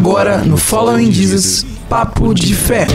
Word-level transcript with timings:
Agora 0.00 0.38
no 0.38 0.56
Following 0.56 1.12
Jesus, 1.12 1.66
Papo 1.86 2.32
de 2.32 2.54
Fé. 2.54 2.86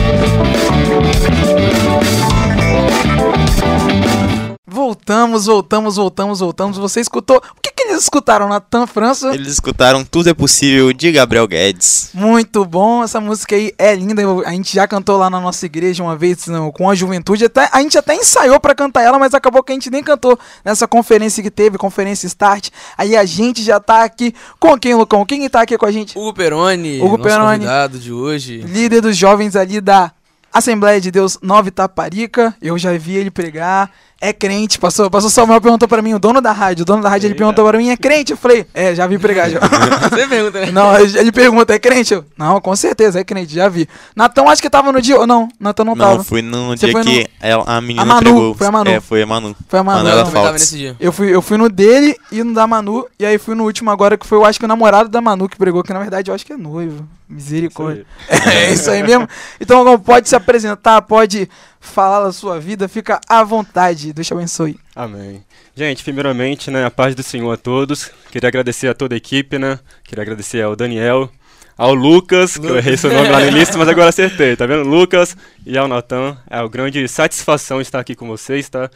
Voltamos, 4.66 5.46
voltamos, 5.46 5.94
voltamos, 5.94 6.40
voltamos. 6.40 6.78
Você 6.78 6.98
escutou? 6.98 7.36
O 7.36 7.60
que, 7.62 7.70
eles 7.96 8.04
escutaram, 8.04 8.48
Natan 8.48 8.86
França? 8.86 9.34
Eles 9.34 9.48
escutaram 9.48 10.04
Tudo 10.04 10.28
é 10.28 10.34
Possível 10.34 10.92
de 10.92 11.10
Gabriel 11.10 11.48
Guedes. 11.48 12.10
Muito 12.12 12.64
bom, 12.64 13.02
essa 13.02 13.20
música 13.20 13.56
aí 13.56 13.72
é 13.78 13.94
linda. 13.94 14.22
A 14.44 14.50
gente 14.50 14.74
já 14.74 14.86
cantou 14.86 15.16
lá 15.16 15.30
na 15.30 15.40
nossa 15.40 15.64
igreja 15.64 16.02
uma 16.02 16.14
vez 16.14 16.46
no, 16.46 16.70
com 16.72 16.90
a 16.90 16.94
juventude. 16.94 17.46
Até, 17.46 17.68
a 17.72 17.80
gente 17.80 17.96
até 17.96 18.14
ensaiou 18.14 18.60
para 18.60 18.74
cantar 18.74 19.02
ela, 19.02 19.18
mas 19.18 19.32
acabou 19.34 19.62
que 19.62 19.72
a 19.72 19.74
gente 19.74 19.90
nem 19.90 20.02
cantou 20.02 20.38
nessa 20.64 20.86
conferência 20.86 21.42
que 21.42 21.50
teve, 21.50 21.78
conferência 21.78 22.26
Start. 22.26 22.68
Aí 22.98 23.16
a 23.16 23.24
gente 23.24 23.62
já 23.62 23.80
tá 23.80 24.04
aqui 24.04 24.34
com 24.60 24.78
quem, 24.78 24.94
Lucão? 24.94 25.24
Quem 25.24 25.48
tá 25.48 25.62
aqui 25.62 25.78
com 25.78 25.86
a 25.86 25.92
gente? 25.92 26.18
Hugo 26.18 26.34
Peroni, 26.34 27.00
Hugo 27.00 27.18
Peroni. 27.18 27.58
convidado 27.58 27.98
de 27.98 28.12
hoje. 28.12 28.58
Líder 28.58 29.00
dos 29.00 29.16
jovens 29.16 29.56
ali 29.56 29.80
da 29.80 30.12
Assembleia 30.52 31.00
de 31.00 31.10
Deus 31.10 31.38
Nova 31.40 31.68
Itaparica. 31.68 32.54
Eu 32.60 32.78
já 32.78 32.96
vi 32.96 33.16
ele 33.16 33.30
pregar. 33.30 33.90
É 34.18 34.32
crente. 34.32 34.78
Passou, 34.78 35.10
passou 35.10 35.28
Samuel 35.28 35.60
perguntou 35.60 35.86
para 35.86 36.00
mim, 36.00 36.14
o 36.14 36.18
dono 36.18 36.40
da 36.40 36.50
rádio. 36.50 36.82
O 36.82 36.84
dono 36.86 37.02
da 37.02 37.08
rádio 37.10 37.26
ele 37.26 37.34
perguntou 37.34 37.64
para 37.66 37.76
mim, 37.76 37.90
é 37.90 37.96
crente? 37.98 38.32
Eu 38.32 38.36
falei, 38.38 38.66
é, 38.72 38.94
já 38.94 39.06
vi 39.06 39.18
pregar 39.18 39.50
já. 39.50 39.60
Você 40.08 40.26
pergunta, 40.26 40.60
né? 40.60 40.70
Não, 40.72 40.98
ele 40.98 41.30
pergunta, 41.30 41.74
é 41.74 41.78
crente? 41.78 42.14
Eu, 42.14 42.24
não, 42.36 42.58
com 42.60 42.74
certeza, 42.74 43.20
é 43.20 43.24
crente, 43.24 43.52
já 43.54 43.68
vi. 43.68 43.86
Natão, 44.16 44.48
acho 44.48 44.62
que 44.62 44.70
tava 44.70 44.90
no 44.90 45.02
dia. 45.02 45.18
ou 45.18 45.26
Não, 45.26 45.48
Natão 45.60 45.84
não, 45.84 45.94
Não, 45.94 46.06
tava. 46.12 46.24
foi 46.24 46.40
no 46.40 46.68
Você 46.70 46.86
dia 46.86 46.92
foi 46.92 47.04
no- 47.04 47.10
que 47.10 47.26
ela- 47.40 47.64
a 47.66 47.78
menina 47.80 48.02
A 48.02 48.06
Manu, 48.06 48.20
pregou. 48.22 48.54
foi 48.54 48.66
a 48.66 48.72
Manu. 48.72 48.90
É, 48.90 49.00
foi 49.00 49.22
a 49.22 49.26
Manu. 49.26 49.56
Foi 49.68 49.78
a 49.80 49.84
Manu. 49.84 50.04
Não. 50.04 50.10
Eu 50.10 50.18
tava 50.18 50.30
Faults. 50.30 50.52
nesse 50.52 50.76
dia. 50.78 50.96
Eu 50.98 51.12
fui, 51.12 51.34
eu 51.34 51.42
fui 51.42 51.58
no 51.58 51.68
dele 51.68 52.16
e 52.32 52.42
no 52.42 52.54
da 52.54 52.66
Manu. 52.66 53.04
E 53.20 53.26
aí 53.26 53.36
fui 53.36 53.54
no 53.54 53.64
último 53.64 53.90
agora, 53.90 54.16
que 54.16 54.26
foi, 54.26 54.38
eu 54.38 54.46
acho 54.46 54.58
que 54.58 54.64
o 54.64 54.68
namorado 54.68 55.10
da 55.10 55.20
Manu 55.20 55.46
que 55.46 55.58
pregou, 55.58 55.82
que 55.82 55.92
na 55.92 55.98
verdade 56.00 56.30
eu 56.30 56.34
acho 56.34 56.46
que 56.46 56.54
é 56.54 56.56
noivo. 56.56 57.06
Misericórdia. 57.28 58.06
É 58.28 58.72
isso 58.72 58.90
aí 58.90 59.02
mesmo. 59.02 59.28
Então, 59.60 59.98
pode 59.98 60.28
se 60.28 60.36
apresentar, 60.36 61.02
pode 61.02 61.48
falar 61.86 62.24
da 62.24 62.32
sua 62.32 62.60
vida, 62.60 62.88
fica 62.88 63.20
à 63.28 63.42
vontade. 63.42 64.12
Deus 64.12 64.26
te 64.26 64.32
abençoe. 64.32 64.78
Amém. 64.94 65.42
Gente, 65.74 66.02
primeiramente, 66.02 66.70
né, 66.70 66.84
a 66.84 66.90
paz 66.90 67.14
do 67.14 67.22
Senhor 67.22 67.50
a 67.52 67.56
todos. 67.56 68.10
Queria 68.30 68.48
agradecer 68.48 68.88
a 68.88 68.94
toda 68.94 69.14
a 69.14 69.16
equipe, 69.16 69.58
né? 69.58 69.78
Queria 70.04 70.22
agradecer 70.22 70.62
ao 70.62 70.74
Daniel, 70.76 71.30
ao 71.76 71.94
Lucas, 71.94 72.56
que 72.56 72.66
eu 72.66 72.76
errei 72.76 72.96
seu 72.96 73.12
nome 73.12 73.28
lá 73.28 73.40
no 73.40 73.48
início, 73.48 73.78
mas 73.78 73.88
agora 73.88 74.08
acertei, 74.08 74.56
tá 74.56 74.66
vendo? 74.66 74.88
Lucas 74.88 75.36
e 75.64 75.76
ao 75.76 75.86
Natan. 75.86 76.36
É 76.48 76.60
uma 76.60 76.68
grande 76.68 77.06
satisfação 77.08 77.80
estar 77.80 78.00
aqui 78.00 78.14
com 78.14 78.26
vocês, 78.26 78.68
tá? 78.68 78.90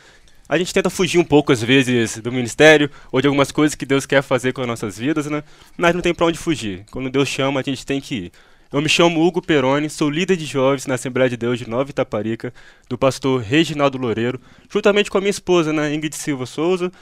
A 0.48 0.58
gente 0.58 0.74
tenta 0.74 0.90
fugir 0.90 1.18
um 1.18 1.24
pouco, 1.24 1.52
às 1.52 1.62
vezes, 1.62 2.18
do 2.18 2.32
ministério 2.32 2.90
ou 3.12 3.20
de 3.20 3.28
algumas 3.28 3.52
coisas 3.52 3.76
que 3.76 3.86
Deus 3.86 4.04
quer 4.04 4.20
fazer 4.20 4.52
com 4.52 4.60
as 4.60 4.66
nossas 4.66 4.98
vidas, 4.98 5.26
né? 5.26 5.44
Mas 5.76 5.94
não 5.94 6.00
tem 6.00 6.12
pra 6.12 6.26
onde 6.26 6.38
fugir. 6.38 6.84
Quando 6.90 7.08
Deus 7.08 7.28
chama, 7.28 7.60
a 7.60 7.62
gente 7.62 7.86
tem 7.86 8.00
que 8.00 8.14
ir. 8.16 8.32
Eu 8.72 8.80
me 8.80 8.88
chamo 8.88 9.20
Hugo 9.20 9.42
Peroni, 9.42 9.90
sou 9.90 10.08
líder 10.08 10.36
de 10.36 10.46
jovens 10.46 10.86
na 10.86 10.94
Assembleia 10.94 11.28
de 11.28 11.36
Deus 11.36 11.58
de 11.58 11.68
Nova 11.68 11.90
Itaparica, 11.90 12.54
do 12.88 12.96
pastor 12.96 13.40
Reginaldo 13.40 13.98
Loureiro, 13.98 14.40
juntamente 14.72 15.10
com 15.10 15.18
a 15.18 15.20
minha 15.20 15.30
esposa, 15.30 15.72
né, 15.72 15.92
Ingrid 15.92 16.14
Silva 16.14 16.46
Souza. 16.46 16.92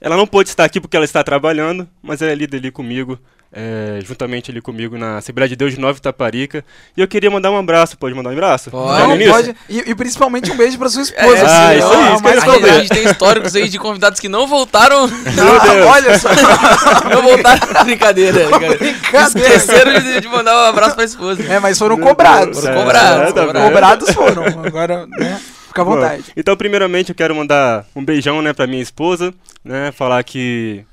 Ela 0.00 0.16
não 0.16 0.26
pôde 0.26 0.48
estar 0.48 0.64
aqui 0.64 0.80
porque 0.80 0.96
ela 0.96 1.04
está 1.04 1.22
trabalhando, 1.22 1.86
mas 2.02 2.22
ela 2.22 2.32
é 2.32 2.34
líder 2.34 2.56
ali 2.56 2.70
comigo, 2.70 3.18
é, 3.52 3.98
juntamente 4.04 4.50
ali 4.50 4.60
comigo 4.60 4.96
na 4.96 5.18
Assembleia 5.18 5.48
de 5.48 5.56
Deus 5.56 5.72
de 5.74 5.80
Nova 5.80 5.98
Itaparica. 5.98 6.64
E 6.96 7.00
eu 7.00 7.08
queria 7.08 7.30
mandar 7.30 7.50
um 7.50 7.56
abraço, 7.58 7.98
pode 7.98 8.14
mandar 8.14 8.30
um 8.30 8.32
abraço? 8.32 8.70
Pode. 8.70 9.24
Não, 9.24 9.32
pode. 9.32 9.56
E, 9.68 9.90
e 9.90 9.94
principalmente 9.94 10.50
um 10.50 10.56
beijo 10.56 10.78
pra 10.78 10.88
sua 10.88 11.02
É, 11.02 11.04
esposa. 11.04 11.46
Ah, 11.46 11.70
sim, 11.72 11.78
isso 11.78 11.86
a 11.86 12.42
que 12.42 12.48
eu 12.48 12.60
ia 12.60 12.60
gente-. 12.60 12.70
A 12.70 12.80
gente 12.80 12.88
tem 12.90 13.04
históricos 13.10 13.56
aí 13.56 13.68
de 13.68 13.78
convidados 13.78 14.20
que 14.20 14.28
não 14.28 14.46
voltaram. 14.46 15.06
Meu 15.34 15.60
Deus. 15.60 15.86
Olha 15.86 16.18
só. 16.18 16.28
não 17.12 17.22
voltaram. 17.22 17.84
Brincadeira, 17.84 18.48
cara. 18.50 18.76
Brincadeira. 18.76 19.54
Esqueceram 19.54 20.00
de, 20.00 20.20
de 20.20 20.28
mandar 20.28 20.54
um 20.56 20.68
abraço 20.68 20.94
pra 20.94 21.04
esposa. 21.04 21.42
É, 21.42 21.58
mas 21.58 21.78
foram 21.78 21.98
cobrados. 21.98 22.60
Foram 22.60 22.74
É, 22.74 22.78
cobrados, 22.78 23.32
tá 23.34 23.46
cobrados. 23.46 23.68
Cobrados 23.68 24.10
foram. 24.10 24.44
Agora, 24.64 25.06
né? 25.06 25.40
Fica 25.68 25.82
à 25.82 25.84
Bom, 25.84 25.92
vontade. 25.94 26.24
então, 26.36 26.56
primeiramente, 26.56 27.10
eu 27.10 27.14
quero 27.14 27.32
mandar 27.34 27.86
um 27.94 28.04
beijão, 28.04 28.42
né, 28.42 28.52
pra 28.52 28.66
minha 28.66 28.82
esposa, 28.82 29.32
né, 29.64 29.92
falar 29.92 30.20
que 30.24 30.84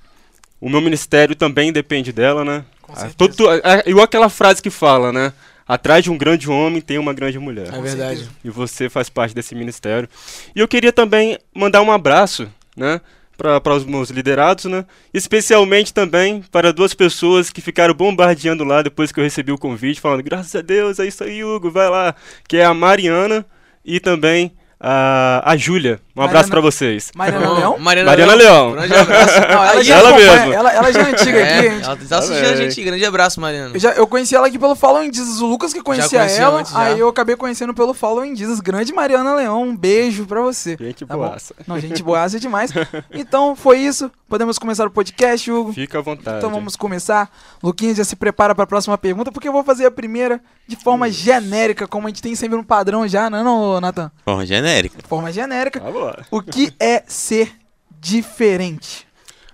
o 0.59 0.69
meu 0.69 0.81
ministério 0.81 1.35
também 1.35 1.71
depende 1.71 2.11
dela, 2.11 2.43
né. 2.45 2.65
Ah, 2.89 3.09
todo- 3.17 3.35
tu- 3.35 3.49
é 3.51 3.83
igual 3.85 4.05
aquela 4.05 4.29
frase 4.29 4.61
que 4.61 4.69
fala, 4.69 5.11
né, 5.11 5.33
atrás 5.67 6.03
de 6.03 6.09
um 6.09 6.17
grande 6.17 6.49
homem 6.49 6.81
tem 6.81 6.97
uma 6.97 7.13
grande 7.13 7.37
mulher. 7.37 7.67
É 7.73 7.81
verdade. 7.81 8.29
E 8.43 8.49
você 8.49 8.89
faz 8.89 9.09
parte 9.09 9.35
desse 9.35 9.53
ministério. 9.53 10.07
E 10.55 10.59
eu 10.59 10.67
queria 10.67 10.93
também 10.93 11.37
mandar 11.53 11.81
um 11.81 11.91
abraço, 11.91 12.47
né, 12.75 13.01
para 13.37 13.75
os 13.75 13.85
meus 13.85 14.09
liderados, 14.09 14.65
né, 14.65 14.83
especialmente 15.13 15.93
também 15.93 16.41
para 16.51 16.71
duas 16.73 16.93
pessoas 16.93 17.49
que 17.51 17.61
ficaram 17.61 17.93
bombardeando 17.93 18.63
lá 18.63 18.81
depois 18.81 19.11
que 19.11 19.19
eu 19.19 19.23
recebi 19.23 19.51
o 19.51 19.57
convite, 19.59 19.99
falando, 20.01 20.23
graças 20.23 20.55
a 20.55 20.61
Deus, 20.61 20.97
é 20.99 21.05
isso 21.05 21.23
aí, 21.23 21.43
Hugo, 21.43 21.69
vai 21.69 21.89
lá, 21.89 22.15
que 22.47 22.57
é 22.57 22.63
a 22.65 22.73
Mariana 22.73 23.45
e 23.85 23.99
também 23.99 24.53
a, 24.79 25.43
a 25.51 25.57
Júlia. 25.57 25.99
Um 26.17 26.21
abraço 26.23 26.49
Mariana- 26.49 26.49
para 26.49 26.61
vocês. 26.61 27.11
Mariana 27.15 27.45
Bom, 27.45 27.53
Leão? 27.53 27.77
Mariana, 27.77 28.09
Mariana 28.09 28.33
Leão. 28.33 28.71
Grande 28.71 28.93
abraço. 28.95 29.39
Não, 29.39 29.63
ela, 29.63 29.83
já 29.83 29.95
ela 29.97 30.09
acompanha, 30.09 30.31
mesma. 30.35 30.53
Ela, 30.55 30.73
ela 30.73 30.91
já 30.93 30.99
é 30.99 31.11
antiga 31.11 31.37
é, 31.37 31.43
aqui. 31.59 31.69
gente. 31.69 31.83
ela 31.85 31.97
tá 32.09 32.17
assistindo 32.17 32.45
a 32.45 32.55
gente. 32.55 32.83
Grande 32.83 33.05
abraço, 33.05 33.39
Mariana. 33.39 33.71
Eu, 33.75 33.79
já, 33.79 33.91
eu 33.91 34.07
conheci 34.07 34.35
ela 34.35 34.47
aqui 34.47 34.57
pelo 34.57 34.75
Following 34.75 35.13
Jesus. 35.13 35.41
O 35.41 35.45
Lucas 35.45 35.73
que 35.73 35.81
conhecia 35.81 36.23
ela, 36.23 36.59
antes, 36.59 36.75
aí 36.75 36.99
eu 36.99 37.07
acabei 37.07 37.35
conhecendo 37.35 37.73
pelo 37.73 37.93
Following 37.93 38.35
Jesus. 38.35 38.59
Grande 38.59 38.91
Mariana 38.93 39.35
Leão, 39.35 39.63
um 39.63 39.77
beijo 39.77 40.25
pra 40.25 40.41
você. 40.41 40.75
Gente 40.79 41.05
Tá 41.05 41.15
bom? 41.15 41.27
boaça. 41.27 41.53
Não, 41.67 41.79
gente 41.79 42.01
boaça 42.01 42.39
demais. 42.39 42.71
Então, 43.11 43.55
foi 43.55 43.79
isso. 43.79 44.11
Podemos 44.27 44.59
começar 44.59 44.85
o 44.85 44.91
podcast, 44.91 45.49
Hugo. 45.49 45.71
Fica 45.71 45.99
à 45.99 46.01
vontade. 46.01 46.37
Então 46.39 46.49
vamos 46.49 46.75
começar. 46.75 47.29
Luquinhas 47.63 47.95
já 47.97 48.03
se 48.03 48.15
prepara 48.15 48.53
para 48.53 48.65
a 48.65 48.67
próxima 48.67 48.97
pergunta, 48.97 49.31
porque 49.31 49.47
eu 49.47 49.53
vou 49.53 49.63
fazer 49.63 49.85
a 49.85 49.91
primeira 49.91 50.41
de 50.67 50.75
forma 50.75 51.09
genérica, 51.09 51.87
como 51.87 52.07
a 52.07 52.09
gente 52.09 52.21
tem 52.21 52.35
sempre 52.35 52.57
um 52.57 52.63
padrão 52.63 53.07
já, 53.07 53.29
não 53.29 53.37
é 53.39 53.43
não, 53.43 53.79
Nathan? 53.79 54.11
Forma 54.25 54.45
genérica. 54.45 54.97
De 55.01 55.07
forma 55.07 55.31
genérica. 55.31 55.79
Vamos 55.79 56.01
O 56.31 56.41
que 56.41 56.73
é 56.79 57.03
ser 57.07 57.53
diferente? 57.99 59.07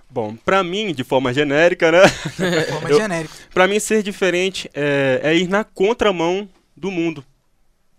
Bom, 0.10 0.36
pra 0.36 0.64
mim, 0.64 0.94
de 0.94 1.04
forma 1.04 1.34
genérica, 1.34 1.92
né? 1.92 2.02
De 2.38 2.72
forma 2.72 2.90
Eu- 2.90 2.98
genérica. 2.98 3.34
Pra 3.54 3.68
mim, 3.68 3.80
ser 3.80 4.04
diferente 4.04 4.70
é, 4.74 5.20
é 5.24 5.36
ir 5.36 5.48
na 5.48 5.64
contramão 5.64 6.48
do 6.78 6.92
mundo. 6.92 7.26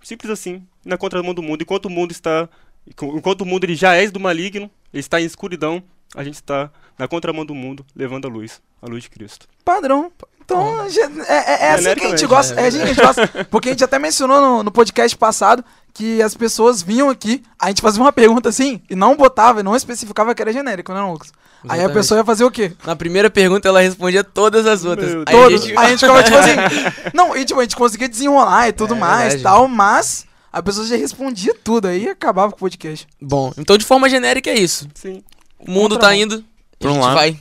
Simples 0.02 0.30
assim, 0.30 0.62
na 0.84 0.96
contramão 0.96 1.34
do 1.34 1.42
mundo. 1.42 1.62
Enquanto 1.62 1.86
o 1.86 1.90
mundo 1.90 2.12
está, 2.12 2.48
enquanto 2.86 3.40
o 3.40 3.46
mundo 3.46 3.64
ele 3.64 3.74
já 3.74 3.94
é 3.94 4.06
do 4.08 4.20
maligno, 4.20 4.70
ele 4.92 5.00
está 5.00 5.20
em 5.20 5.24
escuridão, 5.24 5.82
a 6.14 6.22
gente 6.22 6.34
está 6.34 6.70
na 6.98 7.08
contramão 7.08 7.44
do 7.44 7.54
mundo, 7.54 7.84
levando 7.96 8.26
a 8.26 8.30
luz, 8.30 8.62
a 8.80 8.86
luz 8.86 9.02
de 9.02 9.10
Cristo. 9.10 9.48
Padrão. 9.64 10.12
Então, 10.44 10.86
é, 11.26 11.34
é, 11.34 11.66
é 11.68 11.70
assim 11.72 11.94
que 11.94 12.04
a 12.04 12.08
gente 12.10 12.26
gosta. 12.26 12.54
É 12.60 12.66
assim 12.66 12.82
a 12.82 12.86
gente 12.86 13.00
gosta. 13.00 13.26
Porque 13.50 13.68
a 13.70 13.72
gente 13.72 13.84
até 13.84 13.98
mencionou 13.98 14.40
no, 14.40 14.62
no 14.62 14.70
podcast 14.70 15.16
passado 15.16 15.64
que 15.92 16.20
as 16.20 16.34
pessoas 16.34 16.82
vinham 16.82 17.08
aqui, 17.08 17.42
a 17.58 17.68
gente 17.68 17.80
fazia 17.80 18.02
uma 18.02 18.12
pergunta 18.12 18.48
assim, 18.48 18.82
e 18.90 18.96
não 18.96 19.16
botava, 19.16 19.60
e 19.60 19.62
não 19.62 19.76
especificava 19.76 20.34
que 20.34 20.42
era 20.42 20.52
genérico, 20.52 20.92
né, 20.92 21.00
Lucas? 21.00 21.28
Aí 21.62 21.70
a 21.70 21.74
Exatamente. 21.76 21.94
pessoa 21.94 22.18
ia 22.18 22.24
fazer 22.24 22.44
o 22.44 22.50
quê? 22.50 22.72
Na 22.84 22.94
primeira 22.96 23.30
pergunta 23.30 23.68
ela 23.68 23.80
respondia 23.80 24.22
todas 24.24 24.66
as 24.66 24.84
outras. 24.84 25.10
Meu 25.10 25.20
Aí 25.26 25.34
Todos. 25.34 25.62
a 25.62 25.66
gente- 25.66 25.78
Aí 25.78 25.86
a 25.86 25.88
gente 25.90 26.00
ficava 26.00 26.22
tipo 26.22 26.36
assim. 26.36 26.50
Não, 27.14 27.34
e 27.36 27.44
tipo, 27.44 27.58
a 27.60 27.62
gente 27.62 27.76
conseguia 27.76 28.08
desenrolar 28.08 28.68
e 28.68 28.72
tudo 28.72 28.94
É 28.94 28.98
mais 28.98 29.34
verdade. 29.34 29.42
tal, 29.44 29.66
mas 29.68 30.26
a 30.52 30.62
pessoa 30.62 30.84
já 30.86 30.96
respondia 30.96 31.54
tudo, 31.64 31.86
aí 31.88 32.08
acabava 32.08 32.50
com 32.50 32.56
o 32.56 32.60
podcast. 32.60 33.06
Bom, 33.22 33.52
então 33.56 33.78
de 33.78 33.84
forma 33.84 34.10
genérica 34.10 34.50
é 34.50 34.58
isso. 34.58 34.88
Sim, 34.94 35.22
O 35.58 35.70
mundo 35.70 35.94
Contramão. 35.94 36.00
tá 36.00 36.16
indo, 36.16 36.44
Pra 36.78 36.88
a 36.90 36.92
um 36.92 36.94
gente 36.96 37.02
lado. 37.04 37.14
vai 37.14 37.38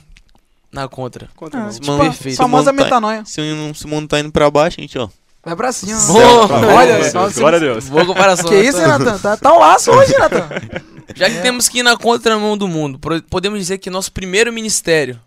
na 0.74 0.88
contra. 0.88 1.28
contramão. 1.36 1.68
Ah, 1.68 1.72
tipo, 1.72 1.98
perfeito. 1.98 2.36
famosa 2.36 2.64
se 2.64 2.70
mundo 2.72 2.78
tá- 2.78 2.84
metanoia. 2.84 3.22
Se 3.24 3.40
o, 3.40 3.74
se 3.74 3.84
o 3.84 3.88
mundo 3.88 4.08
tá 4.08 4.18
indo 4.20 4.30
pra 4.32 4.50
baixo, 4.50 4.76
a 4.78 4.82
gente, 4.82 4.98
ó. 4.98 5.08
Vai 5.44 5.54
pra 5.54 5.72
cima. 5.72 6.00
Boa. 6.06 6.74
Olha 6.74 7.10
só. 7.10 7.28
Glória 7.30 7.56
a 7.56 7.60
Deus. 7.60 7.88
Boa 7.88 8.06
comparação. 8.06 8.48
Que 8.48 8.56
isso, 8.60 8.78
hein, 8.80 8.86
Natan? 8.88 9.18
Tá, 9.18 9.36
tá 9.36 9.52
um 9.54 9.58
laço 9.60 9.90
hoje, 9.90 10.12
Natan. 10.18 10.48
Já 11.14 11.28
que 11.30 11.40
temos 11.42 11.68
que 11.68 11.80
ir 11.80 11.82
na 11.82 11.96
contramão 11.98 12.56
do 12.56 12.66
mundo, 12.66 12.98
podemos 13.28 13.58
dizer 13.58 13.76
que 13.78 13.90
nosso 13.90 14.10
primeiro 14.10 14.50
ministério 14.52 15.20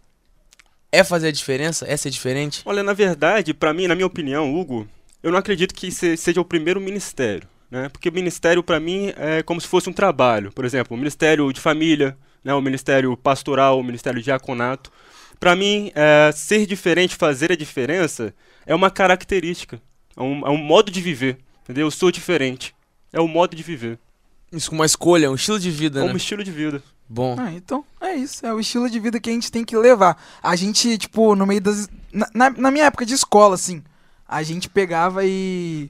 é 0.91 1.03
fazer 1.03 1.28
a 1.28 1.31
diferença? 1.31 1.86
É 1.88 1.96
ser 1.96 2.09
diferente? 2.09 2.62
Olha, 2.66 2.81
na 2.83 2.94
verdade, 2.94 3.54
pra 3.54 3.74
mim, 3.74 3.88
na 3.88 3.94
minha 3.95 4.07
opinião, 4.07 4.54
Hugo, 4.56 4.88
eu 5.21 5.31
não 5.31 5.38
acredito 5.38 5.74
que 5.74 5.92
se- 5.92 6.18
seja 6.18 6.42
o 6.42 6.45
primeiro 6.45 6.81
ministério, 6.81 7.48
né? 7.69 7.89
Porque 7.89 8.10
o 8.10 8.13
ministério 8.13 8.63
pra 8.63 8.80
mim 8.80 9.13
é 9.18 9.44
como 9.44 9.62
se 9.62 9.68
fosse 9.68 9.88
um 9.89 9.94
trabalho. 9.94 10.51
Por 10.51 10.66
exemplo, 10.66 10.95
o 10.95 10.98
ministério 10.98 11.51
de 11.54 11.60
família, 11.62 12.18
né? 12.44 12.54
O 12.56 12.62
ministério 12.62 13.16
pastoral, 13.16 13.80
o 13.80 13.83
ministério 13.83 14.18
de 14.19 14.25
diaconato. 14.25 14.92
Pra 15.39 15.56
mim, 15.56 15.92
é, 15.95 16.31
ser 16.34 16.66
diferente, 16.66 17.16
fazer 17.16 17.51
a 17.51 17.56
diferença, 17.56 18.34
é 18.66 18.74
uma 18.74 18.89
característica, 18.89 19.80
é 20.16 20.22
um, 20.22 20.45
é 20.48 20.50
um 20.50 20.57
modo 20.57 20.92
de 20.92 21.00
viver, 21.01 21.38
entendeu? 21.63 21.88
Eu 21.88 21.92
sou 21.92 22.12
diferente. 22.12 22.75
É 23.13 23.19
o 23.22 23.28
modo 23.28 23.56
de 23.56 23.63
viver, 23.63 23.98
Isso 24.51 24.69
com 24.69 24.75
uma 24.75 24.86
escolha, 24.86 25.31
um 25.31 25.36
estilo 25.36 25.60
de 25.60 25.72
vida, 25.72 26.01
é 26.01 26.06
né? 26.07 26.13
um 26.13 26.18
estilo 26.18 26.44
de 26.44 26.51
vida. 26.51 26.84
Bom. 27.10 27.38
Ah, 27.39 27.54
então, 27.54 27.86
é 28.01 28.16
isso. 28.16 28.45
É 28.45 28.54
o 28.54 28.60
estilo 28.60 28.89
de 28.89 29.00
vida 29.00 29.18
que 29.19 29.30
a 29.30 29.34
gente 29.34 29.50
tem 29.50 29.63
que 29.63 29.78
levar. 29.78 30.22
A 30.44 30.57
gente, 30.57 30.98
tipo, 30.98 31.36
no 31.36 31.45
meio 31.45 31.62
das. 31.62 31.88
Na, 32.12 32.28
na- 32.33 32.50
na 32.50 32.69
minha 32.72 32.83
época 32.86 33.06
de 33.06 33.13
escola, 33.13 33.56
assim, 33.56 33.81
a 34.28 34.44
gente 34.44 34.68
pegava 34.68 35.24
e. 35.25 35.90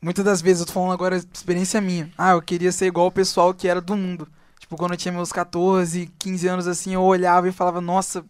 Muitas 0.00 0.24
das 0.24 0.40
vezes, 0.40 0.60
eu 0.60 0.66
tô 0.66 0.72
falando 0.74 0.92
agora 0.92 1.16
experiência 1.16 1.80
minha. 1.80 2.08
Ah, 2.16 2.30
eu 2.32 2.42
queria 2.42 2.70
ser 2.70 2.86
igual 2.86 3.08
o 3.08 3.12
pessoal 3.12 3.52
que 3.52 3.66
era 3.66 3.80
do 3.80 3.96
mundo. 3.96 4.28
Tipo, 4.60 4.76
quando 4.76 4.92
eu 4.92 4.96
tinha 4.96 5.10
meus 5.10 5.32
14, 5.32 6.08
15 6.20 6.46
anos, 6.46 6.68
assim, 6.68 6.94
eu 6.94 7.02
olhava 7.02 7.48
e 7.48 7.52
falava, 7.52 7.80
nossa, 7.80 8.24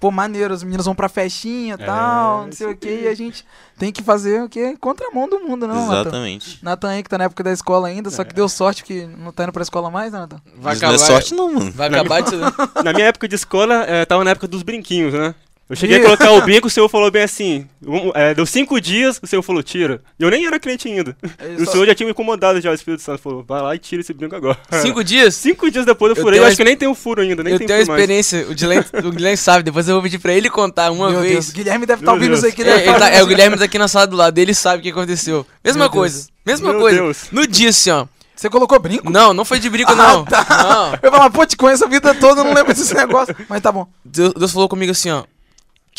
pô, 0.00 0.10
maneiro, 0.10 0.54
os 0.54 0.62
meninos 0.62 0.86
vão 0.86 0.94
pra 0.94 1.08
festinha 1.08 1.76
e 1.78 1.82
É, 1.82 1.86
tal, 1.86 2.46
não 2.46 2.52
sei 2.52 2.66
o 2.68 2.76
que, 2.76 3.02
e 3.02 3.08
a 3.08 3.14
gente 3.14 3.44
tem 3.78 3.92
que 3.92 4.02
fazer 4.02 4.42
o 4.42 4.48
quê? 4.48 4.76
Contramão 4.80 5.28
do 5.28 5.40
mundo, 5.40 5.68
não, 5.68 5.74
Natan? 5.86 6.00
Exatamente. 6.00 6.58
Natan 6.64 6.88
aí 6.88 7.02
que 7.02 7.08
tá 7.08 7.18
na 7.18 7.24
época 7.24 7.44
da 7.44 7.52
escola 7.52 7.88
ainda, 7.88 8.10
só 8.10 8.24
que 8.24 8.34
deu 8.34 8.48
sorte 8.48 8.82
que 8.82 9.06
não 9.06 9.30
tá 9.30 9.44
indo 9.44 9.52
pra 9.52 9.62
escola 9.62 9.90
mais, 9.90 10.12
né, 10.12 10.20
Natan? 10.20 10.40
Vai 10.56 10.72
Mas 10.74 10.80
não 10.80 10.92
é 10.94 10.98
sorte 10.98 11.34
não, 11.34 11.52
mano. 11.52 11.70
Vai 11.72 11.88
acabar 11.88 12.22
de. 12.22 12.36
Na 12.82 12.92
minha 12.92 13.06
época 13.06 13.28
de 13.28 13.34
escola, 13.34 13.84
eh, 13.86 14.04
tava 14.06 14.24
na 14.24 14.30
época 14.30 14.48
dos 14.48 14.62
brinquinhos, 14.62 15.12
né? 15.12 15.34
Eu 15.70 15.76
cheguei 15.76 15.98
a 15.98 16.02
colocar 16.02 16.32
o 16.32 16.40
brinco, 16.42 16.66
o 16.66 16.70
senhor 16.70 16.88
falou 16.88 17.10
bem 17.12 17.22
assim. 17.22 17.64
um, 17.86 18.10
eh, 18.12 18.34
deu 18.34 18.44
cinco 18.44 18.80
dias, 18.80 19.20
o 19.22 19.26
senhor 19.26 19.40
falou, 19.40 19.62
tira. 19.62 20.02
E 20.18 20.22
eu 20.24 20.28
nem 20.28 20.44
era 20.44 20.58
cliente 20.58 20.88
ainda. 20.88 21.16
E 21.58 21.62
o 21.62 21.66
senhor 21.66 21.86
já 21.86 21.94
tinha 21.94 22.04
me 22.06 22.10
incomodado 22.10 22.60
já, 22.60 22.72
o 22.72 22.74
Espírito 22.74 23.02
Santo 23.02 23.22
falou, 23.22 23.44
vai 23.46 23.62
lá 23.62 23.74
e 23.76 23.78
tira 23.78 24.00
esse 24.00 24.12
brinco 24.12 24.34
agora. 24.34 24.58
Cinco 24.82 25.04
dias? 25.04 25.36
Cinco 25.36 25.70
dias 25.70 25.86
depois 25.86 26.10
eu 26.10 26.16
Eu 26.16 26.22
furei, 26.22 26.40
eu 26.40 26.44
acho 26.44 26.56
que 26.56 26.64
nem 26.64 26.76
tem 26.76 26.88
o 26.88 26.94
furo 26.94 27.22
ainda, 27.22 27.44
nem 27.44 27.52
eu 27.52 27.58
tem 27.58 27.68
tenho 27.68 27.78
furo 27.86 27.92
mais. 27.92 28.00
experiência, 28.02 28.46
o 28.50 28.54
Guilherme, 28.54 28.84
o 29.08 29.10
Guilherme 29.12 29.36
sabe, 29.36 29.62
depois 29.62 29.88
eu 29.88 29.94
vou 29.94 30.02
pedir 30.02 30.18
pra 30.18 30.32
ele 30.32 30.50
contar 30.50 30.90
uma 30.90 31.08
Meu 31.08 31.20
vez. 31.20 31.32
Deus, 31.34 31.50
Guilherme 31.50 31.86
deve 31.86 32.02
estar 32.02 32.12
Meu 32.12 32.14
ouvindo 32.20 32.32
isso 32.34 32.42
Deus. 32.42 32.52
aqui, 32.52 32.62
É, 32.62 32.66
né? 32.66 32.86
ele 32.88 32.98
tá- 32.98 33.08
é, 33.10 33.22
o 33.22 33.26
Guilherme 33.28 33.56
tá 33.56 33.64
aqui 33.64 33.78
na 33.78 33.86
sala 33.86 34.08
do 34.08 34.16
lado, 34.16 34.36
ele 34.38 34.52
sabe 34.52 34.80
o 34.80 34.82
que 34.82 34.90
aconteceu. 34.90 35.46
Mesma 35.64 35.84
Meu 35.84 35.90
coisa, 35.90 36.26
mesma 36.44 36.72
Meu 36.72 36.80
coisa. 36.80 36.98
Deus. 36.98 37.18
No 37.30 37.46
dia, 37.46 37.68
assim, 37.70 37.90
ó. 37.90 38.06
Você 38.34 38.48
colocou 38.50 38.78
brinco? 38.80 39.08
Não, 39.10 39.32
não 39.34 39.44
foi 39.44 39.58
de 39.60 39.68
brinco, 39.70 39.92
Ah, 39.92 39.94
não. 39.94 40.24
tá. 40.24 40.46
Não. 40.48 40.98
Eu 41.02 41.10
falar, 41.12 41.28
pô, 41.30 41.44
te 41.46 41.56
conheço 41.56 41.84
a 41.84 41.88
vida 41.88 42.14
toda, 42.14 42.40
eu 42.40 42.44
não 42.44 42.54
lembro 42.54 42.72
desse 42.74 42.94
negócio. 42.94 43.36
Mas 43.48 43.60
tá 43.60 43.70
bom. 43.70 43.86
Deus, 44.04 44.32
Deus 44.32 44.50
falou 44.50 44.66
comigo 44.68 44.90
assim, 44.92 45.10
ó. 45.10 45.24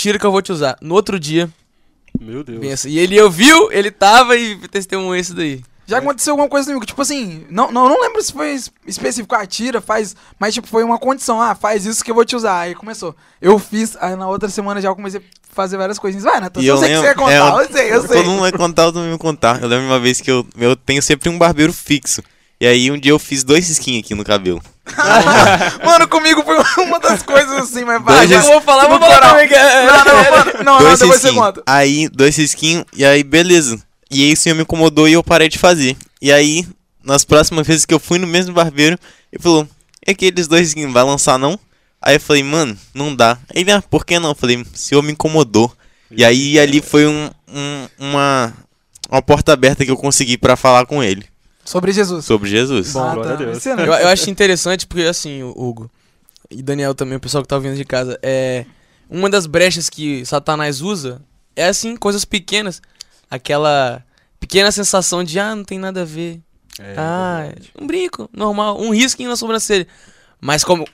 Tira 0.01 0.18
que 0.18 0.25
eu 0.25 0.31
vou 0.31 0.42
te 0.42 0.51
usar. 0.51 0.77
No 0.81 0.95
outro 0.95 1.19
dia, 1.19 1.48
Meu 2.19 2.44
Deus. 2.44 2.59
pensa. 2.59 2.89
E 2.89 2.98
ele 2.98 3.21
ouviu, 3.21 3.71
ele 3.71 3.92
tava 3.92 4.36
e 4.36 4.56
testemunhou 4.68 5.15
isso 5.15 5.33
daí. 5.36 5.62
Já 5.86 5.98
aconteceu 6.00 6.31
alguma 6.31 6.50
coisa 6.50 6.65
comigo, 6.68 6.86
tipo 6.86 7.01
assim, 7.01 7.45
não, 7.50 7.71
não, 7.71 7.88
não 7.88 8.01
lembro 8.01 8.21
se 8.24 8.31
foi 8.31 8.53
es- 8.53 8.71
específico, 8.88 9.36
ah, 9.36 9.45
tira, 9.45 9.80
faz, 9.81 10.15
mas 10.39 10.53
tipo, 10.53 10.65
foi 10.65 10.83
uma 10.83 10.98
condição, 10.98 11.39
ah, 11.42 11.53
faz 11.53 11.86
isso 11.86 12.03
que 12.03 12.09
eu 12.09 12.15
vou 12.15 12.24
te 12.25 12.36
usar. 12.36 12.62
Aí 12.62 12.74
começou. 12.74 13.15
Eu 13.42 13.59
fiz, 13.59 13.95
aí 14.00 14.15
na 14.15 14.27
outra 14.27 14.50
semana 14.50 14.81
já 14.81 14.89
eu 14.89 14.95
comecei 14.95 15.19
a 15.19 15.24
fazer 15.53 15.77
várias 15.77 16.00
coisinhas. 16.00 16.24
Vai, 16.24 16.39
Natan, 16.39 16.62
E 16.62 16.68
eu 16.68 16.75
eu 16.75 16.80
sei 16.80 16.89
que 16.89 16.95
você 16.95 17.01
ia 17.03 17.09
lembro- 17.09 17.24
contar, 17.24 17.36
é, 17.36 17.63
eu 17.65 17.71
sei, 17.71 17.94
eu 17.94 18.01
sei. 18.07 18.18
Todo 18.18 18.25
mundo 18.31 18.39
vai 18.42 18.51
contar, 18.53 18.83
todo 18.86 19.00
mundo 19.00 19.09
vai 19.09 19.18
contar. 19.19 19.62
Eu 19.62 19.68
lembro 19.68 19.86
uma 19.86 20.00
vez 20.00 20.19
que 20.21 20.31
eu, 20.31 20.48
eu 20.57 20.75
tenho 20.75 21.01
sempre 21.01 21.30
um 21.30 21.38
barbeiro 21.38 21.74
fixo. 21.74 22.24
E 22.59 22.65
aí 22.65 22.89
um 22.89 22.98
dia 22.98 23.12
eu 23.12 23.19
fiz 23.19 23.44
dois 23.44 23.68
risquinhos 23.68 24.03
aqui 24.06 24.15
no 24.15 24.24
cabelo. 24.24 24.62
Mano, 25.85 26.07
comigo 26.07 26.43
foi 26.43 26.57
uma 26.85 26.99
das 26.99 27.21
coisas 27.23 27.51
assim, 27.57 27.83
mas 27.83 28.01
vai. 28.03 28.27
Já 28.27 28.41
vou 28.41 28.61
falar, 28.61 28.88
vou 28.88 28.99
falar 28.99 29.19
também 29.29 29.47
que 29.47 29.53
é. 29.55 29.85
Não, 29.85 30.05
não, 30.05 30.31
mano, 30.31 30.53
não, 30.63 30.79
não, 30.81 30.91
depois 30.97 31.21
você 31.21 31.31
conta. 31.33 31.63
Aí, 31.65 32.09
dois 32.09 32.35
risquinhos, 32.35 32.85
e 32.95 33.03
aí 33.05 33.23
beleza. 33.23 33.81
E 34.09 34.23
aí 34.25 34.33
o 34.33 34.38
senhor 34.38 34.55
me 34.55 34.61
incomodou 34.63 35.07
e 35.07 35.13
eu 35.13 35.23
parei 35.23 35.47
de 35.49 35.57
fazer. 35.57 35.95
E 36.21 36.31
aí, 36.31 36.67
nas 37.03 37.23
próximas 37.23 37.65
vezes 37.65 37.85
que 37.85 37.93
eu 37.93 37.99
fui 37.99 38.19
no 38.19 38.27
mesmo 38.27 38.53
barbeiro, 38.53 38.97
ele 39.31 39.41
falou, 39.41 39.67
é 40.05 40.11
aqueles 40.11 40.47
dois 40.47 40.61
risquinhos, 40.61 40.91
vai 40.93 41.03
lançar 41.03 41.38
não? 41.39 41.57
Aí 42.01 42.15
eu 42.15 42.19
falei, 42.19 42.43
mano, 42.43 42.77
não 42.93 43.15
dá. 43.15 43.38
Ele, 43.53 43.71
ah, 43.71 43.81
por 43.81 44.05
que 44.05 44.19
não? 44.19 44.29
Eu 44.29 44.35
falei, 44.35 44.57
o 44.57 44.65
senhor 44.73 45.01
me 45.01 45.11
incomodou. 45.13 45.71
E 46.09 46.25
aí 46.25 46.59
ali 46.59 46.81
foi 46.81 47.07
um, 47.07 47.29
um- 47.47 47.88
uma, 47.97 48.53
uma 49.09 49.21
porta 49.21 49.53
aberta 49.53 49.85
que 49.85 49.91
eu 49.91 49.95
consegui 49.95 50.38
pra 50.38 50.57
falar 50.57 50.85
com 50.85 51.01
ele 51.01 51.25
Sobre 51.63 51.91
Jesus. 51.91 52.25
sobre 52.25 52.49
Jesus. 52.49 52.93
Bom, 52.93 53.13
glória 53.13 53.33
a 53.33 53.35
Deus. 53.35 53.65
Eu, 53.65 53.77
eu 53.77 54.07
acho 54.07 54.29
interessante 54.29 54.87
porque, 54.87 55.03
assim, 55.03 55.43
Hugo 55.43 55.89
e 56.49 56.61
Daniel 56.61 56.93
também, 56.93 57.17
o 57.17 57.19
pessoal 57.19 57.43
que 57.43 57.47
tá 57.47 57.55
ouvindo 57.55 57.75
de 57.75 57.85
casa, 57.85 58.19
é. 58.21 58.65
Uma 59.09 59.29
das 59.29 59.45
brechas 59.45 59.89
que 59.89 60.25
Satanás 60.25 60.81
usa 60.81 61.21
é, 61.55 61.65
assim, 61.65 61.95
coisas 61.97 62.23
pequenas. 62.23 62.81
Aquela 63.29 64.03
pequena 64.39 64.71
sensação 64.71 65.23
de, 65.23 65.37
ah, 65.39 65.55
não 65.55 65.63
tem 65.63 65.77
nada 65.77 66.01
a 66.01 66.05
ver. 66.05 66.41
É, 66.79 66.95
ah, 66.97 67.39
verdade. 67.43 67.71
um 67.79 67.85
brinco, 67.85 68.29
normal, 68.33 68.79
um 68.79 68.91
risquinho 68.91 69.29
na 69.29 69.35
sobrancelha. 69.35 69.87
Mas 70.39 70.63
como 70.63 70.87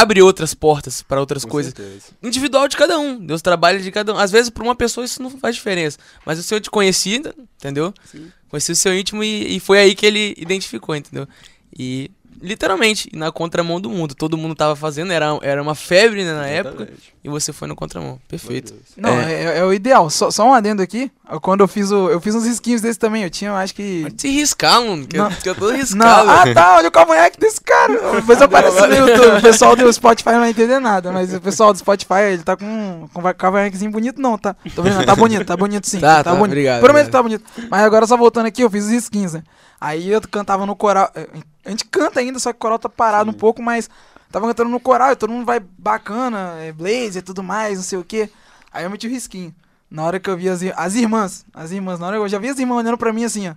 abre 0.00 0.20
outras 0.22 0.54
portas 0.54 1.02
para 1.02 1.20
outras 1.20 1.44
Com 1.44 1.50
coisas. 1.50 1.72
certeza. 1.74 2.06
Individual 2.22 2.66
de 2.68 2.76
cada 2.76 2.98
um. 2.98 3.18
Deus 3.18 3.40
trabalha 3.40 3.78
de 3.78 3.90
cada 3.90 4.12
um. 4.12 4.18
Às 4.18 4.30
vezes, 4.30 4.50
para 4.50 4.64
uma 4.64 4.74
pessoa, 4.74 5.04
isso 5.04 5.22
não 5.22 5.30
faz 5.30 5.54
diferença. 5.54 5.98
Mas 6.26 6.38
o 6.38 6.42
Senhor 6.42 6.60
te 6.60 6.70
conhecia, 6.70 7.34
entendeu? 7.58 7.92
Sim. 8.10 8.30
Conhecia 8.48 8.72
o 8.72 8.76
seu 8.76 8.96
íntimo 8.96 9.22
e, 9.22 9.56
e 9.56 9.60
foi 9.60 9.78
aí 9.78 9.94
que 9.94 10.04
ele 10.04 10.34
identificou, 10.36 10.94
entendeu? 10.94 11.28
E 11.76 12.10
literalmente, 12.44 13.10
na 13.14 13.32
contramão 13.32 13.80
do 13.80 13.88
mundo. 13.90 14.14
Todo 14.14 14.36
mundo 14.36 14.54
tava 14.54 14.76
fazendo, 14.76 15.12
era, 15.12 15.38
era 15.42 15.62
uma 15.62 15.74
febre 15.74 16.24
né, 16.24 16.32
na 16.32 16.46
época. 16.46 16.82
Exatamente. 16.82 17.14
E 17.24 17.28
você 17.28 17.52
foi 17.52 17.66
na 17.66 17.74
contramão. 17.74 18.20
Perfeito. 18.28 18.74
Não, 18.96 19.10
é, 19.18 19.58
é 19.58 19.64
o 19.64 19.72
ideal. 19.72 20.10
Só, 20.10 20.30
só 20.30 20.46
um 20.46 20.52
adendo 20.52 20.82
aqui. 20.82 21.10
Quando 21.40 21.62
eu 21.62 21.68
fiz 21.68 21.90
o. 21.90 22.10
Eu 22.10 22.20
fiz 22.20 22.34
uns 22.34 22.44
risquinhos 22.44 22.82
desse 22.82 22.98
também. 22.98 23.22
Eu 23.22 23.30
tinha, 23.30 23.50
eu 23.50 23.56
acho 23.56 23.74
que. 23.74 24.02
Pode 24.02 24.20
se 24.20 24.28
riscar, 24.28 24.82
mano. 24.82 25.06
Que, 25.06 25.16
eu, 25.16 25.24
Não. 25.24 25.30
que 25.30 25.48
eu 25.48 25.54
tô 25.54 25.70
Não, 25.70 25.76
riscado. 25.76 26.30
ah 26.30 26.54
tá, 26.54 26.76
olha 26.76 26.88
o 26.88 26.92
cavanhaque 26.92 27.40
desse 27.40 27.60
cara. 27.60 28.12
Depois 28.16 28.42
aparece 28.42 28.78
no 28.86 28.94
YouTube. 28.94 29.38
O 29.38 29.42
pessoal 29.42 29.74
do 29.74 29.90
Spotify 29.90 30.32
não 30.32 30.40
vai 30.40 30.50
entender 30.50 30.78
nada, 30.78 31.10
mas 31.10 31.32
o 31.32 31.40
pessoal 31.40 31.72
do 31.72 31.78
Spotify, 31.78 32.20
ele 32.32 32.42
tá 32.42 32.56
com 32.56 33.08
com 33.12 33.20
um 33.20 33.32
cavanhaquezinho 33.32 33.90
bonito, 33.90 34.20
não, 34.20 34.36
tá? 34.36 34.54
Tô 34.74 34.82
vendo, 34.82 35.04
tá 35.04 35.16
bonito, 35.16 35.44
tá 35.44 35.56
bonito 35.56 35.88
sim. 35.88 36.00
Tá, 36.00 36.22
tá, 36.22 36.30
bonito. 36.32 36.46
obrigado, 36.46 36.80
Prometo 36.80 37.06
que 37.06 37.12
tá 37.12 37.22
bonito. 37.22 37.44
Mas 37.70 37.82
agora 37.82 38.06
só 38.06 38.16
voltando 38.16 38.46
aqui, 38.46 38.62
eu 38.62 38.70
fiz 38.70 38.84
os 38.84 38.92
skins, 38.92 39.32
né? 39.34 39.42
Aí 39.80 40.08
eu 40.10 40.20
cantava 40.22 40.64
no 40.66 40.74
coral. 40.76 41.10
eh, 41.14 41.28
A 41.64 41.70
gente 41.70 41.84
canta 41.86 42.20
ainda, 42.20 42.38
só 42.38 42.52
que 42.52 42.56
o 42.56 42.60
coral 42.60 42.78
tá 42.78 42.88
parado 42.88 43.30
um 43.30 43.34
pouco, 43.34 43.62
mas 43.62 43.88
tava 44.30 44.46
cantando 44.46 44.70
no 44.70 44.80
coral 44.80 45.12
e 45.12 45.16
todo 45.16 45.30
mundo 45.32 45.44
vai 45.46 45.60
bacana, 45.60 46.54
é, 46.60 46.72
blazer 46.72 47.16
e 47.16 47.22
tudo 47.22 47.42
mais, 47.42 47.76
não 47.78 47.84
sei 47.84 47.98
o 47.98 48.04
que. 48.04 48.28
Aí 48.72 48.84
eu 48.84 48.90
meti 48.90 49.06
o 49.06 49.10
risquinho. 49.10 49.54
Na 49.90 50.02
hora 50.02 50.18
que 50.18 50.28
eu 50.28 50.36
vi 50.36 50.48
as, 50.48 50.60
as 50.76 50.94
irmãs, 50.94 51.44
as 51.54 51.70
irmãs, 51.70 51.98
na 52.00 52.06
hora 52.06 52.16
que 52.16 52.22
eu 52.22 52.28
já 52.28 52.38
vi 52.38 52.48
as 52.48 52.58
irmãs 52.58 52.78
olhando 52.78 52.98
pra 52.98 53.12
mim 53.12 53.24
assim, 53.24 53.48
ó. 53.48 53.54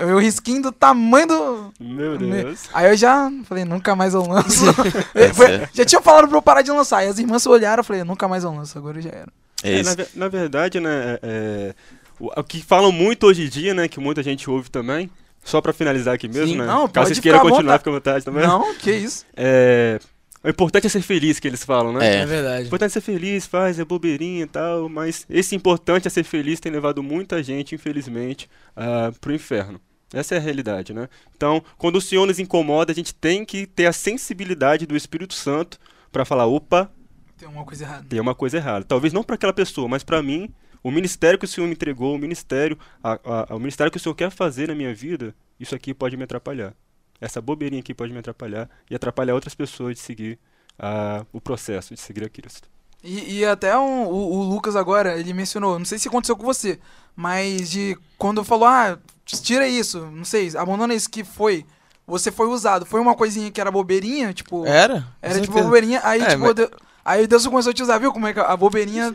Eu 0.00 0.18
risquinho 0.18 0.62
do 0.62 0.70
tamanho 0.70 1.26
do. 1.26 1.74
Meu 1.80 2.16
Deus. 2.16 2.68
Aí 2.72 2.88
eu 2.90 2.96
já 2.96 3.28
falei, 3.44 3.64
nunca 3.64 3.96
mais 3.96 4.14
eu 4.14 4.22
lanço. 4.22 4.64
É, 5.14 5.32
Foi- 5.32 5.66
já 5.72 5.84
tinham 5.84 6.02
falado 6.02 6.28
pra 6.28 6.36
eu 6.38 6.42
parar 6.42 6.62
de 6.62 6.70
lançar. 6.70 7.02
E 7.04 7.08
as 7.08 7.18
irmãs 7.18 7.44
olharam, 7.46 7.80
eu 7.80 7.84
falei, 7.84 8.04
nunca 8.04 8.28
mais 8.28 8.44
eu 8.44 8.54
lanço, 8.54 8.78
agora 8.78 9.00
já 9.00 9.10
era. 9.10 9.28
É 9.64 9.80
É, 9.80 9.82
na, 9.82 9.96
na 10.14 10.28
verdade, 10.28 10.78
né, 10.78 10.90
é, 11.14 11.20
é, 11.22 11.74
o, 12.22 12.40
o 12.40 12.44
que 12.44 12.62
falam 12.62 12.92
muito 12.92 13.26
hoje 13.26 13.44
em 13.44 13.48
dia, 13.48 13.74
né, 13.74 13.88
que 13.88 13.98
muita 14.00 14.22
gente 14.22 14.48
ouve 14.48 14.70
também, 14.70 15.10
só 15.44 15.60
pra 15.60 15.72
finalizar 15.72 16.14
aqui 16.14 16.28
mesmo, 16.28 16.46
Sim, 16.48 16.56
né, 16.58 16.66
não, 16.66 16.88
caso 16.88 17.08
vocês 17.08 17.18
queiram 17.20 17.40
continuar, 17.40 17.78
fica 17.78 17.90
à 17.90 17.94
vontade 17.94 18.24
também. 18.24 18.46
Não, 18.46 18.74
que 18.76 18.92
isso. 18.92 19.26
É, 19.36 19.98
o 20.44 20.48
importante 20.48 20.86
é 20.86 20.90
ser 20.90 21.02
feliz, 21.02 21.38
que 21.38 21.46
eles 21.46 21.64
falam, 21.64 21.92
né? 21.92 22.16
É. 22.16 22.20
É 22.20 22.24
O 22.24 22.28
verdade. 22.28 22.66
importante 22.66 22.90
é 22.90 22.92
ser 22.94 23.00
feliz, 23.00 23.46
faz, 23.46 23.78
é 23.78 23.84
bobeirinha 23.84 24.42
e 24.42 24.46
tal, 24.46 24.88
mas 24.88 25.24
esse 25.30 25.54
importante 25.54 26.08
é 26.08 26.10
ser 26.10 26.24
feliz 26.24 26.58
tem 26.58 26.72
levado 26.72 27.00
muita 27.02 27.40
gente, 27.42 27.74
infelizmente, 27.76 28.48
ah, 28.76 29.12
pro 29.20 29.32
inferno. 29.34 29.80
Essa 30.12 30.34
é 30.34 30.38
a 30.38 30.40
realidade, 30.40 30.92
né? 30.92 31.08
Então, 31.36 31.62
quando 31.78 31.96
o 31.96 32.00
Senhor 32.00 32.26
nos 32.26 32.38
incomoda, 32.40 32.90
a 32.92 32.94
gente 32.94 33.14
tem 33.14 33.44
que 33.44 33.66
ter 33.66 33.86
a 33.86 33.92
sensibilidade 33.92 34.84
do 34.84 34.96
Espírito 34.96 35.32
Santo 35.34 35.78
pra 36.10 36.24
falar, 36.24 36.46
opa, 36.46 36.90
Tem 37.38 37.48
uma 37.48 37.64
coisa 37.64 37.84
errada. 37.84 38.04
tem 38.08 38.20
uma 38.20 38.34
coisa 38.34 38.56
errada. 38.56 38.84
Talvez 38.84 39.12
não 39.12 39.22
para 39.22 39.36
aquela 39.36 39.52
pessoa, 39.52 39.86
mas 39.88 40.02
para 40.02 40.20
mim, 40.22 40.50
o 40.82 40.90
ministério 40.90 41.38
que 41.38 41.44
o 41.44 41.48
Senhor 41.48 41.66
me 41.66 41.72
entregou, 41.74 42.14
o 42.14 42.18
ministério, 42.18 42.78
a- 43.02 43.18
a- 43.50 43.54
o 43.54 43.58
ministério 43.58 43.90
que 43.90 43.96
o 43.98 44.00
Senhor 44.00 44.14
quer 44.14 44.30
fazer 44.30 44.68
na 44.68 44.74
minha 44.74 44.94
vida, 44.94 45.34
isso 45.60 45.74
aqui 45.74 45.92
pode 45.94 46.16
me 46.16 46.24
atrapalhar. 46.24 46.74
Essa 47.20 47.40
bobeirinha 47.40 47.80
aqui 47.80 47.94
pode 47.94 48.12
me 48.12 48.18
atrapalhar 48.18 48.68
e 48.90 48.94
atrapalhar 48.94 49.34
outras 49.34 49.54
pessoas 49.54 49.94
de 49.94 50.00
seguir 50.00 50.38
ah, 50.78 51.24
o 51.32 51.40
processo 51.40 51.94
de 51.94 52.00
seguir 52.00 52.24
a 52.24 52.28
Cristo. 52.28 52.68
E, 53.04 53.38
e 53.40 53.44
até 53.44 53.76
um- 53.78 54.06
o, 54.08 54.32
o 54.38 54.42
Lucas 54.42 54.74
agora, 54.74 55.18
ele 55.18 55.32
mencionou, 55.32 55.78
não 55.78 55.84
sei 55.86 55.98
se 55.98 56.08
aconteceu 56.08 56.36
com 56.36 56.44
você, 56.44 56.78
mas 57.14 57.70
de 57.70 57.96
quando 58.18 58.42
falou, 58.42 58.66
ah, 58.66 58.98
tira 59.24 59.68
isso, 59.68 60.00
não 60.06 60.24
sei, 60.24 60.50
abandona 60.56 60.94
isso 60.94 61.08
que 61.10 61.22
foi, 61.22 61.64
você 62.06 62.32
foi 62.32 62.46
usado. 62.48 62.84
Foi 62.86 63.00
uma 63.00 63.14
coisinha 63.14 63.50
que 63.50 63.60
era 63.60 63.70
bobeirinha, 63.70 64.32
tipo. 64.32 64.66
Era? 64.66 65.06
Era 65.20 65.40
tipo 65.40 65.52
bobeirinha, 65.62 66.00
aí 66.02 66.20
É, 66.22 66.26
tipo. 66.30 66.40
mas- 66.40 66.54
Deus- 66.54 66.70
aí 67.04 67.26
Deus 67.26 67.46
começou 67.46 67.70
a 67.70 67.74
te 67.74 67.82
usar, 67.82 67.98
viu? 67.98 68.12
Como 68.12 68.26
é 68.26 68.32
que 68.32 68.40
a 68.40 68.56
bobeirinha. 68.56 69.14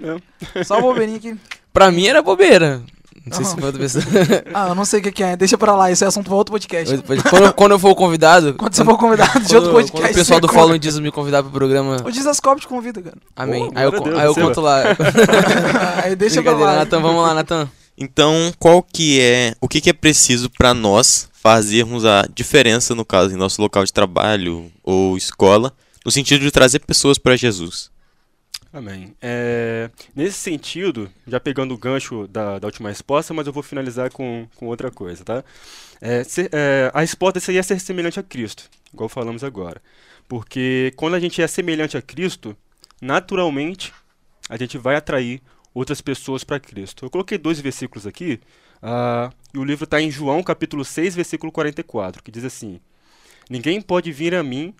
Só 0.65 0.77
a 0.77 0.81
bobeirinha 0.81 1.19
que. 1.19 1.37
Pra 1.77 1.91
mim 1.91 2.07
era 2.07 2.23
bobeira. 2.23 2.81
Não 3.23 3.37
sei 3.37 3.45
se 3.45 3.53
foi 3.53 3.65
outra 3.65 3.79
pessoa. 3.79 4.03
Ah, 4.51 4.69
eu 4.69 4.73
não 4.73 4.83
sei 4.83 4.99
o 4.99 5.03
que, 5.03 5.11
que 5.11 5.21
é, 5.21 5.37
deixa 5.37 5.55
pra 5.59 5.75
lá, 5.75 5.91
isso 5.91 6.03
é 6.03 6.07
assunto 6.07 6.25
pra 6.25 6.33
outro 6.33 6.51
podcast. 6.51 6.97
Quando, 7.29 7.53
quando 7.53 7.71
eu 7.73 7.77
for 7.77 7.93
convidado. 7.93 8.55
Quando 8.55 8.73
você 8.73 8.83
for 8.83 8.97
convidado 8.97 9.39
de 9.41 9.55
outro 9.55 9.73
podcast. 9.73 10.01
Quando 10.01 10.11
o 10.11 10.15
pessoal 10.15 10.39
do. 10.39 10.47
Follow 10.47 10.75
Jesus 10.81 11.03
me 11.03 11.11
convidar 11.11 11.43
pro 11.43 11.51
programa. 11.51 11.97
O 12.03 12.11
Dizascope 12.11 12.61
te 12.61 12.67
convida, 12.67 12.99
cara. 12.99 13.17
Amém. 13.35 13.69
Oh, 13.71 13.77
aí 13.77 13.85
eu, 13.85 13.91
Deus, 13.91 14.17
aí 14.17 14.25
eu 14.25 14.33
conto 14.33 14.59
lá. 14.59 14.81
aí 16.03 16.15
deixa 16.15 16.41
pra 16.41 16.53
lá. 16.53 16.77
Natan, 16.77 16.99
vamos 16.99 17.21
lá, 17.21 17.35
Natan. 17.35 17.69
Então, 17.95 18.51
qual 18.57 18.81
que 18.81 19.21
é, 19.21 19.53
o 19.61 19.67
que 19.67 19.79
que 19.79 19.91
é 19.91 19.93
preciso 19.93 20.49
para 20.49 20.73
nós 20.73 21.29
fazermos 21.31 22.05
a 22.05 22.25
diferença 22.33 22.95
no 22.95 23.05
caso 23.05 23.35
em 23.35 23.37
nosso 23.37 23.61
local 23.61 23.85
de 23.85 23.93
trabalho 23.93 24.71
ou 24.83 25.15
escola, 25.15 25.71
no 26.03 26.09
sentido 26.09 26.41
de 26.41 26.49
trazer 26.49 26.79
pessoas 26.79 27.19
para 27.19 27.35
Jesus? 27.35 27.95
Amém. 28.77 29.15
É, 29.19 29.89
nesse 30.15 30.37
sentido, 30.37 31.09
já 31.25 31.39
pegando 31.39 31.73
o 31.73 31.77
gancho 31.77 32.27
da, 32.27 32.59
da 32.59 32.67
última 32.67 32.89
resposta, 32.89 33.33
mas 33.33 33.47
eu 33.47 33.53
vou 33.53 33.63
finalizar 33.63 34.11
com, 34.11 34.47
com 34.55 34.67
outra 34.67 34.91
coisa, 34.91 35.23
tá? 35.23 35.43
É, 35.99 36.23
ser- 36.23 36.49
é, 36.53 36.91
a 36.93 36.99
resposta 36.99 37.39
seria 37.39 37.63
ser 37.63 37.79
semelhante 37.79 38.19
a 38.19 38.23
Cristo, 38.23 38.69
igual 38.93 39.09
falamos 39.09 39.43
agora. 39.43 39.81
Porque 40.27 40.93
quando 40.95 41.15
a 41.15 41.19
gente 41.19 41.41
é 41.41 41.47
semelhante 41.47 41.97
a 41.97 42.01
Cristo, 42.03 42.55
naturalmente 43.01 43.91
a 44.47 44.57
gente 44.57 44.77
vai 44.77 44.95
atrair 44.95 45.41
outras 45.73 45.99
pessoas 46.01 46.43
para 46.43 46.59
Cristo. 46.59 47.03
Eu 47.05 47.09
coloquei 47.09 47.37
dois 47.39 47.59
versículos 47.59 48.05
aqui, 48.05 48.39
ah, 48.81 49.31
e 49.53 49.57
o 49.57 49.63
livro 49.63 49.85
está 49.85 49.99
em 49.99 50.11
João 50.11 50.43
capítulo 50.43 50.85
6, 50.85 51.15
versículo 51.15 51.51
44, 51.51 52.21
que 52.21 52.31
diz 52.31 52.43
assim: 52.45 52.79
Ninguém 53.49 53.81
pode 53.81 54.11
vir 54.11 54.35
a 54.35 54.43
mim 54.43 54.73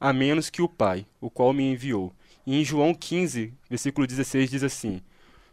a 0.00 0.12
menos 0.12 0.50
que 0.50 0.62
o 0.62 0.68
Pai, 0.68 1.06
o 1.20 1.30
qual 1.30 1.52
me 1.52 1.62
enviou, 1.64 2.12
E 2.46 2.60
em 2.60 2.64
João 2.64 2.94
15, 2.94 3.52
versículo 3.68 4.06
16, 4.06 4.50
diz 4.50 4.62
assim: 4.62 5.00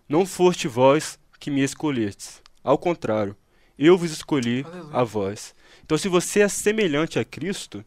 Não 0.07 0.25
foste 0.25 0.67
vós 0.67 1.17
que 1.39 1.49
me 1.49 1.63
escolhestes, 1.63 2.41
ao 2.63 2.77
contrário, 2.77 3.35
eu 3.77 3.97
vos 3.97 4.11
escolhi 4.11 4.63
Aleluia. 4.63 4.89
a 4.93 5.03
vós. 5.03 5.55
Então, 5.83 5.97
se 5.97 6.07
você 6.07 6.41
é 6.41 6.47
semelhante 6.47 7.17
a 7.17 7.25
Cristo, 7.25 7.83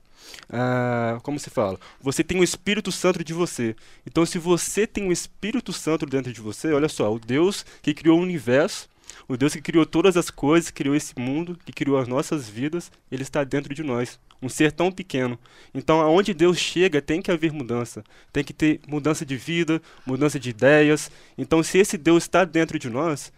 ah, 0.48 1.18
como 1.22 1.38
se 1.38 1.50
fala? 1.50 1.78
Você 2.00 2.24
tem 2.24 2.40
o 2.40 2.44
Espírito 2.44 2.90
Santo 2.90 3.22
de 3.22 3.32
você. 3.32 3.76
Então, 4.06 4.26
se 4.26 4.38
você 4.38 4.86
tem 4.86 5.08
o 5.08 5.12
Espírito 5.12 5.72
Santo 5.72 6.06
dentro 6.06 6.32
de 6.32 6.40
você, 6.40 6.72
olha 6.72 6.88
só, 6.88 7.12
o 7.12 7.18
Deus 7.18 7.64
que 7.82 7.94
criou 7.94 8.18
o 8.18 8.22
universo, 8.22 8.88
o 9.28 9.36
Deus 9.36 9.52
que 9.52 9.62
criou 9.62 9.86
todas 9.86 10.16
as 10.16 10.30
coisas, 10.30 10.70
criou 10.70 10.94
esse 10.94 11.18
mundo, 11.18 11.58
que 11.64 11.72
criou 11.72 11.98
as 11.98 12.08
nossas 12.08 12.48
vidas, 12.48 12.90
ele 13.10 13.22
está 13.22 13.44
dentro 13.44 13.74
de 13.74 13.82
nós. 13.82 14.18
Um 14.44 14.48
ser 14.50 14.72
tão 14.72 14.92
pequeno. 14.92 15.38
Então, 15.72 16.02
aonde 16.02 16.34
Deus 16.34 16.58
chega, 16.58 17.00
tem 17.00 17.22
que 17.22 17.30
haver 17.30 17.50
mudança. 17.50 18.04
Tem 18.30 18.44
que 18.44 18.52
ter 18.52 18.78
mudança 18.86 19.24
de 19.24 19.36
vida, 19.36 19.80
mudança 20.04 20.38
de 20.38 20.50
ideias. 20.50 21.10
Então, 21.38 21.62
se 21.62 21.78
esse 21.78 21.96
Deus 21.96 22.24
está 22.24 22.44
dentro 22.44 22.78
de 22.78 22.90
nós, 22.90 23.32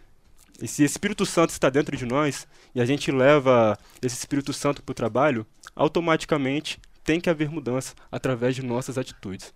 e 0.61 0.67
se 0.67 0.83
esse 0.83 0.95
Espírito 0.95 1.25
Santo 1.25 1.51
está 1.51 1.71
dentro 1.71 1.97
de 1.97 2.05
nós, 2.05 2.49
e 2.75 2.81
a 2.81 2.85
gente 2.85 3.13
leva 3.13 3.79
esse 4.03 4.17
Espírito 4.17 4.53
Santo 4.53 4.83
para 4.83 4.91
o 4.91 4.95
trabalho, 4.95 5.47
automaticamente 5.77 6.81
tem 7.05 7.21
que 7.21 7.31
haver 7.31 7.49
mudança 7.49 7.95
através 8.11 8.57
de 8.57 8.63
nossas 8.65 8.99
atitudes. 8.99 9.55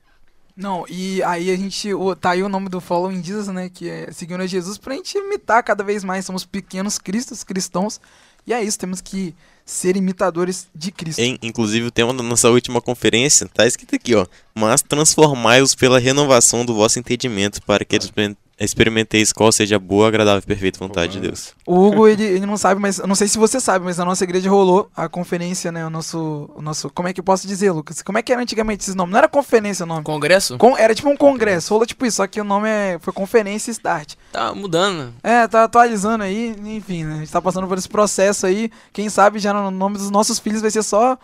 Não, 0.57 0.85
e 0.89 1.23
aí 1.23 1.51
a 1.51 1.57
gente. 1.57 1.93
o- 1.95 2.15
Tá 2.15 2.31
aí 2.31 2.43
o 2.43 2.49
nome 2.49 2.69
do 2.69 2.81
Following 2.81 3.23
Jesus, 3.25 3.49
né? 3.49 3.71
Que 3.71 3.89
é 3.89 4.13
seguindo 4.13 4.43
a 4.43 4.47
Jesus 4.47 4.77
pra 4.79 4.95
gente 4.95 5.17
imitar 5.17 5.63
cada 5.63 5.83
vez 5.83 6.05
mais. 6.05 6.25
Somos 6.27 6.45
pequenos 6.45 6.99
cristos, 6.99 7.43
cristãos. 7.43 8.01
E 8.47 8.53
é 8.53 8.63
isso, 8.63 8.79
temos 8.79 9.01
que 9.01 9.35
ser 9.65 9.97
imitadores 9.97 10.67
de 10.75 10.91
Cristo. 10.91 11.21
Em- 11.21 11.39
inclusive, 11.43 11.87
o 11.87 11.91
tema 11.91 12.13
da 12.13 12.23
nossa 12.23 12.51
última 12.51 12.81
conferência 12.81 13.47
tá 13.49 13.67
escrito 13.67 13.95
aqui, 13.95 14.15
ó. 14.15 14.27
Mas 14.55 14.83
transformai-os 14.83 15.75
pela 15.75 15.99
renovação 16.01 16.65
do 16.65 16.75
vosso 16.75 16.99
entendimento, 16.99 17.63
para 17.63 17.85
que 17.85 17.97
exper- 17.97 18.37
experimenteis 18.65 19.33
qual 19.33 19.51
seja 19.51 19.79
boa, 19.79 20.09
agradável 20.09 20.41
e 20.41 20.47
perfeita 20.47 20.79
vontade 20.79 21.13
de 21.13 21.21
Deus. 21.21 21.55
O 21.67 21.87
Hugo, 21.87 22.07
ele, 22.07 22.23
ele 22.25 22.47
não 22.47 22.57
sabe, 22.57 22.81
mas 22.81 22.99
não 22.99 23.15
sei 23.15 23.27
se 23.29 23.39
você 23.39 23.59
sabe, 23.61 23.85
mas 23.85 23.97
na 23.99 24.05
nossa 24.05 24.23
igreja 24.25 24.51
rolou 24.51 24.91
a 24.97 25.09
conferência, 25.09 25.73
né? 25.73 25.87
O 25.87 25.91
nosso. 25.91 26.51
O 26.55 26.63
nosso 26.63 26.91
como 26.91 27.09
é 27.09 27.13
que 27.13 27.21
eu 27.21 27.25
posso 27.25 27.47
dizer, 27.47 27.71
Lucas? 27.71 28.03
Como 28.03 28.19
é 28.19 28.23
que 28.23 28.33
era 28.33 28.43
antigamente 28.43 28.83
esse 28.83 28.97
nome? 28.97 29.13
Não 29.13 29.19
era 29.19 29.29
conferência 29.29 29.85
o 29.85 29.87
nome. 29.87 30.03
Congresso? 30.05 30.59
Con- 30.59 30.77
era 30.77 30.95
tipo 30.95 31.09
um 31.09 31.17
congresso, 31.17 31.73
rolou 31.73 31.87
tipo 31.87 32.05
isso, 32.05 32.19
só 32.19 32.27
que 32.27 32.41
o 32.41 32.45
nome 32.45 32.69
é, 32.69 32.99
foi 33.01 33.13
Conferência 33.13 33.71
Start. 33.71 34.15
Tá 34.33 34.55
mudando, 34.55 35.05
né? 35.05 35.11
É, 35.23 35.49
tá 35.49 35.65
atualizando 35.65 36.25
aí, 36.25 36.55
enfim, 36.65 37.05
né? 37.05 37.15
A 37.15 37.19
gente 37.19 37.33
tá 37.33 37.41
passando 37.41 37.67
por 37.67 37.79
esse 37.79 37.89
processo 37.89 38.47
aí. 38.47 38.71
Quem 38.93 39.09
sabe 39.09 39.39
já 39.39 39.53
no 39.55 39.71
nome 39.71 39.97
dos 39.97 40.11
nossos 40.11 40.39
filhos 40.39 40.61
vai 40.61 40.71
ser 40.71 40.83
só. 40.83 41.19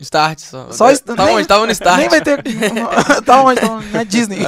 Start 0.00 0.40
só. 0.40 0.72
Só 0.72 0.90
est- 0.90 1.04
Tá 1.04 1.26
nem- 1.26 1.36
onde? 1.36 1.46
Tava 1.46 1.66
no 1.66 1.72
Start. 1.72 1.98
Nem 1.98 2.08
vai 2.08 2.20
ter. 2.20 2.42
tá 3.24 3.42
onde? 3.42 3.60
Tá 3.60 3.80
na 3.92 4.02
Disney. 4.02 4.40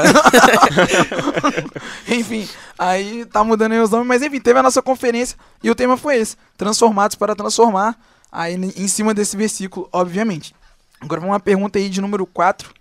enfim, 2.08 2.48
aí 2.78 3.24
tá 3.26 3.44
mudando 3.44 3.72
aí 3.72 3.80
os 3.80 3.90
nomes, 3.90 4.06
mas 4.06 4.22
enfim, 4.22 4.40
teve 4.40 4.58
a 4.58 4.62
nossa 4.62 4.82
conferência 4.82 5.36
e 5.62 5.70
o 5.70 5.74
tema 5.74 5.96
foi 5.96 6.16
esse: 6.16 6.36
Transformados 6.56 7.16
para 7.16 7.34
Transformar. 7.36 7.96
Aí 8.30 8.54
em 8.54 8.88
cima 8.88 9.12
desse 9.12 9.36
versículo, 9.36 9.88
obviamente. 9.92 10.54
Agora 11.00 11.20
vamos 11.20 11.34
uma 11.34 11.40
pergunta 11.40 11.78
aí 11.78 11.88
de 11.90 12.00
número 12.00 12.24
4. 12.24 12.72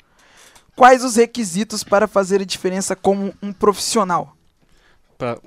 Quais 0.76 1.04
os 1.04 1.18
requisitos 1.18 1.84
para 1.84 2.08
fazer 2.08 2.42
a 2.42 2.46
diferença 2.46 2.96
como 2.96 3.34
um 3.42 3.52
profissional? 3.52 4.36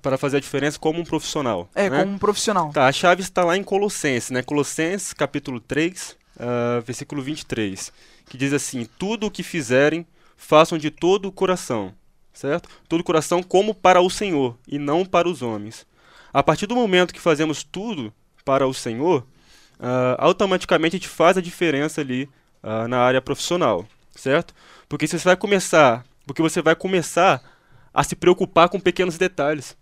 Para 0.02 0.18
fazer 0.18 0.36
a 0.36 0.40
diferença 0.40 0.78
como 0.78 1.00
um 1.00 1.04
profissional. 1.04 1.68
É, 1.74 1.88
né? 1.88 2.00
como 2.00 2.12
um 2.14 2.18
profissional. 2.18 2.70
Tá, 2.70 2.86
a 2.86 2.92
chave 2.92 3.22
está 3.22 3.42
lá 3.44 3.56
em 3.56 3.64
Colossenses, 3.64 4.30
né? 4.30 4.42
Colossenses, 4.42 5.12
capítulo 5.12 5.58
3, 5.58 6.16
ah, 6.38 6.80
versículo 6.84 7.22
23, 7.22 7.92
que 8.28 8.36
diz 8.36 8.52
assim: 8.52 8.88
Tudo 8.98 9.26
o 9.26 9.30
que 9.30 9.42
fizerem, 9.42 10.06
façam 10.36 10.78
de 10.78 10.90
todo 10.90 11.26
o 11.26 11.32
coração, 11.32 11.94
certo? 12.32 12.68
Todo 12.88 13.00
o 13.00 13.04
coração 13.04 13.42
como 13.42 13.74
para 13.74 14.00
o 14.00 14.10
Senhor 14.10 14.56
e 14.66 14.78
não 14.78 15.04
para 15.04 15.28
os 15.28 15.42
homens. 15.42 15.86
A 16.32 16.42
partir 16.42 16.66
do 16.66 16.74
momento 16.74 17.14
que 17.14 17.20
fazemos 17.20 17.62
tudo 17.62 18.12
para 18.44 18.66
o 18.66 18.74
Senhor, 18.74 19.26
ah, 19.78 20.16
automaticamente 20.18 20.96
a 20.96 20.98
gente 20.98 21.08
faz 21.08 21.36
a 21.36 21.40
diferença 21.40 22.00
ali 22.00 22.28
ah, 22.62 22.88
na 22.88 22.98
área 22.98 23.22
profissional, 23.22 23.86
certo? 24.14 24.54
Porque 24.88 25.06
você 25.06 25.18
vai 25.18 25.36
começar, 25.36 26.04
porque 26.26 26.42
você 26.42 26.60
vai 26.60 26.74
começar 26.74 27.42
a 27.92 28.02
se 28.02 28.16
preocupar 28.16 28.68
com 28.68 28.80
pequenos 28.80 29.16
detalhes. 29.16 29.76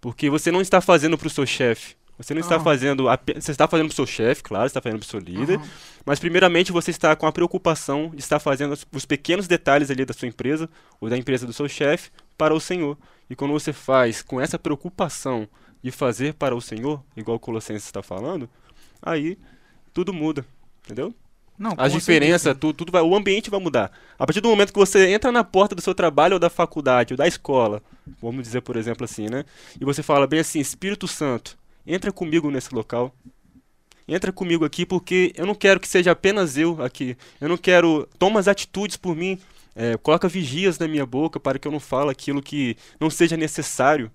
Porque 0.00 0.28
você 0.30 0.50
não 0.50 0.60
está 0.60 0.80
fazendo 0.80 1.16
para 1.16 1.28
o 1.28 1.30
seu 1.30 1.46
chefe. 1.46 1.94
Você 2.22 2.32
não 2.34 2.40
está 2.40 2.54
Aham. 2.56 2.64
fazendo. 2.64 3.08
ape- 3.08 3.40
Você 3.40 3.50
está 3.50 3.66
fazendo 3.68 3.86
para 3.88 3.92
o 3.92 3.96
seu 3.96 4.06
chefe, 4.06 4.42
claro, 4.42 4.64
você 4.64 4.68
está 4.68 4.80
fazendo 4.80 5.00
para 5.00 5.06
o 5.06 5.08
seu 5.10 5.20
líder. 5.20 5.58
Aham. 5.58 5.68
Mas, 6.06 6.18
primeiramente, 6.18 6.72
você 6.72 6.90
está 6.90 7.14
com 7.16 7.26
a 7.26 7.32
preocupação 7.32 8.10
de 8.14 8.20
estar 8.20 8.38
fazendo 8.38 8.72
os, 8.72 8.86
os 8.92 9.04
pequenos 9.04 9.46
detalhes 9.48 9.90
ali 9.90 10.04
da 10.04 10.14
sua 10.14 10.28
empresa, 10.28 10.68
ou 11.00 11.08
da 11.10 11.16
empresa 11.18 11.46
do 11.46 11.52
seu 11.52 11.68
chefe, 11.68 12.10
para 12.38 12.54
o 12.54 12.60
Senhor. 12.60 12.96
E 13.28 13.34
quando 13.36 13.52
você 13.52 13.72
faz 13.72 14.22
com 14.22 14.40
essa 14.40 14.58
preocupação 14.58 15.48
de 15.82 15.90
fazer 15.90 16.34
para 16.34 16.54
o 16.54 16.60
Senhor, 16.60 17.02
igual 17.16 17.36
o 17.36 17.40
Colossenses 17.40 17.84
está 17.86 18.02
falando, 18.02 18.48
aí 19.00 19.36
tudo 19.92 20.12
muda. 20.12 20.44
Entendeu? 20.84 21.14
Não, 21.58 21.74
As 21.76 21.92
diferenças, 21.92 22.56
tudo, 22.58 22.72
tudo 22.72 22.90
vai, 22.92 23.02
o 23.02 23.14
ambiente 23.14 23.50
vai 23.50 23.60
mudar. 23.60 23.92
A 24.18 24.26
partir 24.26 24.40
do 24.40 24.48
momento 24.48 24.72
que 24.72 24.78
você 24.78 25.08
entra 25.12 25.30
na 25.30 25.44
porta 25.44 25.74
do 25.74 25.80
seu 25.82 25.94
trabalho 25.94 26.34
ou 26.34 26.40
da 26.40 26.50
faculdade 26.50 27.12
ou 27.12 27.16
da 27.18 27.28
escola, 27.28 27.80
vamos 28.20 28.42
dizer 28.42 28.62
por 28.62 28.74
exemplo 28.76 29.04
assim, 29.04 29.28
né? 29.28 29.44
E 29.80 29.84
você 29.84 30.02
fala 30.02 30.26
bem 30.26 30.40
assim, 30.40 30.58
Espírito 30.58 31.06
Santo, 31.06 31.56
entra 31.86 32.12
comigo 32.12 32.50
nesse 32.50 32.74
local. 32.74 33.14
Entra 34.06 34.32
comigo 34.32 34.64
aqui 34.64 34.84
porque 34.84 35.32
eu 35.36 35.46
não 35.46 35.54
quero 35.54 35.78
que 35.78 35.86
seja 35.88 36.10
apenas 36.10 36.56
eu 36.56 36.82
aqui. 36.82 37.16
Eu 37.40 37.48
não 37.48 37.56
quero. 37.56 38.08
Toma 38.18 38.40
as 38.40 38.48
atitudes 38.48 38.96
por 38.96 39.14
mim. 39.16 39.38
É, 39.74 39.96
coloca 39.96 40.28
vigias 40.28 40.78
na 40.78 40.86
minha 40.86 41.06
boca 41.06 41.40
para 41.40 41.58
que 41.58 41.66
eu 41.66 41.72
não 41.72 41.80
fale 41.80 42.10
aquilo 42.10 42.42
que 42.42 42.76
não 43.00 43.08
seja 43.08 43.36
necessário. 43.36 44.10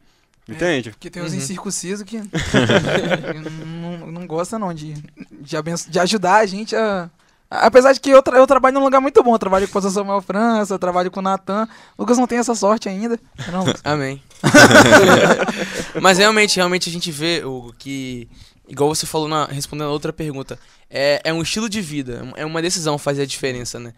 É. 0.47 0.51
Entende? 0.53 0.91
Porque 0.91 1.09
tem 1.09 1.21
uns 1.23 1.31
Uhum. 1.31 1.37
incircuncisos 1.39 2.03
que 2.05 2.17
não, 3.81 3.97
não, 3.97 4.11
não 4.11 4.27
gosta 4.27 4.57
não 4.59 4.73
de, 4.73 4.93
de, 5.41 5.57
abenço- 5.57 5.89
de 5.89 5.99
ajudar 5.99 6.37
a 6.37 6.45
gente 6.45 6.75
a... 6.75 7.09
Apesar 7.49 7.93
de 7.93 7.99
que 7.99 8.09
eu, 8.09 8.21
tra- 8.21 8.37
eu 8.37 8.45
trabalho 8.45 8.75
num 8.75 8.83
lugar 8.83 8.99
muito 8.99 9.23
bom, 9.23 9.33
eu 9.33 9.39
trabalho 9.39 9.67
com 9.67 9.79
o 9.79 9.81
Samuel 9.81 10.21
França, 10.21 10.73
eu 10.73 10.79
trabalho 10.79 11.09
com 11.09 11.19
o 11.21 11.23
Natan. 11.23 11.67
Lucas 11.97 12.17
não 12.17 12.27
tem 12.27 12.37
essa 12.39 12.53
sorte 12.53 12.89
ainda. 12.89 13.17
Não. 13.51 13.63
Amém. 13.83 14.21
Mas 16.01 16.17
realmente, 16.17 16.55
realmente 16.57 16.89
a 16.89 16.91
gente 16.91 17.11
vê, 17.11 17.43
Hugo, 17.43 17.73
que, 17.77 18.27
igual 18.67 18.93
você 18.93 19.05
falou 19.05 19.27
na, 19.27 19.45
respondendo 19.45 19.87
a 19.87 19.91
outra 19.91 20.11
pergunta, 20.11 20.59
é, 20.89 21.21
é 21.23 21.33
um 21.33 21.41
estilo 21.41 21.69
de 21.69 21.81
vida, 21.81 22.29
é 22.35 22.45
uma 22.45 22.61
decisão 22.61 22.97
fazer 22.97 23.23
a 23.23 23.25
diferença, 23.25 23.79
né? 23.79 23.93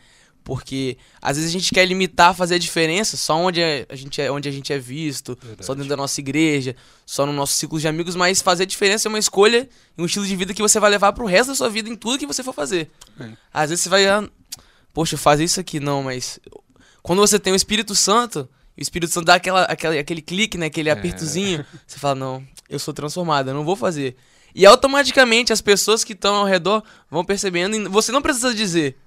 Porque 0.49 0.97
às 1.21 1.37
vezes 1.37 1.51
a 1.51 1.53
gente 1.53 1.71
quer 1.71 1.85
limitar 1.85 2.33
fazer 2.33 2.55
a 2.55 2.57
diferença 2.57 3.15
só 3.15 3.35
onde 3.35 3.61
é- 3.61 3.85
a 3.87 3.95
gente 3.95 4.19
é, 4.19 4.31
onde 4.31 4.49
a 4.49 4.51
gente 4.51 4.73
é 4.73 4.79
visto, 4.79 5.37
só 5.59 5.75
dentro 5.75 5.87
da 5.87 5.95
nossa 5.95 6.19
igreja, 6.19 6.75
só 7.05 7.23
no 7.23 7.31
nosso 7.31 7.53
ciclo 7.53 7.79
de 7.79 7.87
amigos, 7.87 8.15
mas 8.15 8.41
fazer 8.41 8.63
a 8.63 8.65
diferença 8.65 9.07
é 9.07 9.09
uma 9.09 9.19
escolha 9.19 9.69
e 9.95 10.01
um 10.01 10.07
estilo 10.07 10.25
de 10.25 10.35
vida 10.35 10.51
que 10.51 10.61
você 10.63 10.79
vai 10.79 10.89
levar 10.89 11.13
pro 11.13 11.27
resto 11.27 11.49
da 11.49 11.55
sua 11.55 11.69
vida 11.69 11.87
em 11.87 11.95
tudo 11.95 12.17
que 12.17 12.25
você 12.25 12.41
for 12.41 12.51
fazer. 12.51 12.89
É. 13.19 13.29
Às 13.53 13.69
vezes 13.69 13.83
você 13.83 13.89
vai, 13.89 14.07
ah, 14.07 14.27
poxa, 14.91 15.17
fazer 15.17 15.43
isso 15.43 15.59
aqui, 15.59 15.79
não, 15.79 16.01
mas 16.01 16.39
quando 17.03 17.19
você 17.19 17.37
tem 17.37 17.53
o 17.53 17.55
Espírito 17.55 17.93
Santo, 17.93 18.49
e 18.75 18.81
o 18.81 18.83
Espírito 18.83 19.13
Santo 19.13 19.25
dá 19.25 19.35
aquela, 19.35 19.65
aquela, 19.65 19.99
aquele 19.99 20.21
clique, 20.23 20.57
né, 20.57 20.65
aquele 20.65 20.89
apertozinho, 20.89 21.63
você 21.85 21.99
fala, 21.99 22.15
não, 22.15 22.43
eu 22.67 22.79
sou 22.79 22.91
transformado, 22.91 23.49
eu 23.49 23.53
não 23.53 23.63
vou 23.63 23.75
fazer. 23.75 24.15
E 24.55 24.65
automaticamente 24.65 25.53
as 25.53 25.61
pessoas 25.61 26.03
que 26.03 26.13
estão 26.13 26.33
ao 26.37 26.45
redor 26.45 26.81
vão 27.07 27.23
percebendo, 27.23 27.75
e 27.75 27.87
você 27.87 28.11
não 28.11 28.19
precisa 28.23 28.51
dizer, 28.51 28.97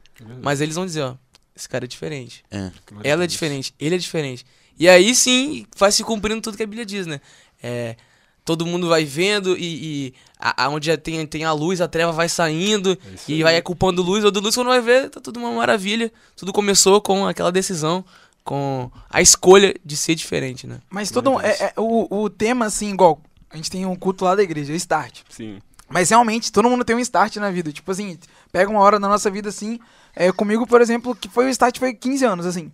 mas 0.40 0.61
eles 0.61 0.76
vão 0.76 0.87
dizer, 0.87 1.02
ó, 1.02 1.16
esse 1.54 1.68
cara 1.68 1.85
é 1.85 1.88
diferente. 1.88 2.44
É. 2.50 2.71
Ela 3.04 3.25
é 3.25 3.26
diferente, 3.26 3.75
ele 3.78 3.94
é 3.94 3.99
diferente. 3.99 4.44
E 4.78 4.88
aí 4.88 5.14
sim 5.14 5.66
vai 5.76 5.92
se 5.92 6.02
cumprindo 6.02 6.40
tudo 6.40 6.56
que 6.56 6.62
a 6.62 6.66
Bíblia 6.66 6.87
diz, 6.87 7.06
né? 7.06 7.21
É, 7.62 7.97
todo 8.44 8.66
mundo 8.66 8.88
vai 8.88 9.04
vendo 9.04 9.56
e, 9.56 10.09
e 10.09 10.14
a, 10.38 10.68
já 10.80 10.97
tem, 10.97 11.25
tem 11.26 11.44
a 11.44 11.52
luz, 11.52 11.80
a 11.80 11.88
treva 11.88 12.11
vai 12.12 12.28
saindo 12.28 12.92
É 12.92 13.18
e 13.28 13.35
aí. 13.35 13.42
vai 13.42 13.62
culpando 13.62 14.02
luz 14.02 14.25
ou 14.25 14.30
do 14.30 14.40
luz 14.40 14.54
quando 14.54 14.68
vai 14.68 14.80
ver, 14.80 15.11
tá 15.11 15.21
tudo 15.21 15.38
uma 15.38 15.52
maravilha. 15.52 16.12
Tudo 16.37 16.52
começou 16.52 17.00
com 17.00 17.26
aquela 17.26 17.52
decisão, 17.52 18.04
com 18.44 18.90
a 19.09 19.21
escolha 19.23 19.75
de 19.85 19.97
ser 19.97 20.14
diferente, 20.14 20.66
né? 20.66 20.80
Mas 20.90 21.11
todo 21.11 21.40
é, 21.40 21.50
é, 21.50 21.73
o, 21.76 22.23
o 22.23 22.30
tema, 22.30 22.66
assim, 22.66 22.90
igual, 22.92 23.21
a 23.50 23.56
gente 23.56 23.71
tem 23.71 23.87
um 23.87 23.94
culto 23.94 24.25
lá 24.25 24.35
da 24.35 24.42
igreja, 24.42 24.73
o 24.73 24.76
Start. 24.76 25.21
Sim. 25.28 25.61
Mas 25.92 26.11
realmente, 26.11 26.50
todo 26.50 26.68
mundo 26.70 26.84
tem 26.84 26.96
um 26.96 27.00
start 27.00 27.37
na 27.37 27.50
vida. 27.50 27.70
Tipo 27.70 27.90
assim, 27.92 28.18
pega 28.50 28.70
uma 28.70 28.80
hora 28.80 28.99
na 28.99 29.08
nossa 29.08 29.30
vida 29.30 29.49
assim. 29.50 29.78
É, 30.14 30.32
comigo, 30.32 30.66
por 30.66 30.80
exemplo, 30.80 31.14
que 31.14 31.28
foi 31.28 31.46
o 31.46 31.49
start 31.50 31.78
foi 31.78 31.92
15 31.92 32.25
anos, 32.25 32.46
assim. 32.46 32.72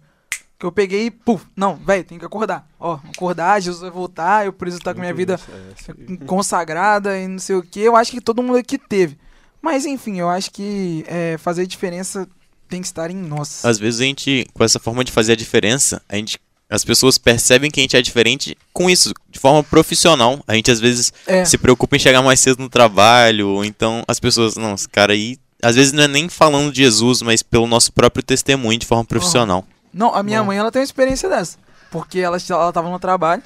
Que 0.59 0.67
eu 0.67 0.73
peguei 0.73 1.07
e, 1.07 1.11
puf, 1.11 1.45
não, 1.57 1.77
velho, 1.77 2.05
tem 2.05 2.19
que 2.19 2.25
acordar. 2.25 2.67
Ó, 2.81 2.99
acordar, 3.15 3.61
Jesus 3.61 3.81
vai 3.81 3.91
voltar, 3.91 4.45
eu 4.45 4.53
preciso 4.53 4.81
estar 4.81 4.93
com 4.93 5.01
minha 5.01 5.15
vida 5.15 5.39
É, 5.49 6.17
consagrada 6.27 7.19
e 7.19 7.29
não 7.29 7.39
sei 7.39 7.57
o 7.57 7.63
que. 7.63 7.81
Eu 7.81 7.95
acho 7.95 8.11
que 8.11 8.21
todo 8.21 8.43
mundo 8.43 8.59
aqui 8.59 8.77
teve. 8.79 9.19
Mas 9.61 9.85
enfim, 9.87 10.19
eu 10.19 10.29
acho 10.29 10.51
que 10.51 11.05
é, 11.07 11.37
fazer 11.39 11.67
diferença 11.67 12.29
tem 12.69 12.81
que 12.81 12.87
estar 12.87 13.11
em 13.11 13.17
nós. 13.17 13.65
Às 13.65 13.79
vezes 13.79 14.01
a 14.01 14.05
gente, 14.05 14.47
com 14.53 14.63
essa 14.63 14.79
forma 14.79 15.05
de 15.05 15.11
fazer 15.11 15.33
a 15.33 15.37
diferença, 15.37 16.03
a 16.09 16.17
gente, 16.17 16.39
as 16.71 16.85
pessoas 16.85 17.17
percebem 17.19 17.71
que 17.71 17.81
a 17.81 17.83
gente 17.83 17.97
é 17.97 18.03
diferente 18.03 18.57
com 18.73 18.91
isso, 18.91 19.13
de 19.31 19.39
forma 19.39 19.63
profissional. 19.63 20.43
A 20.47 20.55
gente 20.55 20.71
às 20.71 20.81
vezes 20.81 21.13
É, 21.27 21.45
se 21.45 21.57
preocupa 21.57 21.97
em 21.97 21.99
chegar 21.99 22.23
mais 22.23 22.41
cedo 22.41 22.59
no 22.61 22.69
trabalho, 22.69 23.49
ou 23.49 23.65
então 23.65 24.03
as 24.07 24.21
pessoas, 24.21 24.57
não, 24.57 24.75
esse 24.75 24.89
cara 24.89 25.13
aí, 25.13 25.39
às 25.63 25.77
vezes 25.77 25.93
não 25.93 26.03
é 26.05 26.09
nem 26.09 26.29
falando 26.29 26.71
de 26.73 26.83
Jesus, 26.83 27.23
mas 27.23 27.43
pelo 27.43 27.67
nosso 27.67 27.93
próprio 27.93 28.23
testemunho 28.23 28.79
de 28.79 28.87
forma 28.87 29.05
profissional. 29.05 29.65
Não, 29.93 30.15
a 30.15 30.23
minha 30.23 30.45
mãe 30.45 30.59
ela 30.59 30.71
tem 30.71 30.81
uma 30.81 30.85
experiência 30.85 31.29
dessa. 31.29 31.59
Porque 31.91 32.19
ela, 32.19 32.37
ela 32.51 32.73
tava 32.73 32.91
no 32.91 32.99
trabalho, 32.99 33.43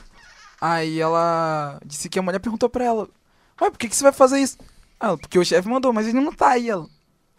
aí 0.60 1.00
ela 1.00 1.78
disse 1.86 2.08
que 2.08 2.18
a 2.18 2.22
mulher 2.22 2.40
perguntou 2.40 2.68
pra 2.68 2.84
ela: 2.84 3.08
Ué, 3.60 3.70
por 3.70 3.78
que, 3.78 3.88
que 3.88 3.94
você 3.94 4.02
vai 4.02 4.12
fazer 4.12 4.40
isso? 4.40 4.56
Ah, 4.98 5.08
Ela, 5.08 5.18
porque 5.18 5.38
o 5.38 5.44
chefe 5.44 5.68
mandou, 5.68 5.92
mas 5.92 6.06
ele 6.08 6.20
não 6.20 6.32
tá 6.32 6.50
aí. 6.50 6.68
Ela, 6.68 6.86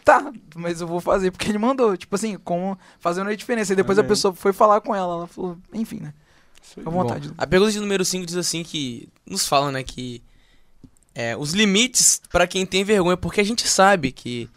tá, 0.03 0.31
mas 0.55 0.81
eu 0.81 0.87
vou 0.87 0.99
fazer 0.99 1.31
porque 1.31 1.49
ele 1.49 1.57
mandou. 1.57 1.95
Tipo 1.97 2.15
assim, 2.15 2.37
como 2.37 2.77
fazendo 2.99 3.29
a 3.29 3.35
diferença. 3.35 3.73
E 3.73 3.75
depois 3.75 3.97
a 3.97 4.01
Amém. 4.01 4.09
pessoa 4.09 4.33
foi 4.33 4.53
falar 4.53 4.81
com 4.81 4.95
ela, 4.95 5.13
ela 5.15 5.27
falou: 5.27 5.57
Enfim, 5.73 5.99
né? 5.99 6.13
Isso 6.61 6.79
aí. 6.79 6.83
Fica 6.83 6.89
à 6.89 6.91
vontade. 6.91 7.27
Bom, 7.29 7.35
a 7.37 7.47
pergunta 7.47 7.71
de 7.71 7.79
número 7.79 8.03
5 8.05 8.25
diz 8.25 8.35
assim 8.35 8.63
que 8.63 9.09
nos 9.25 9.47
fala, 9.47 9.71
né, 9.71 9.83
que 9.83 10.21
é, 11.13 11.35
os 11.37 11.53
limites 11.53 12.21
pra 12.31 12.47
quem 12.47 12.65
tem 12.65 12.83
vergonha, 12.83 13.17
porque 13.17 13.41
a 13.41 13.43
gente 13.43 13.67
sabe 13.67 14.11
que 14.11 14.49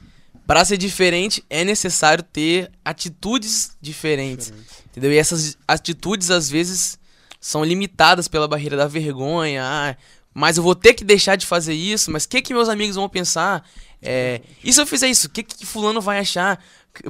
pra 0.47 0.65
ser 0.65 0.77
diferente 0.77 1.45
é 1.51 1.65
necessário 1.65 2.23
ter 2.23 2.71
atitudes 2.85 3.77
diferentes, 3.81 4.53
entendeu? 4.87 5.13
E 5.13 5.19
essas 5.19 5.59
atitudes 5.67 6.31
às 6.31 6.49
vezes 6.49 6.99
são 7.41 7.65
limitadas 7.65 8.29
pela 8.29 8.49
barreira 8.49 8.77
da 8.77 8.87
vergonha. 8.87 9.63
Ah, 9.65 9.97
mas 10.39 10.59
eu 10.59 10.63
vou 10.63 10.75
ter 10.75 10.93
que 10.93 11.03
deixar 11.03 11.35
de 11.35 11.47
fazer 11.47 11.73
isso, 11.73 12.11
mas 12.11 12.25
o 12.25 12.29
que 12.29 12.43
que 12.43 12.53
meus 12.53 12.69
amigos 12.69 12.97
vão 12.97 13.09
pensar? 13.09 13.67
É, 14.03 14.43
e 14.63 14.71
se 14.71 14.79
eu 14.79 14.87
fizer 14.87 15.09
isso, 15.09 15.29
o 15.29 15.31
que 15.31 15.43
que 15.43 15.65
fulano 15.65 15.99
vai 15.99 16.19
achar? 16.19 16.63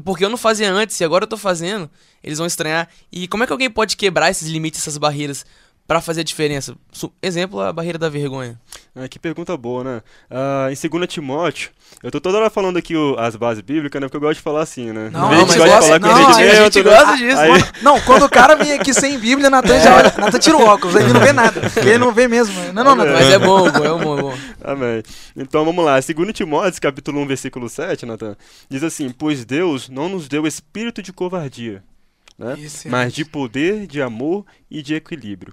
Porque 0.05 0.25
eu 0.25 0.31
não 0.31 0.37
fazia 0.37 0.73
antes 0.73 1.01
e 1.01 1.05
agora 1.05 1.25
eu 1.25 1.29
tô 1.29 1.37
fazendo, 1.37 1.91
eles 2.23 2.39
vão 2.39 2.47
estranhar. 2.47 2.89
E 3.11 3.27
como 3.27 3.43
é 3.43 3.47
que 3.49 3.53
alguém 3.53 3.69
pode 3.69 3.97
quebrar 3.97 4.31
esses 4.31 4.47
limites, 4.47 4.81
essas 4.81 4.97
barreiras 4.97 5.45
pra 5.87 6.01
fazer 6.01 6.21
a 6.21 6.25
diferença? 6.25 6.75
Exemplo, 7.23 7.61
a 7.61 7.73
barreira 7.73 7.99
da 7.99 8.09
vergonha. 8.09 8.59
Ah, 8.95 9.07
que 9.09 9.19
pergunta 9.19 9.55
boa, 9.57 9.85
né? 9.85 10.03
Ah, 10.31 10.69
em 10.71 10.89
2 10.89 11.07
Timóteo, 11.07 11.71
eu 12.03 12.11
tô 12.11 12.19
toda 12.21 12.39
hora 12.39 12.49
falando 12.51 12.79
aqui 12.79 12.97
o- 12.97 13.15
as 13.19 13.37
bases 13.37 13.63
bíblicas, 13.63 14.01
né? 14.01 14.07
Porque 14.07 14.17
eu 14.17 14.21
gosto 14.21 14.37
de 14.39 14.43
falar 14.43 14.63
assim, 14.63 14.91
né? 14.91 15.11
Não, 15.13 15.21
não, 15.21 15.29
mas 15.29 15.39
gosta 15.39 15.53
de 15.55 15.59
gosta- 15.69 15.83
falar 15.83 16.01
com 16.01 16.07
não, 16.07 16.23
entendimento, 16.23 16.51
a 16.61 16.65
gente 16.65 16.83
né? 16.83 16.91
gosta 16.91 17.17
disso, 17.19 17.39
Aí- 17.41 17.83
não, 17.83 18.01
quando 18.01 18.25
o 18.25 18.29
cara 18.31 18.55
vem 18.57 18.73
aqui 18.73 18.95
sem 18.95 19.19
Bíblia, 19.19 19.51
Natan 19.51 19.79
já 19.81 19.97
olha. 19.97 20.15
Natan 20.17 20.39
tira 20.39 20.57
o 20.57 20.63
óculos, 20.65 20.97
ele 20.97 21.13
não 21.13 21.21
vê 21.21 21.33
nada. 21.33 21.61
Ele 21.77 21.99
não 21.99 22.11
vê 22.13 22.27
mesmo. 22.27 22.55
Não, 22.73 22.83
não, 22.83 22.97
Natan. 22.97 23.13
Mas 23.13 23.31
é 23.31 23.39
bom, 23.39 23.71
pô, 23.71 23.85
é 23.85 24.05
bom, 24.05 24.19
é 24.19 24.23
bom. 24.23 24.39
Amém. 24.65 25.03
Então 25.37 25.65
vamos 25.65 25.85
lá. 25.85 26.01
2 26.01 26.33
Timóteo, 26.33 26.81
capítulo 26.81 27.21
1, 27.21 27.27
versículo 27.27 27.69
7, 27.69 28.07
Natan, 28.07 28.35
diz 28.69 28.83
assim: 28.83 29.11
Pois 29.11 29.45
Deus 29.45 29.89
não 29.91 30.09
nos 30.09 30.27
deu 30.27 30.47
espírito 30.47 31.03
de 31.03 31.13
covardia, 31.13 31.83
né? 32.39 32.55
Isso, 32.59 32.89
mas 32.89 33.13
de 33.13 33.25
poder, 33.27 33.87
de 33.87 34.01
amor 34.01 34.45
e 34.71 34.83
de 34.83 34.95
equilíbrio. 34.95 35.53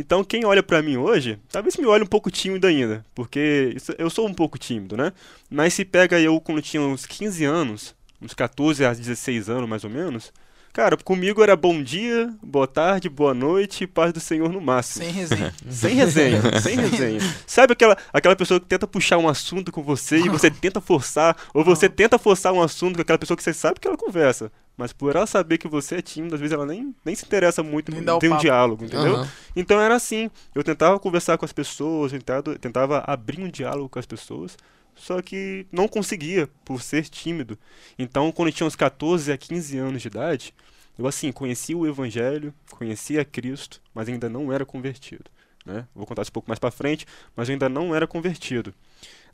Então, 0.00 0.22
quem 0.22 0.44
olha 0.44 0.62
pra 0.62 0.80
mim 0.80 0.96
hoje, 0.96 1.40
talvez 1.50 1.76
me 1.76 1.84
olhe 1.84 2.04
um 2.04 2.06
pouco 2.06 2.30
tímido 2.30 2.68
ainda, 2.68 3.04
porque 3.16 3.76
eu 3.98 4.08
sou 4.08 4.28
um 4.28 4.32
pouco 4.32 4.56
tímido, 4.56 4.96
né? 4.96 5.12
Mas 5.50 5.74
se 5.74 5.84
pega 5.84 6.20
eu 6.20 6.40
quando 6.40 6.62
tinha 6.62 6.80
uns 6.80 7.04
15 7.04 7.44
anos, 7.44 7.96
uns 8.22 8.32
14 8.32 8.84
a 8.84 8.94
16 8.94 9.50
anos 9.50 9.68
mais 9.68 9.82
ou 9.82 9.90
menos, 9.90 10.32
cara, 10.72 10.96
comigo 10.96 11.42
era 11.42 11.56
bom 11.56 11.82
dia, 11.82 12.32
boa 12.40 12.68
tarde, 12.68 13.08
boa 13.08 13.34
noite 13.34 13.82
e 13.82 13.86
paz 13.88 14.12
do 14.12 14.20
Senhor 14.20 14.52
no 14.52 14.60
máximo. 14.60 15.04
Sem 15.04 15.12
resenha. 15.12 15.54
Sem 15.68 15.94
resenha, 15.96 16.60
sem 16.60 16.76
resenha. 16.76 17.20
Sabe 17.44 17.72
aquela, 17.72 17.98
aquela 18.12 18.36
pessoa 18.36 18.60
que 18.60 18.66
tenta 18.66 18.86
puxar 18.86 19.18
um 19.18 19.28
assunto 19.28 19.72
com 19.72 19.82
você 19.82 20.18
e 20.18 20.28
você 20.28 20.48
tenta 20.48 20.80
forçar, 20.80 21.36
ou 21.52 21.64
você 21.64 21.88
tenta 21.88 22.20
forçar 22.20 22.52
um 22.52 22.62
assunto 22.62 22.94
com 22.94 23.02
aquela 23.02 23.18
pessoa 23.18 23.36
que 23.36 23.42
você 23.42 23.52
sabe 23.52 23.80
que 23.80 23.88
ela 23.88 23.96
conversa, 23.96 24.52
mas 24.78 24.92
por 24.92 25.14
ela 25.14 25.26
saber 25.26 25.58
que 25.58 25.66
você 25.66 25.96
é 25.96 26.02
tímido, 26.02 26.36
às 26.36 26.40
vezes 26.40 26.54
ela 26.54 26.64
nem, 26.64 26.94
nem 27.04 27.14
se 27.14 27.26
interessa 27.26 27.64
muito 27.64 27.90
Nem 27.90 28.00
em 28.00 28.18
ter 28.20 28.32
um 28.32 28.38
diálogo, 28.38 28.84
entendeu? 28.84 29.16
Aham. 29.16 29.28
Então 29.56 29.80
era 29.80 29.96
assim, 29.96 30.30
eu 30.54 30.62
tentava 30.62 31.00
conversar 31.00 31.36
com 31.36 31.44
as 31.44 31.52
pessoas, 31.52 32.12
eu 32.12 32.20
tentava, 32.20 32.58
tentava 32.58 33.04
abrir 33.04 33.42
um 33.42 33.50
diálogo 33.50 33.88
com 33.88 33.98
as 33.98 34.06
pessoas, 34.06 34.56
só 34.94 35.20
que 35.20 35.66
não 35.72 35.88
conseguia 35.88 36.48
por 36.64 36.80
ser 36.80 37.08
tímido. 37.08 37.58
Então, 37.98 38.30
quando 38.30 38.48
eu 38.48 38.54
tinha 38.54 38.66
uns 38.68 38.76
14 38.76 39.32
a 39.32 39.36
15 39.36 39.78
anos 39.78 40.00
de 40.00 40.06
idade, 40.06 40.54
eu 40.96 41.08
assim, 41.08 41.32
conhecia 41.32 41.76
o 41.76 41.86
evangelho, 41.86 42.54
conhecia 42.70 43.24
Cristo, 43.24 43.82
mas 43.92 44.08
ainda 44.08 44.28
não 44.28 44.52
era 44.52 44.64
convertido, 44.64 45.24
né? 45.68 45.86
Vou 45.94 46.06
contar 46.06 46.22
isso 46.22 46.30
um 46.30 46.32
pouco 46.32 46.48
mais 46.48 46.58
pra 46.58 46.70
frente, 46.70 47.06
mas 47.36 47.48
eu 47.48 47.52
ainda 47.52 47.68
não 47.68 47.94
era 47.94 48.06
convertido. 48.06 48.74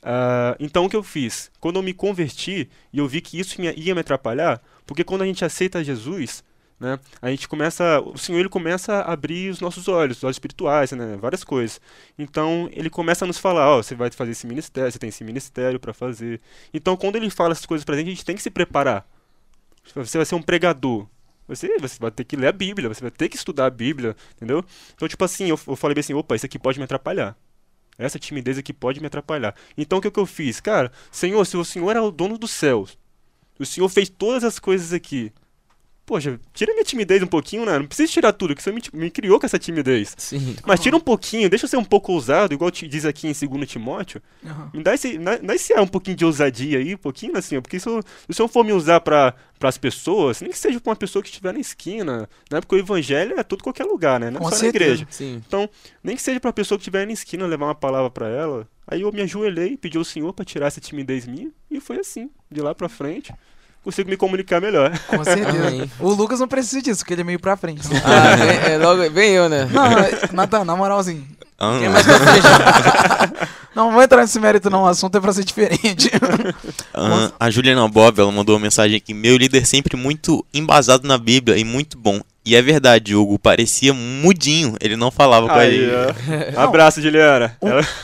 Ah, 0.03 0.55
então 0.59 0.85
o 0.85 0.89
que 0.89 0.95
eu 0.95 1.01
fiz? 1.01 1.49
Quando 1.59 1.77
eu 1.77 1.83
me 1.83 1.93
converti 1.93 2.69
e 2.93 2.99
eu 2.99 3.07
vi 3.07 3.21
que 3.21 3.39
isso 3.39 3.59
ia, 3.61 3.73
ia 3.79 3.95
me 3.95 4.01
atrapalhar, 4.01 4.61
porque 4.85 5.03
quando 5.03 5.23
a 5.23 5.25
gente 5.25 5.43
aceita 5.43 5.83
Jesus, 5.83 6.43
né, 6.79 6.99
a 7.21 7.29
gente 7.29 7.47
começa, 7.47 8.01
o 8.01 8.17
Senhor 8.17 8.39
ele 8.39 8.49
começa 8.49 8.95
a 8.95 9.13
abrir 9.13 9.49
os 9.49 9.61
nossos 9.61 9.87
olhos, 9.87 10.17
os 10.17 10.23
olhos 10.25 10.35
espirituais, 10.35 10.91
né, 10.91 11.17
várias 11.19 11.43
coisas. 11.43 11.79
Então 12.19 12.69
ele 12.73 12.89
começa 12.89 13.25
a 13.25 13.27
nos 13.27 13.39
falar, 13.39 13.69
ó, 13.69 13.81
você 13.81 13.95
vai 13.95 14.11
fazer 14.11 14.31
esse 14.31 14.45
ministério, 14.45 14.91
você 14.91 14.99
tem 14.99 15.09
esse 15.09 15.23
ministério 15.23 15.79
para 15.79 15.93
fazer. 15.93 16.41
Então 16.73 16.97
quando 16.97 17.15
ele 17.15 17.29
fala 17.29 17.53
essas 17.53 17.65
coisas 17.65 17.85
pra 17.85 17.95
gente, 17.95 18.07
a 18.07 18.11
gente 18.11 18.25
tem 18.25 18.35
que 18.35 18.43
se 18.43 18.51
preparar. 18.51 19.07
Você 19.95 20.17
vai 20.17 20.25
ser 20.25 20.35
um 20.35 20.41
pregador. 20.41 21.07
Você, 21.47 21.77
você 21.77 21.97
vai 21.99 22.11
ter 22.11 22.23
que 22.23 22.35
ler 22.35 22.47
a 22.47 22.51
Bíblia, 22.51 22.89
você 22.89 23.01
vai 23.01 23.11
ter 23.11 23.29
que 23.29 23.35
estudar 23.35 23.67
a 23.67 23.69
Bíblia, 23.69 24.15
entendeu? 24.35 24.63
Então, 24.93 25.07
tipo 25.07 25.23
assim, 25.23 25.45
eu, 25.45 25.59
eu 25.67 25.75
falei 25.75 25.97
assim, 25.99 26.13
opa, 26.13 26.35
isso 26.35 26.45
aqui 26.45 26.57
pode 26.57 26.79
me 26.79 26.85
atrapalhar. 26.85 27.37
Essa 27.97 28.19
timidez 28.19 28.57
aqui 28.57 28.73
pode 28.73 28.99
me 28.99 29.07
atrapalhar. 29.07 29.55
Então 29.77 29.99
o 29.99 30.01
que, 30.01 30.11
que 30.11 30.19
eu 30.19 30.25
fiz? 30.25 30.59
Cara, 30.59 30.91
Senhor, 31.11 31.45
se 31.45 31.55
o 31.55 31.63
Senhor 31.63 31.95
é 31.95 32.01
o 32.01 32.11
dono 32.11 32.37
dos 32.37 32.51
céus, 32.51 32.97
o 33.57 33.65
Senhor 33.65 33.87
fez 33.89 34.09
todas 34.09 34.43
as 34.43 34.59
coisas 34.59 34.91
aqui. 34.91 35.31
Poxa, 36.05 36.39
tira 36.53 36.71
minha 36.73 36.83
timidez 36.85 37.23
um 37.23 37.27
pouquinho, 37.27 37.65
né? 37.65 37.79
Não 37.79 37.87
precisa 37.87 38.11
tirar 38.11 38.31
tudo, 38.31 38.53
que 38.55 38.61
você 38.61 38.71
me, 38.71 38.81
me 38.93 39.09
criou 39.09 39.39
com 39.39 39.45
essa 39.45 39.57
timidez. 39.57 40.13
Sim. 40.17 40.55
Mas 40.65 40.79
tira 40.79 40.95
um 40.95 40.99
pouquinho, 40.99 41.49
deixa 41.49 41.65
eu 41.65 41.69
ser 41.69 41.77
um 41.77 41.83
pouco 41.83 42.13
ousado, 42.13 42.53
igual 42.53 42.69
te 42.69 42.87
diz 42.87 43.05
aqui 43.05 43.27
em 43.27 43.33
2 43.33 43.67
Timóteo. 43.67 44.21
Aham. 44.45 44.69
Me 44.71 44.83
dá 44.83 44.93
esse, 44.93 45.17
dá, 45.17 45.37
dá 45.37 45.55
esse 45.55 45.73
ar 45.73 45.81
um 45.81 45.87
pouquinho 45.87 46.15
de 46.15 46.23
ousadia 46.23 46.77
aí, 46.77 46.93
um 46.93 46.97
pouquinho 46.97 47.35
assim, 47.35 47.59
porque 47.59 47.79
se, 47.79 47.89
o 47.89 48.03
Senhor 48.31 48.47
for 48.47 48.63
me 48.63 48.71
usar 48.71 48.99
para 49.01 49.33
as 49.61 49.77
pessoas, 49.79 50.41
nem 50.41 50.51
que 50.51 50.57
seja 50.59 50.79
pra 50.79 50.91
uma 50.91 50.95
pessoa 50.95 51.23
que 51.23 51.29
estiver 51.29 51.53
na 51.53 51.59
esquina, 51.59 52.29
né? 52.51 52.61
Porque 52.61 52.75
o 52.75 52.79
evangelho 52.79 53.39
é 53.39 53.43
tudo 53.43 53.63
qualquer 53.63 53.85
lugar, 53.85 54.19
né? 54.19 54.29
Não 54.29 54.41
Com 54.41 54.49
só 54.49 54.57
certeza. 54.57 54.85
na 54.85 54.91
igreja. 54.91 55.07
Sim. 55.09 55.41
Nem 56.03 56.15
que 56.15 56.21
seja 56.21 56.39
pra 56.39 56.53
pessoa 56.53 56.77
que 56.77 56.83
estiver 56.83 57.07
na 57.07 57.13
esquina 57.13 57.47
levar 57.47 57.65
uma 57.65 57.75
palavra 57.75 58.11
pra 58.11 58.29
ela. 58.29 58.67
Aí 58.87 59.01
eu 59.01 59.11
me 59.11 59.21
ajoelhei, 59.23 59.75
pedi 59.75 59.97
ao 59.97 60.03
Senhor 60.03 60.31
pra 60.33 60.45
tirar 60.45 60.67
essa 60.67 60.79
timidez 60.79 61.25
minha 61.25 61.49
e 61.71 61.79
foi 61.79 61.97
assim, 61.97 62.29
de 62.51 62.61
lá 62.61 62.75
pra 62.75 62.87
frente, 62.87 63.33
consigo 63.85 64.09
me 64.09 64.17
comunicar 64.17 64.59
melhor. 64.59 64.91
Com 65.07 65.23
certeza. 65.23 65.49
Amém. 65.67 65.89
O 65.99 66.09
Lucas 66.09 66.39
não 66.41 66.47
precisa 66.47 66.81
disso, 66.81 66.99
porque 66.99 67.13
ele 67.13 67.21
é 67.21 67.23
meio 67.25 67.39
pra 67.39 67.55
frente. 67.55 67.87
Ah, 68.03 68.35
vem, 68.35 68.73
é, 68.73 68.77
logo, 68.77 69.09
vem 69.11 69.31
eu, 69.31 69.47
né? 69.47 69.69
Não, 69.71 69.85
é- 69.97 70.19
Natan, 70.33 70.65
na 70.65 70.75
moralzinho. 70.75 71.25
Ah, 71.57 71.77
Quem 71.79 71.85
não. 71.85 71.93
mais 71.93 72.05
pra 72.05 72.19
frente? 72.19 73.45
Não, 73.75 73.85
não 73.87 73.93
vou 73.93 74.03
entrar 74.03 74.21
nesse 74.21 74.39
mérito, 74.39 74.69
não. 74.69 74.83
O 74.83 74.87
assunto 74.87 75.17
é 75.17 75.21
pra 75.21 75.31
ser 75.31 75.43
diferente. 75.45 76.09
Ah, 76.97 77.31
a 77.39 77.49
Juliana 77.49 77.87
Bob, 77.89 78.19
ela 78.19 78.31
mandou 78.31 78.55
uma 78.55 78.61
mensagem 78.61 78.95
aqui. 78.95 79.13
Meu 79.13 79.35
líder 79.37 79.65
sempre 79.65 79.97
muito 79.97 80.45
embasado 80.53 81.05
na 81.07 81.17
Bíblia 81.17 81.57
e 81.57 81.63
muito 81.65 81.97
bom. 81.97 82.21
E 82.45 82.55
é 82.55 82.61
verdade, 82.61 83.15
Hugo, 83.15 83.39
parecia 83.39 83.91
mudinho. 83.93 84.75
Ele 84.79 84.95
não 84.95 85.09
falava 85.09 85.47
com 85.47 85.53
a 85.53 85.57
Aí, 85.57 85.89
gente. 85.89 85.95
Abraço, 86.57 87.01
Juliana. 87.01 87.57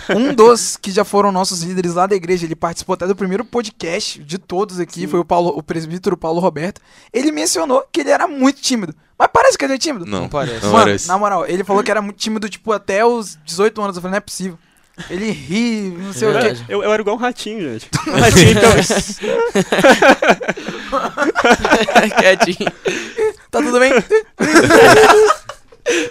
Um- 0.09 0.15
Um 0.29 0.33
dos 0.33 0.75
que 0.77 0.89
já 0.89 1.03
foram 1.05 1.31
nossos 1.31 1.61
líderes 1.61 1.93
lá 1.93 2.07
da 2.07 2.15
igreja, 2.15 2.45
ele 2.45 2.55
participou 2.55 2.95
até 2.95 3.05
do 3.05 3.15
primeiro 3.15 3.45
podcast 3.45 4.21
de 4.23 4.37
todos 4.39 4.79
aqui, 4.79 5.05
foi 5.05 5.19
o, 5.19 5.25
Paulo, 5.25 5.53
o 5.55 5.61
presbítero 5.61 6.17
Paulo 6.17 6.39
Roberto. 6.39 6.81
Ele 7.13 7.31
mencionou 7.31 7.83
que 7.91 8.01
ele 8.01 8.09
era 8.09 8.27
muito 8.27 8.59
tímido. 8.61 8.95
Mas 9.17 9.29
parece 9.31 9.55
que 9.57 9.65
ele 9.65 9.75
é 9.75 9.77
tímido. 9.77 10.05
Não, 10.07 10.21
Não 10.21 10.29
parece. 10.29 10.63
não 10.65 10.71
Mano, 10.71 10.85
parece. 10.85 11.07
na 11.07 11.17
moral, 11.19 11.45
ele 11.45 11.63
falou 11.63 11.83
que 11.83 11.91
era 11.91 12.01
muito 12.01 12.17
tímido, 12.17 12.49
tipo, 12.49 12.71
até 12.71 13.05
os 13.05 13.37
18 13.45 13.79
anos. 13.79 13.95
Eu 13.95 14.01
falei, 14.01 14.13
não 14.13 14.17
é 14.17 14.21
possível. 14.21 14.57
Ele 15.09 15.31
ri, 15.31 15.95
não 15.97 16.11
sei 16.13 16.27
o 16.27 16.31
quê. 16.33 16.39
Verdade. 16.39 16.65
eu, 16.67 16.83
eu 16.83 16.91
era 16.91 17.01
igual 17.01 17.15
um 17.15 17.19
ratinho, 17.19 17.61
gente. 17.61 17.87
Um 18.07 18.19
ratinho, 18.19 18.51
então. 18.51 18.71
Quietinho. 22.19 22.71
Tá 23.49 23.61
tudo 23.61 23.79
bem? 23.79 23.91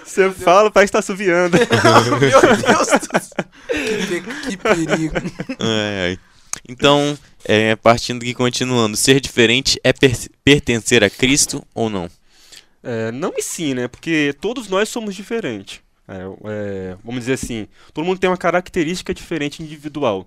Você 0.05 0.31
fala, 0.33 0.71
parece 0.71 0.91
que 0.91 0.93
tá 0.93 0.99
assoviando. 0.99 1.57
Meu 2.21 2.41
Deus 2.41 2.87
do 2.87 3.21
céu. 3.21 3.45
Que, 3.69 4.49
que 4.51 4.57
perigo. 4.57 5.15
Ai, 5.59 6.11
ai. 6.11 6.19
Então, 6.69 7.17
é, 7.45 7.77
partindo 7.77 8.23
aqui 8.23 8.35
continuando, 8.35 8.97
ser 8.97 9.21
diferente 9.21 9.81
é 9.85 9.93
per- 9.93 10.29
pertencer 10.45 11.03
a 11.05 11.09
Cristo 11.09 11.65
ou 11.75 11.89
não? 11.89 12.11
É, 12.83 13.13
não 13.13 13.33
e 13.37 13.43
sim, 13.43 13.75
né? 13.75 13.89
Porque 13.89 14.35
todos 14.41 14.69
nós 14.69 14.89
somos 14.89 15.15
diferentes. 15.15 15.81
É, 16.09 16.15
é, 16.45 16.97
vamos 17.05 17.21
dizer 17.21 17.35
assim, 17.35 17.69
todo 17.95 18.05
mundo 18.05 18.19
tem 18.19 18.29
uma 18.29 18.37
característica 18.37 19.15
diferente 19.15 19.63
individual. 19.63 20.27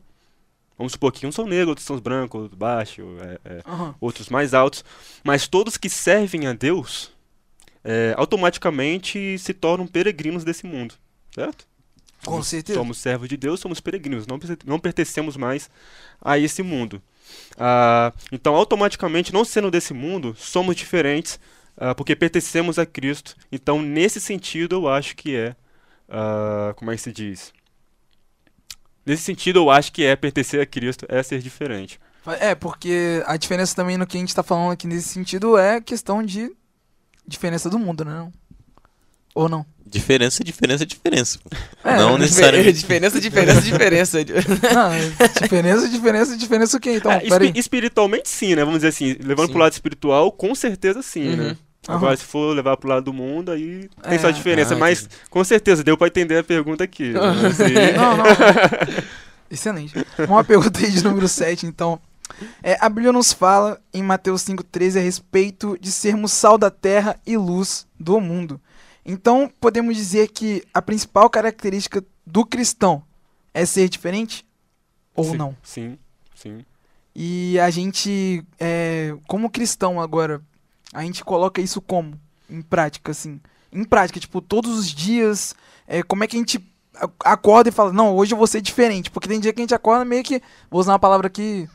Vamos 0.78 0.94
supor 0.94 1.12
que 1.12 1.28
uns 1.28 1.36
são 1.36 1.46
negros, 1.46 1.70
outros 1.70 1.86
são 1.86 2.00
brancos, 2.00 2.42
outros 2.44 2.58
baixos, 2.58 3.06
é, 3.22 3.40
é, 3.46 3.62
Aham. 3.68 3.94
outros 4.00 4.30
mais 4.30 4.54
altos. 4.54 4.84
Mas 5.24 5.48
todos 5.48 5.78
que 5.78 5.90
servem 5.90 6.48
a 6.48 6.54
Deus, 6.54 7.12
é, 7.84 8.13
automaticamente 8.17 9.38
se 9.38 9.54
tornam 9.54 9.86
peregrinos 9.88 10.43
desse 10.43 10.65
mundo, 10.65 10.96
certo? 11.34 11.65
Com 12.26 12.32
Somos- 12.32 12.48
certeza. 12.48 12.80
Somos 12.80 12.98
servos 12.98 13.28
de 13.28 13.36
Deus, 13.36 13.60
somos 13.60 13.80
peregrinos, 13.82 14.26
não, 14.26 14.39
não 14.65 14.80
pertencemos 14.80 15.36
mais 15.36 15.69
a 16.22 16.38
esse 16.38 16.63
mundo. 16.63 17.02
Ah, 17.58 18.13
então, 18.32 18.56
automaticamente, 18.56 19.34
não 19.34 19.43
sendo 19.43 19.69
desse 19.69 19.93
mundo, 19.93 20.34
somos 20.38 20.76
diferentes, 20.76 21.39
ah, 21.76 21.93
porque 21.93 22.15
pertencemos 22.15 22.80
a 22.80 22.86
Cristo. 22.86 23.36
Então, 23.52 23.82
nesse 23.82 24.22
sentido, 24.22 24.76
eu 24.76 24.88
acho 24.88 25.15
que 25.15 25.36
é. 25.36 25.56
ah, 26.10 26.74
como 26.78 26.91
é 26.91 26.96
que 26.96 27.02
se 27.02 27.12
diz? 27.12 27.52
Nesse 29.06 29.24
sentido, 29.24 29.60
eu 29.60 29.69
acho 29.69 29.91
que 29.91 30.04
é 30.06 30.15
pertencer 30.15 30.62
a 30.62 30.65
Cristo, 30.65 31.06
é 31.10 31.22
ser 31.22 31.39
diferente. 31.41 32.00
É, 32.39 32.56
porque 32.56 33.22
a 33.26 33.36
diferença 33.36 33.76
também 33.76 33.98
no 33.98 34.08
que 34.08 34.15
a 34.15 34.19
gente 34.19 34.34
tá 34.34 34.41
falando 34.41 34.72
aqui 34.72 34.88
nesse 34.88 35.10
sentido 35.10 35.58
é 35.58 35.82
questão 35.82 36.24
de 36.24 36.56
diferença 37.28 37.70
do 37.70 37.80
mundo, 37.80 38.04
né? 38.06 38.12
Não? 38.12 38.32
Ou 39.36 39.50
não? 39.50 39.66
Diferença, 39.86 40.44
diferença, 40.44 40.86
diferença. 40.86 41.40
É, 41.84 41.98
não 41.98 42.18
necessariamente. 42.18 42.74
diferença, 42.74 43.20
diferença, 43.22 43.62
diferença. 43.62 44.18
Não, 44.74 45.42
diferença, 45.42 45.90
diferença, 45.90 46.38
diferença 46.38 46.78
o 46.78 46.80
quê? 46.80 46.94
Então, 46.98 47.12
É, 47.12 47.22
espiritualmente 47.56 48.30
sim, 48.30 48.56
né? 48.56 48.64
Vamos 48.64 48.80
dizer 48.80 48.90
assim, 48.90 49.16
levando 49.20 49.48
Sim. 49.48 49.54
pro 49.54 49.62
lado 49.62 49.74
espiritual, 49.74 50.32
com 50.32 50.54
certeza 50.56 51.02
sim, 51.02 51.30
Uhum. 51.30 51.36
né? 51.38 51.58
Agora, 51.88 52.16
se 52.16 52.24
for 52.24 52.56
levar 52.56 52.78
pro 52.78 52.88
lado 52.90 53.04
do 53.04 53.14
mundo, 53.14 53.52
aí 53.52 53.90
tem 54.04 54.14
É. 54.16 54.18
só 54.20 54.32
diferença. 54.32 54.74
Ah, 54.74 54.78
mas, 54.78 55.00
entendi. 55.02 55.16
com 55.30 55.44
certeza, 55.44 55.84
deu 55.84 55.98
pra 55.98 56.08
entender 56.08 56.38
a 56.38 56.44
pergunta 56.44 56.84
aqui. 56.84 57.10
né? 57.12 57.20
Assim, 57.48 57.74
Não, 57.98 58.18
não. 58.18 58.24
Excelente. 59.52 59.94
Uma 60.28 60.44
pergunta 60.44 60.80
aí 60.80 60.92
de 60.92 61.04
número 61.04 61.28
7, 61.28 61.66
então. 61.66 62.00
É, 62.62 62.78
a 62.80 62.89
Bíblia 62.89 63.12
nos 63.12 63.32
fala 63.32 63.82
em 63.93 64.02
Mateus 64.02 64.41
5,13 64.43 64.98
a 64.98 65.02
respeito 65.02 65.78
de 65.80 65.91
sermos 65.91 66.32
sal 66.32 66.58
da 66.58 66.72
terra 66.72 67.19
e 67.26 67.38
luz 67.38 67.88
do 68.00 68.19
mundo. 68.19 68.60
Então, 69.06 69.52
podemos 69.60 69.96
dizer 69.96 70.30
que 70.30 70.63
a 70.74 70.82
principal 70.82 71.30
característica 71.30 72.04
do 72.26 72.46
cristão 72.46 73.04
é 73.54 73.65
ser 73.65 73.89
diferente? 73.89 74.46
Ou 75.15 75.26
sim, 75.26 75.38
não? 75.38 75.58
Sim, 75.62 75.98
sim. 76.36 76.65
E 77.15 77.60
a 77.60 77.69
gente, 77.69 78.43
é, 78.60 79.15
como 79.28 79.50
cristão 79.50 80.02
agora, 80.02 80.41
a 80.93 81.04
gente 81.04 81.24
coloca 81.24 81.62
isso 81.62 81.82
como? 81.82 82.19
Em 82.50 82.62
prática, 82.62 83.12
assim. 83.12 83.39
Em 83.72 83.84
prática, 83.84 84.19
tipo, 84.19 84.41
todos 84.41 84.78
os 84.78 84.88
dias, 84.88 85.56
é, 85.88 86.02
como 86.02 86.24
é 86.24 86.28
que 86.28 86.36
a 86.36 86.39
gente 86.39 86.60
acorda 87.24 87.69
e 87.69 87.72
fala, 87.72 87.91
não, 87.91 88.15
hoje 88.15 88.34
eu 88.34 88.38
vou 88.38 88.48
ser 88.48 88.62
diferente. 88.62 89.12
Porque 89.12 89.28
tem 89.28 89.39
dia 89.39 89.52
que 89.54 89.62
a 89.62 89.63
gente 89.63 89.76
acorda 89.76 90.06
meio 90.06 90.24
que, 90.24 90.41
vou 90.69 90.80
usar 90.80 90.93
uma 90.93 91.00
palavra 91.00 91.28
aqui, 91.28 91.67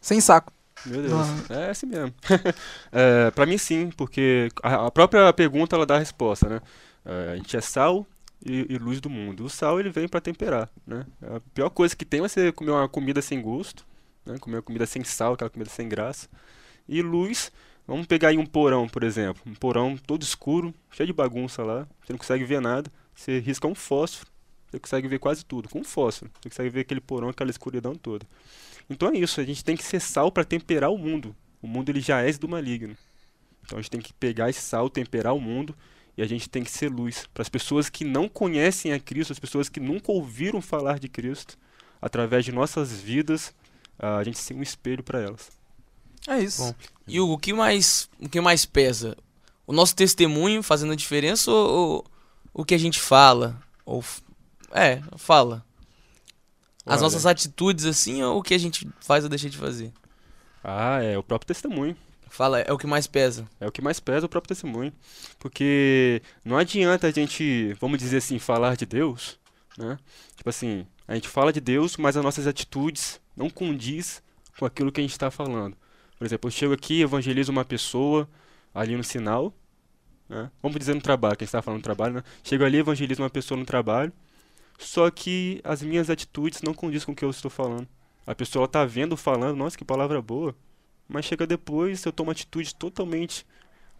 sem 0.00 0.20
saco. 0.20 0.52
Meu 0.86 1.02
Deus. 1.02 1.50
É 1.50 1.70
assim 1.70 1.86
mesmo. 1.86 2.14
é, 2.92 3.30
pra 3.32 3.46
mim, 3.46 3.58
sim, 3.58 3.90
porque 3.96 4.48
a, 4.62 4.86
a 4.86 4.90
própria 4.90 5.32
pergunta 5.32 5.74
ela 5.76 5.86
dá 5.86 5.96
a 5.96 5.98
resposta, 5.98 6.48
né? 6.48 6.60
É, 7.04 7.32
a 7.32 7.36
gente 7.36 7.56
é 7.56 7.60
sal 7.60 8.06
e, 8.44 8.66
e 8.68 8.78
luz 8.78 9.00
do 9.00 9.10
mundo. 9.10 9.44
O 9.44 9.50
sal 9.50 9.80
ele 9.80 9.90
vem 9.90 10.08
pra 10.08 10.20
temperar, 10.20 10.70
né? 10.86 11.04
A 11.22 11.40
pior 11.52 11.70
coisa 11.70 11.96
que 11.96 12.04
tem 12.04 12.20
é 12.20 12.28
você 12.28 12.52
comer 12.52 12.70
uma 12.70 12.88
comida 12.88 13.20
sem 13.20 13.40
gosto, 13.40 13.84
né? 14.24 14.38
Comer 14.38 14.56
uma 14.56 14.62
comida 14.62 14.86
sem 14.86 15.02
sal, 15.02 15.34
aquela 15.34 15.50
comida 15.50 15.70
sem 15.70 15.88
graça. 15.88 16.28
E 16.88 17.02
luz, 17.02 17.52
vamos 17.86 18.06
pegar 18.06 18.28
aí 18.28 18.38
um 18.38 18.46
porão, 18.46 18.88
por 18.88 19.02
exemplo. 19.02 19.42
Um 19.46 19.54
porão 19.54 19.96
todo 19.96 20.22
escuro, 20.22 20.72
cheio 20.90 21.06
de 21.06 21.12
bagunça 21.12 21.62
lá. 21.62 21.86
Você 22.04 22.12
não 22.12 22.18
consegue 22.18 22.44
ver 22.44 22.60
nada. 22.60 22.90
Você 23.14 23.40
risca 23.40 23.66
um 23.66 23.74
fósforo, 23.74 24.30
você 24.70 24.78
consegue 24.78 25.08
ver 25.08 25.18
quase 25.18 25.44
tudo. 25.44 25.68
Com 25.68 25.80
um 25.80 25.84
fósforo, 25.84 26.30
você 26.40 26.48
consegue 26.48 26.70
ver 26.70 26.80
aquele 26.80 27.00
porão, 27.00 27.28
aquela 27.28 27.50
escuridão 27.50 27.94
toda. 27.94 28.24
Então 28.88 29.10
é 29.10 29.18
isso, 29.18 29.40
a 29.40 29.44
gente 29.44 29.64
tem 29.64 29.76
que 29.76 29.84
ser 29.84 30.00
sal 30.00 30.32
para 30.32 30.44
temperar 30.44 30.90
o 30.90 30.98
mundo. 30.98 31.34
O 31.60 31.66
mundo 31.66 31.90
ele 31.90 32.00
já 32.00 32.20
é 32.20 32.32
do 32.32 32.48
maligno. 32.48 32.96
Então 33.64 33.78
a 33.78 33.82
gente 33.82 33.90
tem 33.90 34.00
que 34.00 34.12
pegar 34.14 34.48
esse 34.48 34.60
sal, 34.60 34.88
temperar 34.88 35.34
o 35.34 35.40
mundo 35.40 35.74
e 36.16 36.22
a 36.22 36.26
gente 36.26 36.48
tem 36.48 36.64
que 36.64 36.70
ser 36.70 36.90
luz 36.90 37.28
para 37.32 37.42
as 37.42 37.48
pessoas 37.48 37.88
que 37.88 38.04
não 38.04 38.28
conhecem 38.28 38.92
a 38.92 38.98
Cristo, 38.98 39.32
as 39.32 39.38
pessoas 39.38 39.68
que 39.68 39.78
nunca 39.78 40.10
ouviram 40.10 40.60
falar 40.60 40.98
de 40.98 41.08
Cristo, 41.08 41.56
através 42.00 42.44
de 42.44 42.50
nossas 42.50 42.92
vidas, 42.92 43.54
a 43.98 44.24
gente 44.24 44.38
ser 44.38 44.54
um 44.54 44.62
espelho 44.62 45.02
para 45.02 45.20
elas. 45.20 45.50
É 46.26 46.40
isso. 46.40 46.62
Bom. 46.62 46.74
E 47.06 47.20
o, 47.20 47.30
o 47.30 47.38
que 47.38 47.52
mais 47.52 48.08
o 48.18 48.28
que 48.28 48.40
mais 48.40 48.64
pesa? 48.64 49.16
O 49.66 49.72
nosso 49.72 49.94
testemunho 49.94 50.62
fazendo 50.62 50.92
a 50.92 50.96
diferença 50.96 51.50
ou, 51.50 51.68
ou 51.68 52.06
o 52.52 52.64
que 52.64 52.74
a 52.74 52.78
gente 52.78 53.00
fala? 53.00 53.60
Ou 53.84 54.02
é, 54.72 55.00
fala. 55.16 55.64
As 56.88 56.94
Olha. 56.94 57.02
nossas 57.02 57.26
atitudes 57.26 57.84
assim 57.84 58.22
ou 58.22 58.38
o 58.38 58.42
que 58.42 58.54
a 58.54 58.58
gente 58.58 58.88
faz 59.00 59.22
ou 59.24 59.30
deixa 59.30 59.50
de 59.50 59.58
fazer? 59.58 59.92
Ah, 60.64 61.02
é 61.02 61.18
o 61.18 61.22
próprio 61.22 61.46
testemunho. 61.46 61.96
Fala, 62.30 62.60
é 62.60 62.72
o 62.72 62.78
que 62.78 62.86
mais 62.86 63.06
pesa. 63.06 63.48
É 63.60 63.66
o 63.66 63.72
que 63.72 63.80
mais 63.80 64.00
pesa 64.00 64.26
o 64.26 64.28
próprio 64.28 64.48
testemunho. 64.48 64.92
Porque 65.38 66.22
não 66.44 66.56
adianta 66.56 67.06
a 67.06 67.10
gente, 67.10 67.74
vamos 67.80 67.98
dizer 67.98 68.18
assim, 68.18 68.38
falar 68.38 68.76
de 68.76 68.86
Deus, 68.86 69.38
né? 69.76 69.98
Tipo 70.36 70.48
assim, 70.50 70.86
a 71.06 71.14
gente 71.14 71.28
fala 71.28 71.52
de 71.52 71.60
Deus, 71.60 71.96
mas 71.96 72.16
as 72.16 72.24
nossas 72.24 72.46
atitudes 72.46 73.20
não 73.36 73.48
condiz 73.48 74.22
com 74.58 74.66
aquilo 74.66 74.92
que 74.92 75.00
a 75.00 75.04
gente 75.04 75.12
está 75.12 75.30
falando. 75.30 75.76
Por 76.18 76.24
exemplo, 76.24 76.48
eu 76.48 76.52
chego 76.52 76.74
aqui, 76.74 77.00
evangelizo 77.00 77.52
uma 77.52 77.64
pessoa 77.64 78.28
ali 78.74 78.96
no 78.96 79.04
sinal, 79.04 79.54
né? 80.28 80.50
Vamos 80.62 80.78
dizer 80.78 80.94
no 80.94 81.00
trabalho, 81.00 81.36
que 81.36 81.44
a 81.44 81.46
gente 81.46 81.50
está 81.50 81.62
falando 81.62 81.78
no 81.78 81.84
trabalho, 81.84 82.14
né? 82.14 82.24
Chego 82.44 82.64
ali, 82.64 82.78
evangelizo 82.78 83.22
uma 83.22 83.30
pessoa 83.30 83.58
no 83.58 83.64
trabalho, 83.64 84.12
só 84.78 85.10
que 85.10 85.60
as 85.64 85.82
minhas 85.82 86.08
atitudes 86.08 86.62
não 86.62 86.72
condizem 86.72 87.06
com 87.06 87.12
o 87.12 87.14
que 87.16 87.24
eu 87.24 87.30
estou 87.30 87.50
falando. 87.50 87.88
A 88.24 88.34
pessoa 88.34 88.66
está 88.66 88.84
vendo, 88.84 89.16
falando, 89.16 89.56
nossa, 89.56 89.76
que 89.76 89.84
palavra 89.84 90.22
boa, 90.22 90.54
mas 91.08 91.24
chega 91.24 91.46
depois 91.46 92.04
eu 92.04 92.12
tomo 92.12 92.30
atitudes 92.30 92.72
totalmente 92.72 93.44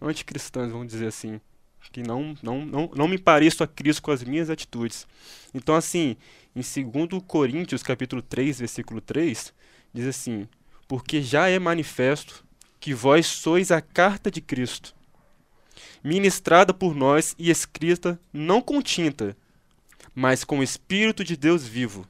anticristãs, 0.00 0.70
vamos 0.70 0.86
dizer 0.86 1.08
assim, 1.08 1.40
que 1.90 2.02
não, 2.02 2.36
não, 2.42 2.64
não, 2.64 2.90
não 2.94 3.08
me 3.08 3.18
pareço 3.18 3.64
a 3.64 3.66
Cristo 3.66 4.02
com 4.02 4.10
as 4.12 4.22
minhas 4.22 4.50
atitudes. 4.50 5.06
Então, 5.52 5.74
assim, 5.74 6.16
em 6.54 6.60
2 6.60 7.22
Coríntios, 7.26 7.82
capítulo 7.82 8.22
3, 8.22 8.60
versículo 8.60 9.00
3, 9.00 9.52
diz 9.92 10.06
assim, 10.06 10.46
porque 10.86 11.20
já 11.20 11.48
é 11.48 11.58
manifesto 11.58 12.44
que 12.78 12.94
vós 12.94 13.26
sois 13.26 13.72
a 13.72 13.80
carta 13.80 14.30
de 14.30 14.40
Cristo, 14.40 14.94
ministrada 16.04 16.72
por 16.72 16.94
nós 16.94 17.34
e 17.38 17.50
escrita 17.50 18.20
não 18.32 18.60
com 18.60 18.80
tinta, 18.80 19.36
mas 20.18 20.42
com 20.42 20.58
o 20.58 20.62
Espírito 20.64 21.22
de 21.22 21.36
Deus 21.36 21.64
vivo, 21.64 22.04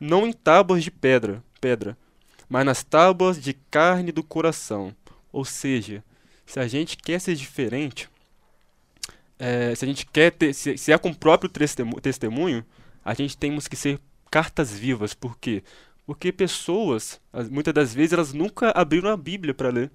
não 0.00 0.26
em 0.26 0.32
tábuas 0.32 0.82
de 0.82 0.90
pedra, 0.90 1.44
pedra, 1.60 1.94
mas 2.48 2.64
nas 2.64 2.82
tábuas 2.82 3.38
de 3.38 3.52
carne 3.52 4.10
do 4.10 4.22
coração. 4.22 4.96
Ou 5.30 5.44
seja, 5.44 6.02
se 6.46 6.58
a 6.58 6.66
gente 6.66 6.96
quer 6.96 7.20
ser 7.20 7.34
diferente, 7.34 8.08
é, 9.38 9.74
se 9.74 9.84
a 9.84 9.88
gente 9.88 10.06
quer 10.06 10.32
ter, 10.32 10.54
se, 10.54 10.78
se 10.78 10.90
é 10.90 10.96
com 10.96 11.10
o 11.10 11.14
próprio 11.14 11.50
testemu- 11.50 12.00
testemunho, 12.00 12.64
a 13.04 13.12
gente 13.12 13.36
temos 13.36 13.68
que 13.68 13.76
ser 13.76 14.00
cartas 14.30 14.72
vivas. 14.72 15.12
Por 15.12 15.36
quê? 15.36 15.62
Porque 16.06 16.32
pessoas, 16.32 17.20
as- 17.30 17.50
muitas 17.50 17.74
das 17.74 17.92
vezes, 17.92 18.14
elas 18.14 18.32
nunca 18.32 18.70
abriram 18.70 19.10
a 19.10 19.18
Bíblia 19.18 19.52
para 19.52 19.68
ler. 19.68 19.90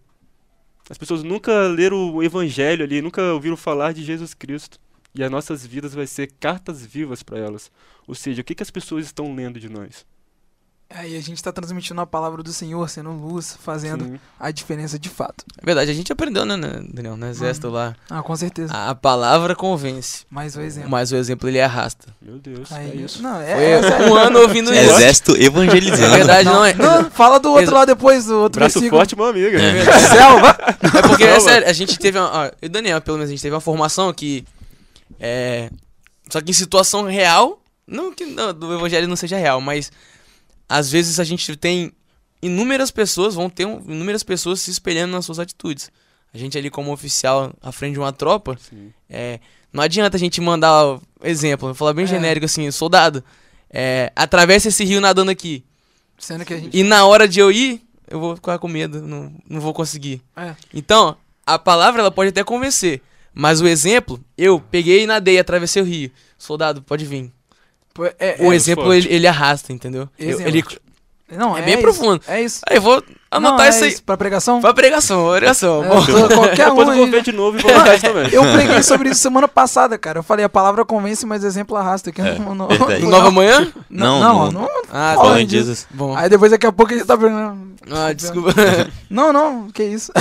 As 0.87 0.99
pessoas 0.99 1.23
nunca 1.23 1.63
leram 1.67 2.13
o 2.13 2.21
Evangelho 2.21 2.85
ali, 2.85 3.01
nunca 3.01 3.23
ouviram 3.33 3.57
falar 3.57 3.91
de 3.91 4.03
Jesus 4.03 4.35
Cristo. 4.35 4.79
E 5.15 5.23
as 5.23 5.31
nossas 5.31 5.65
vidas 5.65 5.93
vai 5.93 6.05
ser 6.07 6.31
cartas 6.39 6.85
vivas 6.85 7.23
para 7.23 7.37
elas. 7.39 7.71
Ou 8.07 8.13
seja, 8.13 8.41
o 8.41 8.43
que, 8.43 8.53
que 8.55 8.63
as 8.63 8.69
pessoas 8.71 9.05
estão 9.05 9.33
lendo 9.33 9.59
de 9.59 9.69
nós? 9.69 10.05
Aí 10.87 11.17
a 11.17 11.21
gente 11.21 11.41
tá 11.41 11.51
transmitindo 11.51 11.99
a 11.99 12.05
palavra 12.05 12.43
do 12.43 12.53
Senhor, 12.53 12.87
sendo 12.87 13.09
luz, 13.09 13.57
fazendo 13.59 14.05
Sim. 14.05 14.19
a 14.39 14.51
diferença 14.51 14.99
de 14.99 15.09
fato. 15.09 15.43
É 15.59 15.65
verdade, 15.65 15.89
a 15.89 15.93
gente 15.95 16.13
aprendeu, 16.13 16.45
né, 16.45 16.55
né, 16.55 16.79
Daniel, 16.93 17.17
no 17.17 17.25
exército 17.25 17.69
lá. 17.69 17.95
Ah, 18.07 18.21
com 18.21 18.35
certeza. 18.35 18.71
A, 18.71 18.91
a 18.91 18.95
palavra 18.95 19.55
convence, 19.55 20.25
Mais 20.29 20.55
um 20.55 20.61
exemplo. 20.61 20.91
mas 20.91 21.11
o 21.11 21.15
exemplo 21.15 21.49
ele 21.49 21.59
arrasta. 21.59 22.13
Meu 22.21 22.37
Deus, 22.37 22.71
Aí- 22.71 22.91
é 22.91 22.95
isso. 22.97 23.19
Não, 23.23 23.41
é, 23.41 23.81
Foi 23.81 24.05
é, 24.05 24.09
um 24.11 24.13
ano 24.13 24.39
ouvindo 24.41 24.71
isso. 24.71 24.79
Exército 24.93 25.35
É 25.35 25.45
evangelizando. 25.45 26.15
verdade, 26.15 26.45
não, 26.47 26.63
é. 26.63 26.73
Não, 26.75 27.09
fala 27.09 27.39
do 27.39 27.49
outro 27.49 27.63
Exa- 27.63 27.73
lá 27.73 27.85
depois, 27.85 28.25
do 28.27 28.39
outro 28.39 28.59
Braço 28.59 28.75
versículo. 28.79 29.01
forte, 29.01 29.15
meu 29.15 29.25
amigo. 29.25 29.57
Selva! 29.57 30.55
É 30.97 31.01
porque, 31.01 31.23
é 31.23 31.39
sério, 31.39 31.67
a 31.67 31.73
gente 31.73 31.97
teve 31.97 32.19
uma. 32.19 32.31
Ó, 32.31 32.51
e 32.61 32.67
o 32.67 32.69
Daniel, 32.69 33.01
pelo 33.01 33.17
menos, 33.17 33.29
a 33.31 33.33
gente 33.33 33.41
teve 33.41 33.55
uma 33.55 33.59
formação 33.61 34.13
que. 34.13 34.45
É. 35.19 35.69
Só 36.29 36.41
que 36.41 36.51
em 36.51 36.53
situação 36.53 37.03
real. 37.03 37.61
Não 37.87 38.11
que 38.13 38.25
não, 38.25 38.51
do 38.53 38.73
evangelho 38.73 39.07
não 39.07 39.15
seja 39.15 39.37
real, 39.37 39.61
mas. 39.61 39.91
Às 40.67 40.89
vezes 40.91 41.19
a 41.19 41.23
gente 41.23 41.55
tem 41.55 41.91
inúmeras 42.41 42.89
pessoas, 42.89 43.35
vão 43.35 43.49
ter 43.49 43.65
um- 43.65 43.79
inúmeras 43.87 44.23
pessoas 44.23 44.61
se 44.61 44.71
espelhando 44.71 45.11
nas 45.13 45.25
suas 45.25 45.37
atitudes. 45.37 45.91
A 46.33 46.37
gente 46.39 46.57
ali 46.57 46.69
como 46.71 46.91
oficial 46.91 47.53
à 47.61 47.71
frente 47.71 47.93
de 47.93 47.99
uma 47.99 48.11
tropa, 48.11 48.57
é, 49.09 49.39
não 49.71 49.83
adianta 49.83 50.17
a 50.17 50.19
gente 50.19 50.41
mandar, 50.41 50.99
exemplo, 51.23 51.73
falar 51.75 51.93
bem 51.93 52.05
É. 52.05 52.07
genérico 52.07 52.45
assim, 52.45 52.69
soldado, 52.71 53.23
é, 53.69 54.11
atravessa 54.15 54.67
esse 54.69 54.83
rio 54.83 54.99
nadando 54.99 55.29
aqui. 55.31 55.63
Gente. 56.19 56.75
E 56.77 56.83
na 56.83 57.05
hora 57.05 57.27
de 57.27 57.39
eu 57.39 57.51
ir, 57.51 57.81
eu 58.09 58.19
vou 58.19 58.35
ficar 58.35 58.57
com 58.57 58.67
medo, 58.67 59.01
não, 59.03 59.31
não 59.47 59.61
vou 59.61 59.73
conseguir. 59.73 60.21
É. 60.35 60.55
Então, 60.73 61.15
a 61.45 61.59
palavra 61.59 62.01
ela 62.01 62.11
pode 62.11 62.29
até 62.29 62.43
convencer, 62.43 63.01
mas 63.35 63.61
o 63.61 63.67
exemplo, 63.67 64.19
eu 64.37 64.59
peguei 64.59 65.03
e 65.03 65.07
nadei, 65.07 65.37
atravessei 65.37 65.81
o 65.81 65.85
rio. 65.85 66.09
Soldado, 66.37 66.81
pode 66.81 67.05
vir. 67.05 67.31
Pô, 67.93 68.05
é- 68.05 68.37
O 68.39 68.51
é- 68.51 68.55
exemplo 68.55 68.93
ele, 68.93 69.07
ele 69.13 69.27
arrasta, 69.27 69.71
entendeu? 69.71 70.09
Eu- 70.17 70.41
ele, 70.41 70.63
Não, 71.31 71.55
é 71.57 71.61
é, 71.61 71.63
bem 71.65 71.73
isso, 71.75 71.81
profundo. 71.81 72.21
É 72.27 72.41
isso. 72.41 72.61
aí 72.67 72.77
eu 72.77 72.81
vou 72.81 73.03
anotar 73.37 73.65
é 73.65 73.69
isso 73.69 73.83
aí. 73.83 74.01
Pra 74.01 74.17
pregação? 74.17 74.61
Pra 74.61 74.73
pregação, 74.73 75.29
pregação. 75.31 75.83
É, 75.83 75.87
Bom, 75.87 76.05
tô- 76.05 76.27
qualquer 76.35 76.67
um 76.71 76.75
Depois 76.75 76.87
eu 76.89 76.95
vou 76.95 77.07
ver 77.07 77.21
de 77.23 77.31
novo 77.31 77.57
e 77.57 77.61
vou 77.61 77.71
anotar 77.75 77.95
isso 77.95 78.05
também. 78.05 78.29
Eu 78.31 78.43
preguei 78.53 78.83
sobre 78.83 79.09
isso 79.09 79.21
semana 79.21 79.47
passada, 79.47 79.97
cara. 79.97 80.19
Eu 80.19 80.23
falei, 80.23 80.45
a 80.45 80.49
palavra 80.49 80.83
convence, 80.85 81.25
mas 81.25 81.43
exemplo 81.43 81.75
arrasta. 81.77 82.11
Que 82.11 82.21
É, 82.21 82.37
não, 82.39 82.67
verdade. 82.67 83.01
não- 83.03 83.09
Nova 83.09 83.31
manhã? 83.31 83.71
Não, 83.89 84.19
Não, 84.19 84.33
não, 84.33 84.51
no- 84.51 84.61
não. 84.61 84.69
Ah, 84.91 85.15
em 85.39 85.43
em 85.43 85.49
Jesus. 85.49 85.87
Bom. 85.91 86.15
Aí 86.15 86.29
depois 86.29 86.51
daqui 86.51 86.65
a 86.65 86.71
pouco 86.71 86.93
a 86.93 86.97
gente 86.97 87.05
tá 87.07 87.17
perguntando. 87.17 87.75
Ah, 87.91 88.11
desculpa. 88.13 88.51
Não, 89.09 89.31
não, 89.31 89.69
que 89.69 89.83
isso. 89.83 90.11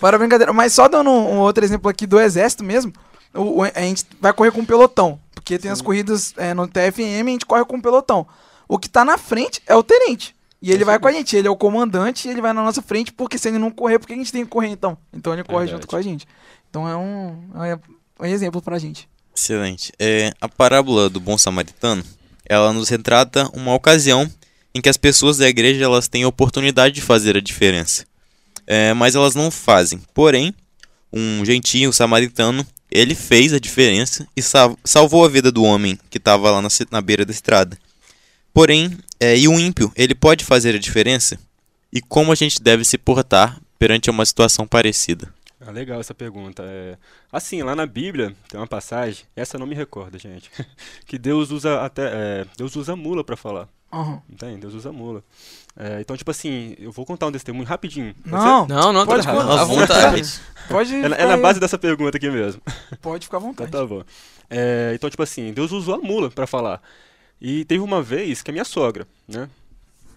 Para 0.00 0.18
brincadeira. 0.18 0.52
Mas 0.52 0.72
só 0.72 0.88
dando 0.88 1.10
um, 1.10 1.34
um 1.34 1.38
outro 1.38 1.64
exemplo 1.64 1.88
aqui 1.90 2.06
do 2.06 2.20
exército 2.20 2.64
mesmo, 2.64 2.92
o, 3.34 3.60
o- 3.60 3.64
a 3.64 3.80
gente 3.80 4.04
vai 4.20 4.32
correr 4.32 4.50
com 4.50 4.60
um 4.60 4.64
pelotão. 4.66 5.18
Porque 5.34 5.58
tem 5.58 5.70
as 5.70 5.80
corridas 5.80 6.34
é, 6.36 6.52
no 6.54 6.66
TFM, 6.66 7.22
a 7.28 7.30
gente 7.30 7.46
corre 7.46 7.64
com 7.64 7.76
um 7.76 7.80
pelotão. 7.80 8.26
O 8.68 8.78
que 8.78 8.88
tá 8.88 9.04
na 9.04 9.16
frente 9.16 9.62
é 9.66 9.76
o 9.76 9.82
tenente. 9.82 10.34
E 10.60 10.70
ele 10.72 10.84
vai 10.84 10.98
com 10.98 11.06
a 11.08 11.12
gente, 11.12 11.36
ele 11.36 11.46
é 11.46 11.50
o 11.50 11.56
comandante 11.56 12.26
e 12.26 12.30
ele 12.30 12.40
vai 12.40 12.52
na 12.52 12.62
nossa 12.62 12.80
frente, 12.80 13.12
porque 13.12 13.36
se 13.38 13.48
ele 13.48 13.58
não 13.58 13.70
correr, 13.70 13.98
por 13.98 14.06
que 14.06 14.14
a 14.14 14.16
gente 14.16 14.32
tem 14.32 14.42
que 14.44 14.50
correr 14.50 14.68
então? 14.68 14.96
Então 15.12 15.32
ele 15.32 15.44
corre 15.44 15.66
Verdade. 15.66 15.72
junto 15.82 15.86
com 15.86 15.96
a 15.96 16.02
gente. 16.02 16.26
Então 16.70 16.88
é 16.88 16.96
um, 16.96 17.38
é 17.64 17.78
um 18.20 18.24
exemplo 18.26 18.62
pra 18.62 18.78
gente. 18.78 19.08
Excelente. 19.36 19.92
É, 19.98 20.32
a 20.40 20.48
parábola 20.48 21.10
do 21.10 21.20
bom 21.20 21.36
samaritano, 21.36 22.02
ela 22.48 22.72
nos 22.72 22.88
retrata 22.88 23.50
uma 23.52 23.74
ocasião 23.74 24.30
em 24.74 24.80
que 24.80 24.88
as 24.88 24.96
pessoas 24.96 25.36
da 25.36 25.46
igreja 25.48 25.84
elas 25.84 26.08
têm 26.08 26.22
a 26.24 26.28
oportunidade 26.28 26.94
de 26.94 27.00
fazer 27.02 27.36
a 27.36 27.40
diferença. 27.40 28.04
É, 28.66 28.92
mas 28.94 29.14
elas 29.14 29.34
não 29.34 29.50
fazem. 29.50 30.00
Porém, 30.14 30.54
um 31.12 31.44
gentil 31.44 31.92
samaritano, 31.92 32.66
ele 32.90 33.14
fez 33.14 33.52
a 33.52 33.58
diferença 33.60 34.26
e 34.36 34.42
sal- 34.42 34.76
salvou 34.84 35.24
a 35.24 35.28
vida 35.28 35.52
do 35.52 35.62
homem 35.62 35.98
que 36.10 36.18
estava 36.18 36.50
lá 36.50 36.62
na, 36.62 36.68
na 36.90 37.00
beira 37.00 37.24
da 37.24 37.32
estrada. 37.32 37.78
Porém, 38.52 38.96
é, 39.20 39.36
e 39.36 39.48
o 39.48 39.58
ímpio, 39.58 39.92
ele 39.96 40.14
pode 40.14 40.44
fazer 40.44 40.74
a 40.74 40.78
diferença? 40.78 41.38
E 41.92 42.00
como 42.00 42.32
a 42.32 42.34
gente 42.34 42.60
deve 42.62 42.84
se 42.84 42.98
portar 42.98 43.58
perante 43.78 44.10
uma 44.10 44.24
situação 44.24 44.66
parecida? 44.66 45.32
Ah, 45.60 45.70
legal 45.70 45.98
essa 46.00 46.14
pergunta. 46.14 46.62
É, 46.66 46.96
assim, 47.32 47.62
lá 47.62 47.74
na 47.74 47.86
Bíblia 47.86 48.34
tem 48.48 48.60
uma 48.60 48.66
passagem, 48.66 49.24
essa 49.34 49.58
não 49.58 49.66
me 49.66 49.74
recordo, 49.74 50.18
gente, 50.18 50.50
que 51.06 51.18
Deus 51.18 51.50
usa 51.50 51.80
até, 51.82 52.02
é, 52.12 52.46
Deus 52.56 52.76
usa 52.76 52.94
mula 52.94 53.24
pra 53.24 53.36
falar. 53.36 53.68
Aham. 53.92 54.20
Entende? 54.28 54.58
Deus 54.60 54.74
usa 54.74 54.92
mula. 54.92 55.22
É, 55.78 56.00
então, 56.00 56.16
tipo 56.16 56.30
assim, 56.30 56.74
eu 56.78 56.90
vou 56.92 57.06
contar 57.06 57.26
um 57.28 57.32
testemunho 57.32 57.64
rapidinho. 57.66 58.14
Pode 58.28 58.30
Não, 58.44 58.66
Não, 58.66 58.92
não, 58.92 59.06
Pode 59.06 59.24
tá 59.26 59.32
contar. 59.32 59.60
à 59.60 59.64
vontade. 59.64 60.40
pode? 60.68 60.94
É, 60.94 61.08
na- 61.08 61.16
é 61.16 61.18
ficar 61.20 61.26
na 61.28 61.36
base 61.36 61.60
dessa 61.60 61.78
pergunta 61.78 62.16
aqui 62.16 62.28
mesmo. 62.28 62.60
Pode 63.00 63.24
ficar 63.26 63.38
à 63.38 63.40
Então 63.40 63.50
vontade. 63.52 63.70
tá 63.70 63.86
bom. 63.86 64.02
É, 64.50 64.92
então, 64.94 65.08
tipo 65.08 65.22
assim, 65.22 65.52
Deus 65.52 65.70
usou 65.72 65.94
a 65.94 65.98
mula 65.98 66.30
pra 66.30 66.46
falar. 66.46 66.82
E 67.40 67.64
teve 67.64 67.82
uma 67.82 68.02
vez 68.02 68.42
que 68.42 68.50
a 68.50 68.52
minha 68.52 68.64
sogra, 68.64 69.06
né? 69.28 69.48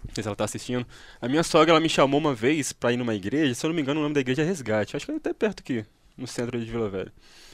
Não 0.07 0.13
sei 0.15 0.23
se 0.23 0.27
ela 0.29 0.35
tá 0.35 0.45
assistindo. 0.45 0.85
A 1.21 1.27
minha 1.27 1.43
sogra, 1.43 1.71
ela 1.71 1.79
me 1.79 1.89
chamou 1.89 2.19
uma 2.19 2.33
vez 2.33 2.71
pra 2.71 2.91
ir 2.93 2.97
numa 2.97 3.13
igreja. 3.13 3.53
Se 3.53 3.65
eu 3.65 3.69
não 3.69 3.75
me 3.75 3.81
engano, 3.81 3.99
o 3.99 4.03
nome 4.03 4.15
da 4.15 4.21
igreja 4.21 4.41
é 4.41 4.45
Resgate. 4.45 4.95
Acho 4.95 5.05
que 5.05 5.11
é 5.11 5.15
até 5.15 5.33
perto 5.33 5.59
aqui, 5.59 5.85
no 6.17 6.25
centro 6.25 6.57
de 6.59 6.65
Vila 6.71 6.89
Velha. 6.89 7.11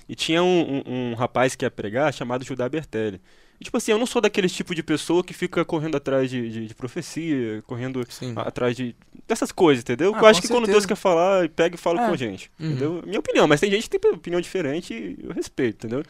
E 0.07 0.15
tinha 0.15 0.43
um, 0.43 0.83
um- 0.85 1.11
um 1.11 1.13
rapaz 1.15 1.55
que 1.55 1.65
ia 1.65 1.71
pregar 1.71 2.13
chamado 2.13 2.45
Judá 2.45 2.69
Bertelli. 2.69 3.19
E, 3.59 3.63
tipo 3.63 3.75
assim, 3.77 3.91
eu 3.91 3.97
não 3.97 4.05
sou 4.05 4.21
daqueles 4.21 4.51
tipo 4.53 4.75
de 4.75 4.83
pessoa 4.83 5.23
que 5.23 5.33
fica 5.33 5.65
correndo 5.65 5.95
atrás 5.97 6.29
de, 6.29 6.49
de- 6.49 6.67
de 6.67 6.75
profecia, 6.75 7.63
correndo 7.65 8.05
Sim. 8.09 8.33
atrás 8.37 8.75
de 8.75 8.95
dessas 9.27 9.51
coisas, 9.51 9.81
entendeu? 9.81 10.13
Ah, 10.13 10.19
eu 10.19 10.25
acho 10.27 10.41
que 10.41 10.47
quando 10.47 10.65
certeza. 10.65 10.73
Deus 10.73 10.85
quer 10.85 10.95
falar, 10.95 11.49
pega 11.49 11.73
e 11.75 11.77
fala 11.77 12.03
É. 12.03 12.07
com 12.07 12.13
a 12.13 12.17
gente, 12.17 12.51
Uhum. 12.59 12.67
entendeu? 12.67 13.03
Minha 13.05 13.19
opinião, 13.19 13.47
mas 13.47 13.59
tem 13.61 13.71
gente 13.71 13.89
que 13.89 13.97
tem 13.97 14.11
opinião 14.11 14.39
diferente 14.39 14.93
e 14.93 15.17
eu 15.25 15.31
respeito, 15.33 15.87
entendeu? 15.87 16.03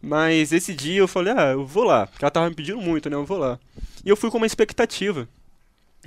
Mas 0.00 0.52
esse 0.52 0.74
dia 0.74 0.98
eu 1.00 1.08
falei, 1.08 1.32
ah, 1.36 1.52
eu 1.52 1.66
vou 1.66 1.84
lá, 1.84 2.06
porque 2.06 2.24
ela 2.24 2.30
tava 2.30 2.48
me 2.48 2.54
pedindo 2.54 2.80
muito, 2.80 3.08
né? 3.10 3.16
Eu 3.16 3.24
vou 3.24 3.38
lá. 3.38 3.58
E 4.04 4.08
eu 4.08 4.16
fui 4.16 4.30
com 4.30 4.36
uma 4.36 4.46
expectativa, 4.46 5.28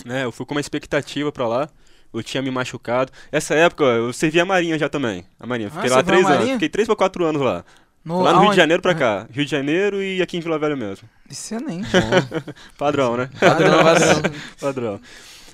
né? 0.05 0.23
Eu 0.23 0.31
fui 0.31 0.45
com 0.45 0.53
uma 0.53 0.61
expectativa 0.61 1.31
pra 1.31 1.47
lá. 1.47 1.69
Eu 2.11 2.23
tinha 2.23 2.41
me 2.41 2.49
machucado. 2.49 3.11
Essa 3.31 3.53
época 3.53 3.83
eu 3.83 4.11
servi 4.11 4.39
a 4.39 4.45
Marinha 4.45 4.79
já 4.79 4.89
também. 4.89 5.25
A 5.39 5.45
Marinha. 5.45 5.69
Fiquei 5.69 5.91
Ah, 5.91 5.95
lá 5.97 6.03
três 6.03 6.25
anos. 6.25 6.49
Fiquei 6.51 6.69
três 6.69 6.87
pra 6.87 6.95
quatro 6.95 7.23
anos 7.23 7.39
lá. 7.41 7.63
No, 8.03 8.21
lá 8.21 8.33
no 8.33 8.39
Rio 8.41 8.49
de? 8.51 8.55
Janeiro 8.55 8.81
pra 8.81 8.93
Ah, 8.93 8.95
cá. 8.95 9.27
Rio 9.31 9.45
de 9.45 9.51
Janeiro 9.51 10.01
e 10.01 10.19
aqui 10.21 10.37
em 10.37 10.39
Vila 10.39 10.57
Velha 10.57 10.75
mesmo. 10.75 11.07
Excelente. 11.29 11.87
Padrão, 12.79 13.15
né? 13.17 13.29
Padrão, 13.39 13.83
padrão. 13.83 14.21
Padrão. 14.59 14.99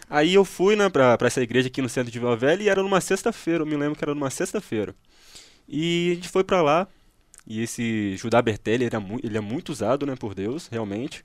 Aí 0.09 0.33
eu 0.35 0.45
fui 0.45 0.75
né, 0.77 0.87
pra, 0.87 1.17
pra 1.17 1.27
essa 1.27 1.41
igreja 1.41 1.67
aqui 1.67 1.81
no 1.81 1.89
centro 1.89 2.09
de 2.11 2.19
Vila 2.19 2.37
Velha 2.37 2.63
e 2.63 2.69
era 2.69 2.81
numa 2.81 3.01
sexta-feira, 3.01 3.63
eu 3.63 3.65
me 3.65 3.75
lembro 3.75 3.97
que 3.97 4.03
era 4.05 4.13
numa 4.13 4.29
sexta-feira. 4.29 4.95
E 5.67 6.11
a 6.11 6.15
gente 6.15 6.29
foi 6.29 6.43
pra 6.43 6.61
lá, 6.61 6.87
e 7.47 7.61
esse 7.61 8.15
Judá 8.17 8.41
Bertelli, 8.41 8.85
ele 8.85 8.95
é, 8.95 8.99
ele 9.23 9.37
é 9.37 9.41
muito 9.41 9.69
usado, 9.71 10.05
né, 10.05 10.15
por 10.15 10.33
Deus, 10.35 10.67
realmente. 10.67 11.23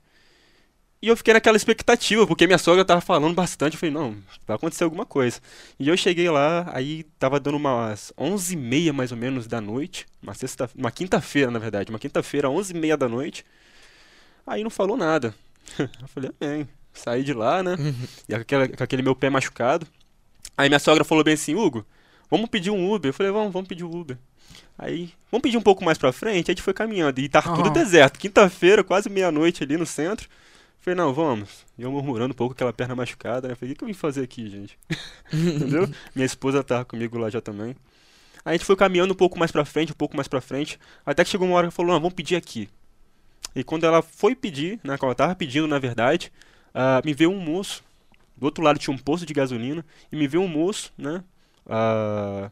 E 1.01 1.07
eu 1.07 1.17
fiquei 1.17 1.33
naquela 1.33 1.57
expectativa, 1.57 2.27
porque 2.27 2.45
minha 2.45 2.59
sogra 2.59 2.85
tava 2.85 3.01
falando 3.01 3.33
bastante, 3.33 3.73
eu 3.73 3.79
falei, 3.79 3.93
não, 3.93 4.17
vai 4.45 4.55
acontecer 4.55 4.83
alguma 4.83 5.03
coisa. 5.05 5.39
E 5.79 5.87
eu 5.89 5.97
cheguei 5.97 6.29
lá, 6.29 6.69
aí 6.75 7.03
tava 7.17 7.39
dando 7.39 7.57
umas 7.57 8.13
11h30 8.17 8.93
mais 8.93 9.11
ou 9.11 9.17
menos 9.17 9.47
da 9.47 9.59
noite, 9.59 10.05
uma, 10.21 10.35
sexta, 10.35 10.69
uma 10.75 10.91
quinta-feira, 10.91 11.49
na 11.49 11.57
verdade, 11.57 11.89
uma 11.89 11.97
quinta-feira, 11.97 12.49
11h30 12.49 12.97
da 12.97 13.09
noite. 13.09 13.43
Aí 14.45 14.63
não 14.63 14.69
falou 14.69 14.97
nada. 14.97 15.33
eu 15.79 16.07
falei, 16.07 16.31
amém. 16.41 16.67
Saí 16.93 17.23
de 17.23 17.33
lá, 17.33 17.63
né? 17.63 17.77
E 18.27 18.35
com, 18.35 18.41
aquela- 18.41 18.67
com 18.67 18.83
aquele 18.83 19.01
meu 19.01 19.15
pé 19.15 19.29
machucado. 19.29 19.87
Aí 20.57 20.69
minha 20.69 20.79
sogra 20.79 21.03
falou 21.05 21.23
bem 21.23 21.35
assim, 21.35 21.55
Hugo, 21.55 21.85
vamos 22.29 22.49
pedir 22.49 22.71
um 22.71 22.91
Uber. 22.93 23.09
Eu 23.09 23.13
falei, 23.13 23.31
vamos, 23.31 23.53
vamos 23.53 23.67
pedir 23.69 23.83
um 23.85 23.95
Uber. 23.95 24.17
Aí, 24.81 25.13
vamos 25.31 25.43
pedir 25.43 25.57
um 25.57 25.61
pouco 25.61 25.85
mais 25.85 25.99
pra 25.99 26.11
frente. 26.11 26.33
Aí 26.33 26.39
a 26.39 26.51
gente 26.53 26.63
foi 26.63 26.73
caminhando. 26.73 27.21
E 27.21 27.29
tava 27.29 27.55
tudo 27.55 27.67
Aham. 27.67 27.73
deserto. 27.73 28.17
Quinta-feira, 28.17 28.83
quase 28.83 29.09
meia-noite 29.09 29.63
ali 29.63 29.77
no 29.77 29.85
centro. 29.85 30.27
Falei, 30.79 30.97
não, 30.97 31.13
vamos. 31.13 31.63
E 31.77 31.83
eu 31.83 31.91
murmurando 31.91 32.33
um 32.33 32.35
pouco 32.35 32.53
aquela 32.53 32.73
perna 32.73 32.95
machucada, 32.95 33.47
né? 33.47 33.53
Falei, 33.53 33.73
o 33.73 33.77
que, 33.77 33.83
eu 33.83 33.87
vim 33.87 33.93
fazer 33.93 34.23
aqui, 34.23 34.49
gente? 34.49 34.79
Entendeu? 35.31 35.87
Minha 36.15 36.25
esposa 36.25 36.63
tava 36.63 36.83
comigo 36.83 37.15
lá 37.19 37.29
já 37.29 37.39
também. 37.39 37.75
Aí 38.43 38.53
a 38.55 38.57
gente 38.57 38.65
foi 38.65 38.75
caminhando 38.75 39.13
um 39.13 39.15
pouco 39.15 39.37
mais 39.37 39.51
pra 39.51 39.63
frente, 39.63 39.91
um 39.91 39.95
pouco 39.95 40.15
mais 40.15 40.27
pra 40.27 40.41
frente. 40.41 40.79
Até 41.05 41.23
que 41.23 41.29
chegou 41.29 41.47
uma 41.47 41.55
hora 41.55 41.67
que 41.67 41.73
falou, 41.73 41.93
não, 41.93 41.99
vamos 41.99 42.15
pedir 42.15 42.35
aqui. 42.35 42.67
E 43.55 43.63
quando 43.63 43.83
ela 43.83 44.01
foi 44.01 44.33
pedir, 44.33 44.79
né? 44.83 44.97
Quando 44.97 45.09
ela 45.09 45.15
tava 45.15 45.35
pedindo, 45.35 45.67
na 45.67 45.77
verdade, 45.77 46.31
ah, 46.73 47.03
me 47.05 47.13
veio 47.13 47.29
um 47.29 47.39
moço. 47.39 47.83
Do 48.35 48.45
outro 48.45 48.63
lado 48.63 48.79
tinha 48.79 48.91
um 48.91 48.97
posto 48.97 49.27
de 49.27 49.33
gasolina. 49.35 49.85
E 50.11 50.15
me 50.15 50.27
veio 50.27 50.41
um 50.41 50.47
moço, 50.47 50.91
né? 50.97 51.23
ah, 51.69 52.49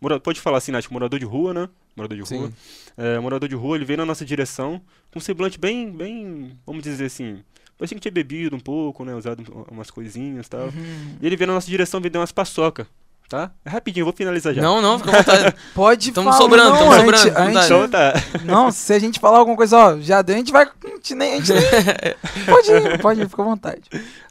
mora- 0.00 0.20
pode 0.20 0.40
falar 0.40 0.58
assim, 0.58 0.72
Nath, 0.72 0.86
morador 0.90 1.18
de 1.18 1.24
rua, 1.26 1.52
né? 1.54 1.68
Morador 1.96 2.16
de 2.22 2.34
rua. 2.34 2.52
É, 2.96 3.18
morador 3.18 3.48
de 3.48 3.54
rua, 3.54 3.76
ele 3.76 3.84
veio 3.84 3.96
na 3.98 4.04
nossa 4.06 4.24
direção 4.24 4.80
com 5.12 5.18
um 5.18 5.22
semblante 5.22 5.58
bem, 5.58 5.90
bem, 5.90 6.56
vamos 6.66 6.82
dizer 6.82 7.06
assim, 7.06 7.42
parecia 7.76 7.94
que 7.96 8.00
tinha 8.02 8.12
bebido 8.12 8.54
um 8.56 8.60
pouco, 8.60 9.04
né? 9.04 9.14
Usado 9.14 9.42
umas 9.70 9.90
coisinhas 9.90 10.46
e 10.46 10.50
tal. 10.50 10.66
Uhum. 10.66 11.16
E 11.20 11.26
ele 11.26 11.36
veio 11.36 11.48
na 11.48 11.54
nossa 11.54 11.66
direção 11.68 12.00
vender 12.00 12.18
umas 12.18 12.30
paçoca, 12.32 12.86
tá? 13.28 13.50
É 13.64 13.70
rapidinho, 13.70 14.02
eu 14.02 14.06
vou 14.06 14.14
finalizar 14.14 14.54
já. 14.54 14.62
Não, 14.62 14.80
não, 14.82 14.98
fica 14.98 15.10
à 15.10 15.16
vontade. 15.18 15.56
Pode 15.74 16.12
Tamo 16.12 16.26
falar. 16.30 16.40
sobrando, 16.42 16.70
não, 16.70 16.78
tamo 16.78 16.92
a 16.92 16.96
sobrando, 16.98 17.22
gente- 17.24 17.36
a 17.36 17.44
gente- 17.50 17.64
Então 17.64 17.88
tá. 17.88 18.12
Não, 18.44 18.70
se 18.70 18.92
a 18.92 18.98
gente 18.98 19.18
falar 19.20 19.38
alguma 19.38 19.56
coisa, 19.56 19.76
ó, 19.76 19.98
já 20.00 20.22
deu, 20.22 20.34
a 20.36 20.38
gente 20.38 20.52
vai. 20.52 20.64
A 20.66 20.88
gente 20.88 21.14
nem. 21.14 21.32
A 21.34 21.36
gente 21.40 21.52
nem 21.52 21.62
pode 22.46 22.70
ir, 22.70 22.98
pode 23.00 23.20
ir, 23.22 23.28
fica 23.28 23.42
à 23.42 23.44
vontade. 23.44 23.82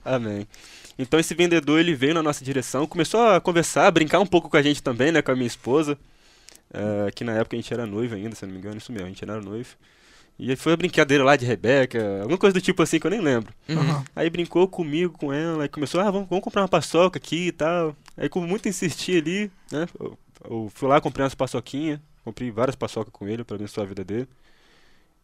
Amém. 0.05 0.47
Então 0.97 1.19
esse 1.19 1.35
vendedor 1.35 1.79
ele 1.79 1.93
veio 1.93 2.13
na 2.13 2.23
nossa 2.23 2.43
direção, 2.43 2.87
começou 2.87 3.21
a 3.21 3.39
conversar, 3.39 3.87
a 3.87 3.91
brincar 3.91 4.19
um 4.19 4.25
pouco 4.25 4.49
com 4.49 4.57
a 4.57 4.61
gente 4.61 4.81
também, 4.81 5.11
né, 5.11 5.21
com 5.21 5.31
a 5.31 5.35
minha 5.35 5.47
esposa, 5.47 5.97
eh, 6.73 7.11
que 7.13 7.23
na 7.23 7.33
época 7.33 7.55
a 7.55 7.59
gente 7.59 7.71
era 7.71 7.85
noivo 7.85 8.15
ainda, 8.15 8.35
se 8.35 8.45
não 8.45 8.53
me 8.53 8.59
engano, 8.59 8.77
isso 8.77 8.91
mesmo, 8.91 9.05
a 9.05 9.09
gente 9.09 9.23
era 9.23 9.39
noivo. 9.39 9.69
E 10.39 10.49
aí 10.49 10.55
foi 10.55 10.73
a 10.73 10.77
brincadeira 10.77 11.23
lá 11.23 11.35
de 11.35 11.45
Rebeca, 11.45 12.21
alguma 12.21 12.37
coisa 12.37 12.53
do 12.53 12.61
tipo 12.61 12.81
assim 12.81 12.99
que 12.99 13.07
eu 13.07 13.11
nem 13.11 13.21
lembro. 13.21 13.53
Uhum. 13.67 14.03
Aí 14.15 14.29
brincou 14.29 14.67
comigo, 14.67 15.17
com 15.17 15.33
ela, 15.33 15.63
aí 15.63 15.69
começou, 15.69 15.99
ah, 15.99 16.11
vamos, 16.11 16.29
vamos 16.29 16.43
comprar 16.43 16.61
uma 16.61 16.67
paçoca 16.67 17.17
aqui 17.17 17.47
e 17.47 17.51
tal. 17.51 17.95
Aí 18.15 18.29
com 18.29 18.41
muito 18.41 18.67
insistir 18.67 19.21
ali, 19.21 19.51
né, 19.71 19.87
eu, 19.99 20.17
eu 20.49 20.71
fui 20.73 20.87
lá, 20.87 21.01
comprei 21.01 21.23
umas 21.23 21.35
paçoquinhas, 21.35 21.99
comprei 22.23 22.51
várias 22.51 22.75
paçocas 22.75 23.11
com 23.11 23.27
ele 23.27 23.43
pra 23.43 23.55
abençoar 23.55 23.85
a 23.85 23.89
vida 23.89 24.03
dele. 24.03 24.27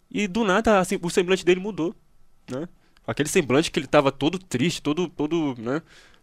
E 0.09 0.27
do 0.27 0.43
nada, 0.43 0.79
assim, 0.79 0.99
o 1.01 1.09
semblante 1.09 1.43
dele 1.43 1.59
mudou, 1.59 1.95
né? 2.49 2.67
Aquele 3.05 3.27
semblante 3.29 3.69
que 3.71 3.79
ele 3.79 3.87
tava 3.87 4.11
todo 4.11 4.39
triste, 4.39 4.81
todo, 4.81 5.07
todo, 5.09 5.55
né? 5.57 5.81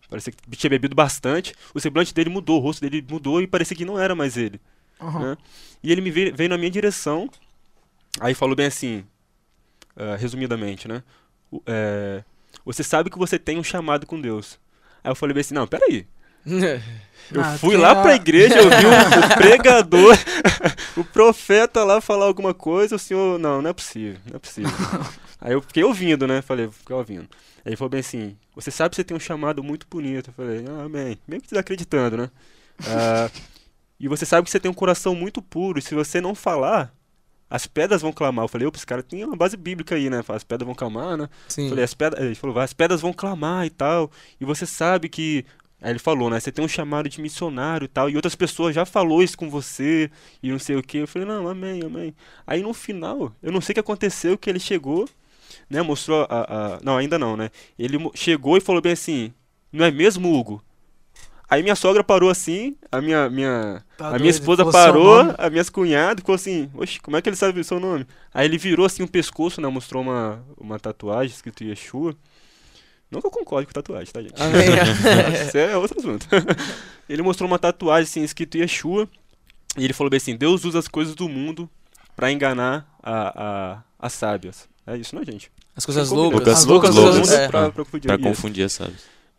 Parecia 0.09 0.33
que 0.33 0.57
tinha 0.57 0.71
bebido 0.71 0.95
bastante. 0.95 1.55
O 1.75 1.81
semblante 1.81 2.13
dele 2.13 2.31
mudou, 2.31 2.59
o 2.59 2.63
rosto 2.63 2.81
dele 2.81 3.05
mudou 3.09 3.41
e 3.41 3.47
parecia 3.47 3.77
que 3.77 3.85
não 3.85 3.99
era 3.99 4.15
mais 4.15 4.37
ele. 4.37 4.61
Aham. 5.01 5.31
né? 5.31 5.37
E 5.83 5.93
ele 5.93 6.01
me 6.01 6.11
veio, 6.11 6.35
veio 6.35 6.51
na 6.51 6.59
minha 6.59 6.71
direção, 6.71 7.31
aí 8.19 8.35
falou 8.35 8.55
bem 8.57 8.67
assim, 8.67 9.05
ah, 9.97 10.17
resumidamente, 10.17 10.89
né? 10.89 11.03
O- 11.51 11.63
é, 11.67 12.23
você 12.65 12.83
sabe 12.83 13.09
que 13.11 13.19
você 13.19 13.39
tem 13.39 13.59
um 13.59 13.65
chamado 13.65 14.07
com 14.07 14.21
Deus. 14.21 14.59
Aí 15.05 15.11
eu 15.11 15.15
falei 15.15 15.33
bem 15.35 15.41
assim, 15.43 15.55
não, 15.55 15.67
peraí. 15.67 16.07
Eu 17.33 17.43
Ah, 17.43 17.57
fui 17.59 17.77
lá 17.77 17.93
a- 17.93 18.03
pra 18.03 18.15
igreja, 18.17 18.57
eu 18.59 18.69
vi 18.71 18.87
o, 18.87 18.91
o 18.91 19.37
pregador, 19.39 20.17
o 20.97 21.05
profeta 21.21 21.85
lá 21.85 22.01
falar 22.01 22.25
alguma 22.25 22.55
coisa, 22.55 22.97
o 22.97 22.99
senhor, 22.99 23.39
não, 23.39 23.61
não 23.61 23.69
é 23.69 23.73
possível, 23.75 24.19
não 24.27 24.37
é 24.37 24.39
possível. 24.39 24.71
Aí 25.39 25.53
eu 25.53 25.61
fiquei 25.61 25.85
ouvindo, 25.85 26.27
né? 26.27 26.41
Falei, 26.41 26.69
fiquei 26.71 26.97
ouvindo. 26.97 27.29
Aí 27.59 27.71
ele 27.71 27.77
falou 27.77 27.91
bem 27.91 28.01
assim, 28.01 28.37
você 28.55 28.71
sabe 28.71 28.91
que 28.91 28.97
você 28.97 29.05
tem 29.05 29.15
um 29.15 29.21
chamado 29.21 29.63
muito 29.63 29.87
bonito. 29.89 30.31
Eu 30.31 30.35
falei, 30.35 30.65
ah, 30.67 30.85
amém. 30.85 31.19
Que 31.29 31.49
desacreditando, 31.49 32.17
né? 32.17 32.31
Ah, 32.87 33.31
e 33.99 34.09
você 34.09 34.25
sabe 34.25 34.47
que 34.47 34.51
você 34.51 34.59
tem 34.59 34.71
um 34.71 34.75
coração 34.75 35.15
muito 35.15 35.43
puro, 35.43 35.79
e 35.79 35.83
se 35.83 35.95
você 35.95 36.23
não 36.23 36.35
falar, 36.35 36.91
as 37.51 37.67
pedras 37.67 38.01
vão 38.01 38.13
clamar. 38.13 38.45
Eu 38.45 38.49
falei, 38.49 38.67
opa, 38.67 38.79
esse 38.79 38.87
cara 38.87 39.03
tem 39.03 39.23
uma 39.23 39.37
base 39.37 39.59
bíblica 39.59 39.97
aí, 39.97 40.09
né? 40.09 40.23
As 40.27 40.43
pedras 40.43 40.65
vão 40.65 40.75
clamar, 40.75 41.19
né? 41.19 41.29
Sim. 41.49 41.69
Falei, 41.69 41.85
as 41.85 41.93
pedras, 41.93 42.25
ele 42.25 42.35
falou, 42.35 42.59
as 42.59 42.73
pedras 42.73 43.03
vão 43.03 43.13
clamar 43.13 43.67
e 43.67 43.71
tal. 43.71 44.11
E 44.41 44.45
você 44.45 44.65
sabe 44.65 45.09
que. 45.09 45.45
Aí 45.81 45.91
ele 45.93 45.99
falou, 45.99 46.29
né? 46.31 46.39
Você 46.41 46.53
tem 46.53 46.65
um 46.65 46.69
chamado 46.69 47.09
de 47.09 47.21
missionário 47.21 47.85
e 47.87 47.89
tal. 47.89 48.11
E 48.11 48.17
outras 48.17 48.35
pessoas 48.35 48.75
já 48.75 48.85
falou 48.85 49.23
isso 49.23 49.37
com 49.39 49.49
você. 49.51 50.11
E 50.43 50.51
não 50.51 50.59
sei 50.59 50.77
o 50.77 50.83
que. 50.83 50.99
Eu 50.99 51.09
falei, 51.09 51.27
não, 51.27 51.49
amém, 51.49 51.83
amém. 51.85 52.15
Aí 52.47 52.63
no 52.63 52.75
final, 52.75 53.33
eu 53.43 53.51
não 53.53 53.61
sei 53.61 53.73
o 53.73 53.75
que 53.75 53.81
aconteceu, 53.81 54.37
que 54.39 54.51
ele 54.51 54.61
chegou, 54.61 55.09
né? 55.71 55.83
Mostrou 55.83 56.27
a. 56.31 56.77
a- 56.77 56.81
não, 56.83 56.97
ainda 56.99 57.19
não, 57.19 57.37
né? 57.37 57.51
Ele 57.79 57.99
chegou 58.15 58.57
e 58.57 58.61
falou 58.61 58.83
bem 58.83 58.93
assim: 58.93 59.33
Não 59.73 59.85
é 59.85 59.91
mesmo, 59.91 60.33
Hugo? 60.35 60.63
Aí 61.49 61.63
minha 61.63 61.75
sogra 61.75 62.05
parou 62.05 62.31
assim, 62.31 62.77
a 62.93 63.01
minha, 63.01 63.29
minha, 63.29 63.85
Tá 63.97 64.07
a 64.07 64.11
doido, 64.11 64.21
minha 64.21 64.31
esposa 64.31 64.65
parou, 64.65 65.35
as 65.37 65.51
minhas 65.51 65.69
cunhadas 65.69 66.21
ficou 66.21 66.35
assim, 66.35 66.71
oxe, 66.75 67.01
como 67.01 67.17
é 67.17 67.23
que 67.23 67.29
ele 67.29 67.37
sabe 67.37 67.59
o 67.59 67.65
seu 67.65 67.81
nome? 67.81 68.07
Aí 68.33 68.47
ele 68.47 68.57
virou 68.57 68.87
assim 68.87 69.03
o 69.03 69.09
pescoço, 69.09 69.61
né? 69.61 69.67
Mostrou 69.69 70.01
uma, 70.03 70.45
uma 70.57 70.79
tatuagem 70.79 71.35
escrito 71.35 71.65
Yeshua. 71.65 72.15
Não 73.11 73.21
que 73.21 73.27
eu 73.27 73.31
concorde 73.31 73.67
com 73.67 73.73
tatuagem, 73.73 74.13
tá, 74.13 74.23
gente? 74.23 74.35
Isso 75.49 75.59
é 75.59 75.77
outro 75.77 75.99
assunto. 75.99 76.27
ele 77.09 77.23
mostrou 77.23 77.49
uma 77.49 77.59
tatuagem 77.59 78.05
assim, 78.05 78.23
escrito 78.23 78.57
Yeshua. 78.57 79.09
E 79.77 79.85
ele 79.85 79.93
falou 79.93 80.11
bem 80.11 80.19
assim: 80.19 80.37
Deus 80.37 80.65
usa 80.65 80.79
as 80.79 80.87
coisas 80.87 81.15
do 81.15 81.29
mundo 81.29 81.69
pra 82.15 82.31
enganar 82.31 82.89
a, 83.03 83.43
a, 83.43 83.83
as 83.99 84.13
sábias. 84.13 84.69
É 84.87 84.97
isso, 84.97 85.15
não 85.15 85.23
é, 85.23 85.25
gente? 85.25 85.51
As 85.75 85.85
coisas 85.85 86.11
loucas. 86.11 86.47
As 86.47 86.65
loucas 86.65 86.95
do 86.95 87.01
loucas, 87.01 87.19
mundo 87.21 87.33
é. 87.33 87.49
pra, 87.49 87.71
pra 87.71 87.85
confundir. 87.85 88.07
Pra 88.07 88.19
confundir, 88.19 88.71
sabe? 88.71 88.95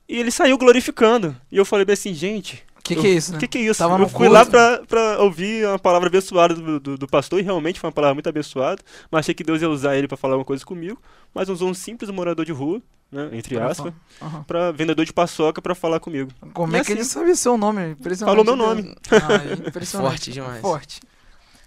E 0.07 0.17
ele 0.17 0.31
saiu 0.31 0.57
glorificando. 0.57 1.35
E 1.51 1.57
eu 1.57 1.65
falei 1.65 1.85
bem 1.85 1.93
assim, 1.93 2.13
gente, 2.13 2.63
que, 2.83 2.95
que 2.95 3.07
é 3.07 3.09
isso, 3.11 3.31
o 3.31 3.33
né? 3.33 3.39
que, 3.39 3.47
que 3.47 3.57
é 3.57 3.61
isso? 3.61 3.79
Tava 3.79 4.01
eu 4.01 4.09
fui 4.09 4.27
lá 4.27 4.45
pra, 4.45 4.81
pra 4.87 5.19
ouvir 5.21 5.65
uma 5.67 5.79
palavra 5.79 6.07
abençoada 6.07 6.53
do, 6.55 6.79
do, 6.79 6.97
do 6.97 7.07
pastor, 7.07 7.39
e 7.39 7.43
realmente 7.43 7.79
foi 7.79 7.87
uma 7.87 7.93
palavra 7.93 8.13
muito 8.15 8.27
abençoada. 8.29 8.81
Mas 9.09 9.19
achei 9.21 9.33
que 9.35 9.43
Deus 9.43 9.61
ia 9.61 9.69
usar 9.69 9.95
ele 9.97 10.07
pra 10.07 10.17
falar 10.17 10.35
uma 10.35 10.45
coisa 10.45 10.65
comigo. 10.65 10.99
Mas 11.33 11.47
usou 11.49 11.69
um 11.69 11.73
simples 11.73 12.09
morador 12.09 12.43
de 12.45 12.51
rua, 12.51 12.81
né? 13.11 13.29
Entre 13.33 13.57
aspas, 13.59 13.93
Aham. 14.21 14.43
pra 14.43 14.71
vendedor 14.71 15.05
de 15.05 15.13
paçoca 15.13 15.61
pra 15.61 15.73
falar 15.75 15.99
comigo. 15.99 16.31
Como 16.53 16.75
E 16.75 16.79
é 16.79 16.83
que 16.83 16.91
ele 16.91 17.01
assim- 17.01 17.09
sabe 17.11 17.35
seu 17.35 17.57
nome? 17.57 17.91
Impressionante. 17.91 18.35
Falou 18.37 18.43
meu 18.43 18.55
nome. 18.55 18.95
Ah, 19.11 19.49
é 19.49 19.53
impressionante. 19.69 20.09
Forte 20.11 20.31
demais. 20.31 20.61
Forte. 20.61 20.99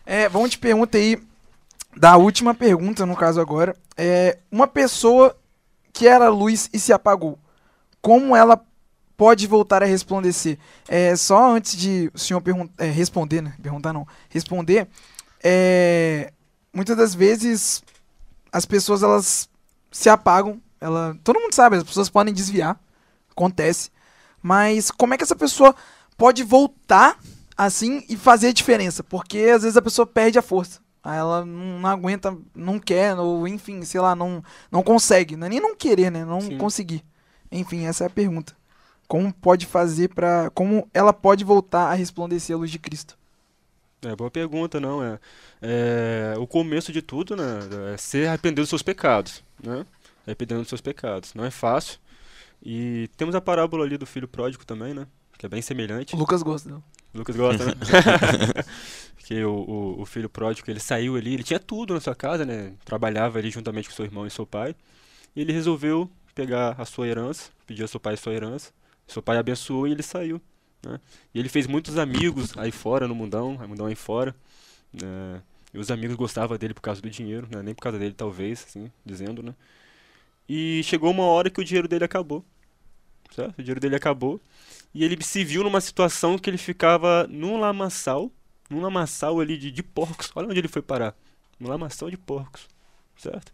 É, 0.04 0.28
vamos 0.28 0.50
te 0.50 0.58
pergunta 0.58 0.98
aí, 0.98 1.18
da 1.96 2.16
última 2.16 2.52
pergunta, 2.54 3.06
no 3.06 3.16
caso 3.16 3.40
agora. 3.40 3.74
É, 3.96 4.38
uma 4.50 4.66
pessoa 4.66 5.34
que 5.92 6.06
era 6.08 6.28
luz 6.28 6.68
e 6.72 6.78
se 6.80 6.92
apagou, 6.92 7.38
como 8.02 8.34
ela 8.36 8.60
pode 9.16 9.46
voltar 9.46 9.82
a 9.82 9.86
resplandecer? 9.86 10.58
É, 10.88 11.14
só 11.16 11.54
antes 11.54 11.76
de 11.76 12.10
o 12.14 12.18
senhor 12.18 12.42
é, 12.78 12.86
responder, 12.86 13.42
né? 13.42 13.54
Perguntar 13.62 13.92
não. 13.92 14.06
Responder, 14.28 14.88
é, 15.42 16.32
muitas 16.72 16.96
das 16.96 17.14
vezes 17.14 17.82
as 18.52 18.64
pessoas 18.64 19.02
elas 19.02 19.48
se 19.90 20.08
apagam. 20.08 20.60
Ela, 20.80 21.16
todo 21.24 21.40
mundo 21.40 21.54
sabe, 21.54 21.76
as 21.76 21.84
pessoas 21.84 22.08
podem 22.08 22.32
desviar. 22.32 22.78
Acontece. 23.30 23.90
Mas 24.42 24.90
como 24.90 25.14
é 25.14 25.16
que 25.16 25.24
essa 25.24 25.36
pessoa 25.36 25.74
pode 26.16 26.42
voltar 26.42 27.18
assim 27.56 28.04
e 28.08 28.16
fazer 28.16 28.48
a 28.48 28.52
diferença? 28.52 29.02
Porque 29.02 29.38
às 29.54 29.62
vezes 29.62 29.76
a 29.76 29.82
pessoa 29.82 30.06
perde 30.06 30.38
a 30.38 30.42
força. 30.42 30.80
Aí 31.02 31.18
ela 31.18 31.44
não, 31.44 31.80
não 31.80 31.88
aguenta, 31.90 32.36
não 32.54 32.78
quer, 32.78 33.18
ou 33.18 33.46
enfim, 33.46 33.82
sei 33.84 34.00
lá, 34.00 34.14
não, 34.16 34.42
não 34.70 34.82
consegue. 34.82 35.36
Não 35.36 35.46
é 35.46 35.50
nem 35.50 35.60
não 35.60 35.76
querer, 35.76 36.10
né? 36.10 36.24
Não 36.24 36.40
Sim. 36.40 36.56
conseguir. 36.56 37.04
Enfim, 37.52 37.84
essa 37.84 38.04
é 38.04 38.06
a 38.06 38.10
pergunta. 38.10 38.56
Como 39.14 39.32
pode 39.32 39.64
fazer 39.64 40.08
para 40.08 40.50
Como 40.50 40.90
ela 40.92 41.12
pode 41.12 41.44
voltar 41.44 41.84
a 41.84 41.94
resplandecer 41.94 42.56
a 42.56 42.58
luz 42.58 42.68
de 42.68 42.80
Cristo? 42.80 43.16
É, 44.02 44.16
boa 44.16 44.28
pergunta, 44.28 44.80
não. 44.80 45.04
É, 45.04 45.20
é 45.62 46.34
o 46.36 46.48
começo 46.48 46.92
de 46.92 47.00
tudo, 47.00 47.36
né? 47.36 47.60
É 47.92 47.96
ser 47.96 48.26
arrepender 48.26 48.60
dos 48.60 48.68
seus 48.68 48.82
pecados, 48.82 49.44
né? 49.62 49.86
Arrependendo 50.26 50.62
dos 50.62 50.68
seus 50.68 50.80
pecados. 50.80 51.32
Não 51.32 51.44
é 51.44 51.50
fácil. 51.52 52.00
E 52.60 53.08
temos 53.16 53.36
a 53.36 53.40
parábola 53.40 53.84
ali 53.84 53.96
do 53.96 54.04
filho 54.04 54.26
pródigo 54.26 54.66
também, 54.66 54.92
né? 54.92 55.06
Que 55.38 55.46
é 55.46 55.48
bem 55.48 55.62
semelhante. 55.62 56.16
O 56.16 56.18
Lucas 56.18 56.42
gosta. 56.42 56.68
dela. 56.70 56.82
Lucas 57.14 57.36
gosta, 57.36 57.66
né? 57.66 57.72
que 59.18 59.44
o, 59.44 59.54
o, 59.54 60.02
o 60.02 60.04
filho 60.06 60.28
pródigo, 60.28 60.68
ele 60.68 60.80
saiu 60.80 61.14
ali, 61.14 61.34
ele 61.34 61.44
tinha 61.44 61.60
tudo 61.60 61.94
na 61.94 62.00
sua 62.00 62.16
casa, 62.16 62.44
né? 62.44 62.72
Trabalhava 62.84 63.38
ali 63.38 63.48
juntamente 63.48 63.88
com 63.88 63.94
seu 63.94 64.06
irmão 64.06 64.26
e 64.26 64.30
seu 64.30 64.44
pai. 64.44 64.74
E 65.36 65.40
ele 65.40 65.52
resolveu 65.52 66.10
pegar 66.34 66.74
a 66.76 66.84
sua 66.84 67.06
herança, 67.06 67.52
pediu 67.64 67.84
ao 67.84 67.88
seu 67.88 68.00
pai 68.00 68.14
a 68.14 68.16
sua 68.16 68.32
herança. 68.32 68.72
Seu 69.06 69.22
pai 69.22 69.36
abençoou 69.36 69.86
e 69.86 69.92
ele 69.92 70.02
saiu. 70.02 70.40
Né? 70.84 71.00
E 71.34 71.38
ele 71.38 71.48
fez 71.48 71.66
muitos 71.66 71.98
amigos 71.98 72.56
aí 72.56 72.70
fora, 72.70 73.08
no 73.08 73.14
mundão, 73.14 73.54
no 73.54 73.68
mundão 73.68 73.86
aí 73.86 73.94
fora. 73.94 74.34
né? 74.92 75.42
E 75.72 75.78
os 75.78 75.90
amigos 75.90 76.14
gostavam 76.16 76.56
dele 76.56 76.72
por 76.72 76.80
causa 76.82 77.02
do 77.02 77.10
dinheiro, 77.10 77.48
né? 77.50 77.60
Nem 77.60 77.74
por 77.74 77.82
causa 77.82 77.98
dele, 77.98 78.14
talvez, 78.14 78.64
assim, 78.68 78.92
dizendo, 79.04 79.42
né? 79.42 79.54
E 80.48 80.82
chegou 80.84 81.10
uma 81.10 81.24
hora 81.24 81.50
que 81.50 81.60
o 81.60 81.64
dinheiro 81.64 81.88
dele 81.88 82.04
acabou. 82.04 82.44
Certo? 83.34 83.58
O 83.58 83.62
dinheiro 83.62 83.80
dele 83.80 83.96
acabou. 83.96 84.40
E 84.94 85.02
ele 85.02 85.20
se 85.24 85.42
viu 85.42 85.64
numa 85.64 85.80
situação 85.80 86.38
que 86.38 86.48
ele 86.48 86.58
ficava 86.58 87.26
num 87.28 87.58
lamaçal, 87.58 88.30
num 88.70 88.80
lamaçal 88.80 89.40
ali 89.40 89.58
de, 89.58 89.72
de 89.72 89.82
porcos. 89.82 90.30
Olha 90.36 90.48
onde 90.48 90.60
ele 90.60 90.68
foi 90.68 90.82
parar. 90.82 91.16
Num 91.58 91.68
lamaçal 91.68 92.08
de 92.08 92.16
porcos, 92.16 92.68
certo? 93.16 93.52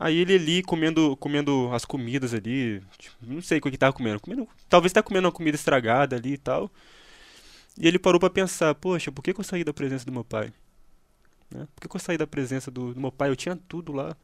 Aí 0.00 0.18
ele 0.18 0.34
ali 0.36 0.62
comendo, 0.62 1.16
comendo 1.16 1.70
as 1.72 1.84
comidas 1.84 2.32
ali, 2.34 2.80
tipo, 2.98 3.16
não 3.22 3.42
sei 3.42 3.58
o 3.58 3.62
que 3.62 3.68
ele 3.68 3.76
tava 3.78 3.92
comendo, 3.92 4.20
comendo, 4.20 4.48
talvez 4.68 4.92
tá 4.92 5.02
comendo 5.02 5.26
uma 5.26 5.32
comida 5.32 5.56
estragada 5.56 6.16
ali 6.16 6.34
e 6.34 6.38
tal. 6.38 6.70
E 7.78 7.86
ele 7.86 7.98
parou 7.98 8.18
pra 8.20 8.30
pensar, 8.30 8.74
poxa, 8.74 9.12
por 9.12 9.22
que, 9.22 9.32
que 9.34 9.40
eu 9.40 9.44
saí 9.44 9.64
da 9.64 9.72
presença 9.72 10.04
do 10.04 10.12
meu 10.12 10.24
pai? 10.24 10.52
Né? 11.50 11.66
Por 11.74 11.82
que, 11.82 11.88
que 11.88 11.96
eu 11.96 12.00
saí 12.00 12.18
da 12.18 12.26
presença 12.26 12.70
do, 12.70 12.94
do 12.94 13.00
meu 13.00 13.12
pai? 13.12 13.30
Eu 13.30 13.36
tinha 13.36 13.56
tudo 13.68 13.92
lá. 13.92 14.16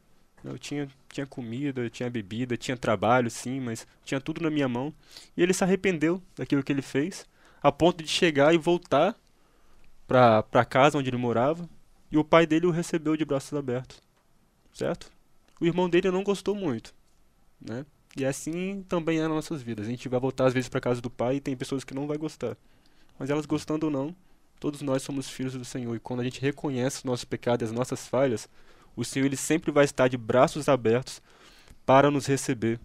né? 0.43 0.53
Eu 0.53 0.59
tinha, 0.59 0.89
tinha 1.11 1.27
comida, 1.27 1.83
eu 1.83 1.91
tinha 1.91 2.11
bebida, 2.11 2.57
tinha 2.57 2.77
trabalho, 2.77 3.31
sim, 3.31 3.61
mas 3.61 3.87
tinha 4.05 4.21
tudo 4.21 4.43
na 4.43 4.51
minha 4.51 4.69
mão. 4.69 4.95
E 5.37 5.43
ele 5.43 5.53
se 5.55 5.65
arrependeu 5.65 6.23
daquilo 6.37 6.63
que 6.63 6.73
ele 6.73 6.83
fez, 6.83 7.27
a 7.63 7.73
ponto 7.73 8.03
de 8.03 8.09
chegar 8.11 8.55
e 8.55 8.59
voltar 8.59 9.17
pra, 10.07 10.43
pra 10.45 10.65
casa 10.65 10.99
onde 10.99 11.11
ele 11.11 11.17
morava. 11.17 11.69
E 12.11 12.19
o 12.19 12.25
pai 12.25 12.47
dele 12.47 12.67
o 12.67 12.71
recebeu 12.71 13.17
de 13.17 13.25
braços 13.25 13.55
abertos, 13.59 14.01
certo? 14.75 15.11
O 15.61 15.67
irmão 15.67 15.89
dele 15.89 16.11
não 16.11 16.23
gostou 16.23 16.55
muito, 16.55 16.95
né? 17.61 17.87
E 18.17 18.25
assim 18.25 18.85
também 18.89 19.19
é 19.19 19.23
nas 19.23 19.31
nossas 19.31 19.63
vidas. 19.63 19.87
A 19.87 19.91
gente 19.91 20.09
vai 20.09 20.21
voltar 20.21 20.47
às 20.47 20.55
vezes 20.55 20.69
pra 20.69 20.81
casa 20.81 21.01
do 21.01 21.11
pai 21.11 21.37
e 21.37 21.41
tem 21.41 21.57
pessoas 21.57 21.85
que 21.85 21.95
não 21.95 22.07
vai 22.07 22.17
gostar. 22.17 22.57
Mas 23.19 23.31
elas 23.31 23.47
gostando 23.47 23.87
ou 23.87 23.93
não, 23.93 24.15
todos 24.61 24.83
nós 24.83 25.03
somos 25.03 25.29
filhos 25.29 25.55
do 25.55 25.65
Senhor. 25.65 25.95
E 25.95 26.01
quando 26.01 26.21
a 26.21 26.25
gente 26.25 26.41
reconhece 26.41 27.05
o 27.05 27.07
nosso 27.07 27.27
pecado 27.27 27.63
e 27.63 27.65
as 27.65 27.73
nossas 27.73 28.07
falhas, 28.07 28.49
o 28.97 29.05
Senhor 29.05 29.27
ele 29.27 29.37
sempre 29.37 29.73
vai 29.73 29.85
estar 29.85 30.09
de 30.09 30.17
braços 30.17 30.69
abertos 30.69 31.21
para 31.85 32.11
nos 32.11 32.27
receber 32.27 32.81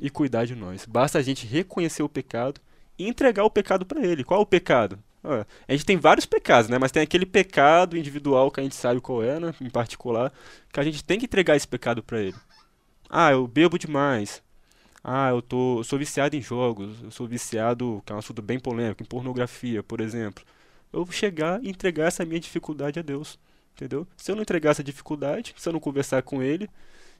e 0.00 0.08
cuidar 0.08 0.44
de 0.44 0.54
nós. 0.54 0.86
Basta 0.86 1.18
a 1.18 1.22
gente 1.22 1.46
reconhecer 1.46 2.02
o 2.02 2.08
pecado 2.08 2.60
e 2.98 3.06
entregar 3.06 3.44
o 3.44 3.50
pecado 3.50 3.84
para 3.84 4.04
ele. 4.04 4.24
Qual 4.24 4.40
é 4.40 4.42
o 4.42 4.46
pecado? 4.46 4.98
A 5.24 5.72
gente 5.72 5.86
tem 5.86 5.96
vários 5.96 6.26
pecados, 6.26 6.68
né? 6.68 6.78
Mas 6.78 6.90
tem 6.90 7.02
aquele 7.02 7.24
pecado 7.24 7.96
individual 7.96 8.50
que 8.50 8.60
a 8.60 8.62
gente 8.62 8.74
sabe 8.74 9.00
qual 9.00 9.22
é, 9.22 9.38
né? 9.38 9.54
Em 9.60 9.70
particular, 9.70 10.32
que 10.72 10.80
a 10.80 10.82
gente 10.82 11.04
tem 11.04 11.18
que 11.18 11.26
entregar 11.26 11.56
esse 11.56 11.68
pecado 11.68 12.02
para 12.02 12.20
ele. 12.20 12.36
Ah, 13.08 13.30
eu 13.32 13.46
bebo 13.46 13.78
demais. 13.78 14.42
Ah, 15.04 15.30
eu 15.30 15.42
tô, 15.42 15.80
eu 15.80 15.84
sou 15.84 15.98
viciado 15.98 16.36
em 16.36 16.42
jogos. 16.42 17.02
Eu 17.02 17.10
sou 17.10 17.26
viciado, 17.26 18.02
que 18.04 18.12
é 18.12 18.16
um 18.16 18.18
assunto 18.18 18.42
bem 18.42 18.58
polêmico, 18.58 19.02
em 19.02 19.06
pornografia, 19.06 19.82
por 19.82 20.00
exemplo. 20.00 20.44
Eu 20.92 21.04
vou 21.04 21.12
chegar 21.12 21.62
e 21.62 21.68
entregar 21.70 22.06
essa 22.06 22.24
minha 22.24 22.40
dificuldade 22.40 22.98
a 22.98 23.02
Deus, 23.02 23.38
entendeu? 23.74 24.06
Se 24.16 24.30
eu 24.30 24.36
não 24.36 24.42
entregar 24.42 24.70
essa 24.70 24.84
dificuldade, 24.84 25.54
se 25.56 25.68
eu 25.68 25.72
não 25.72 25.80
conversar 25.80 26.22
com 26.22 26.42
ele, 26.42 26.68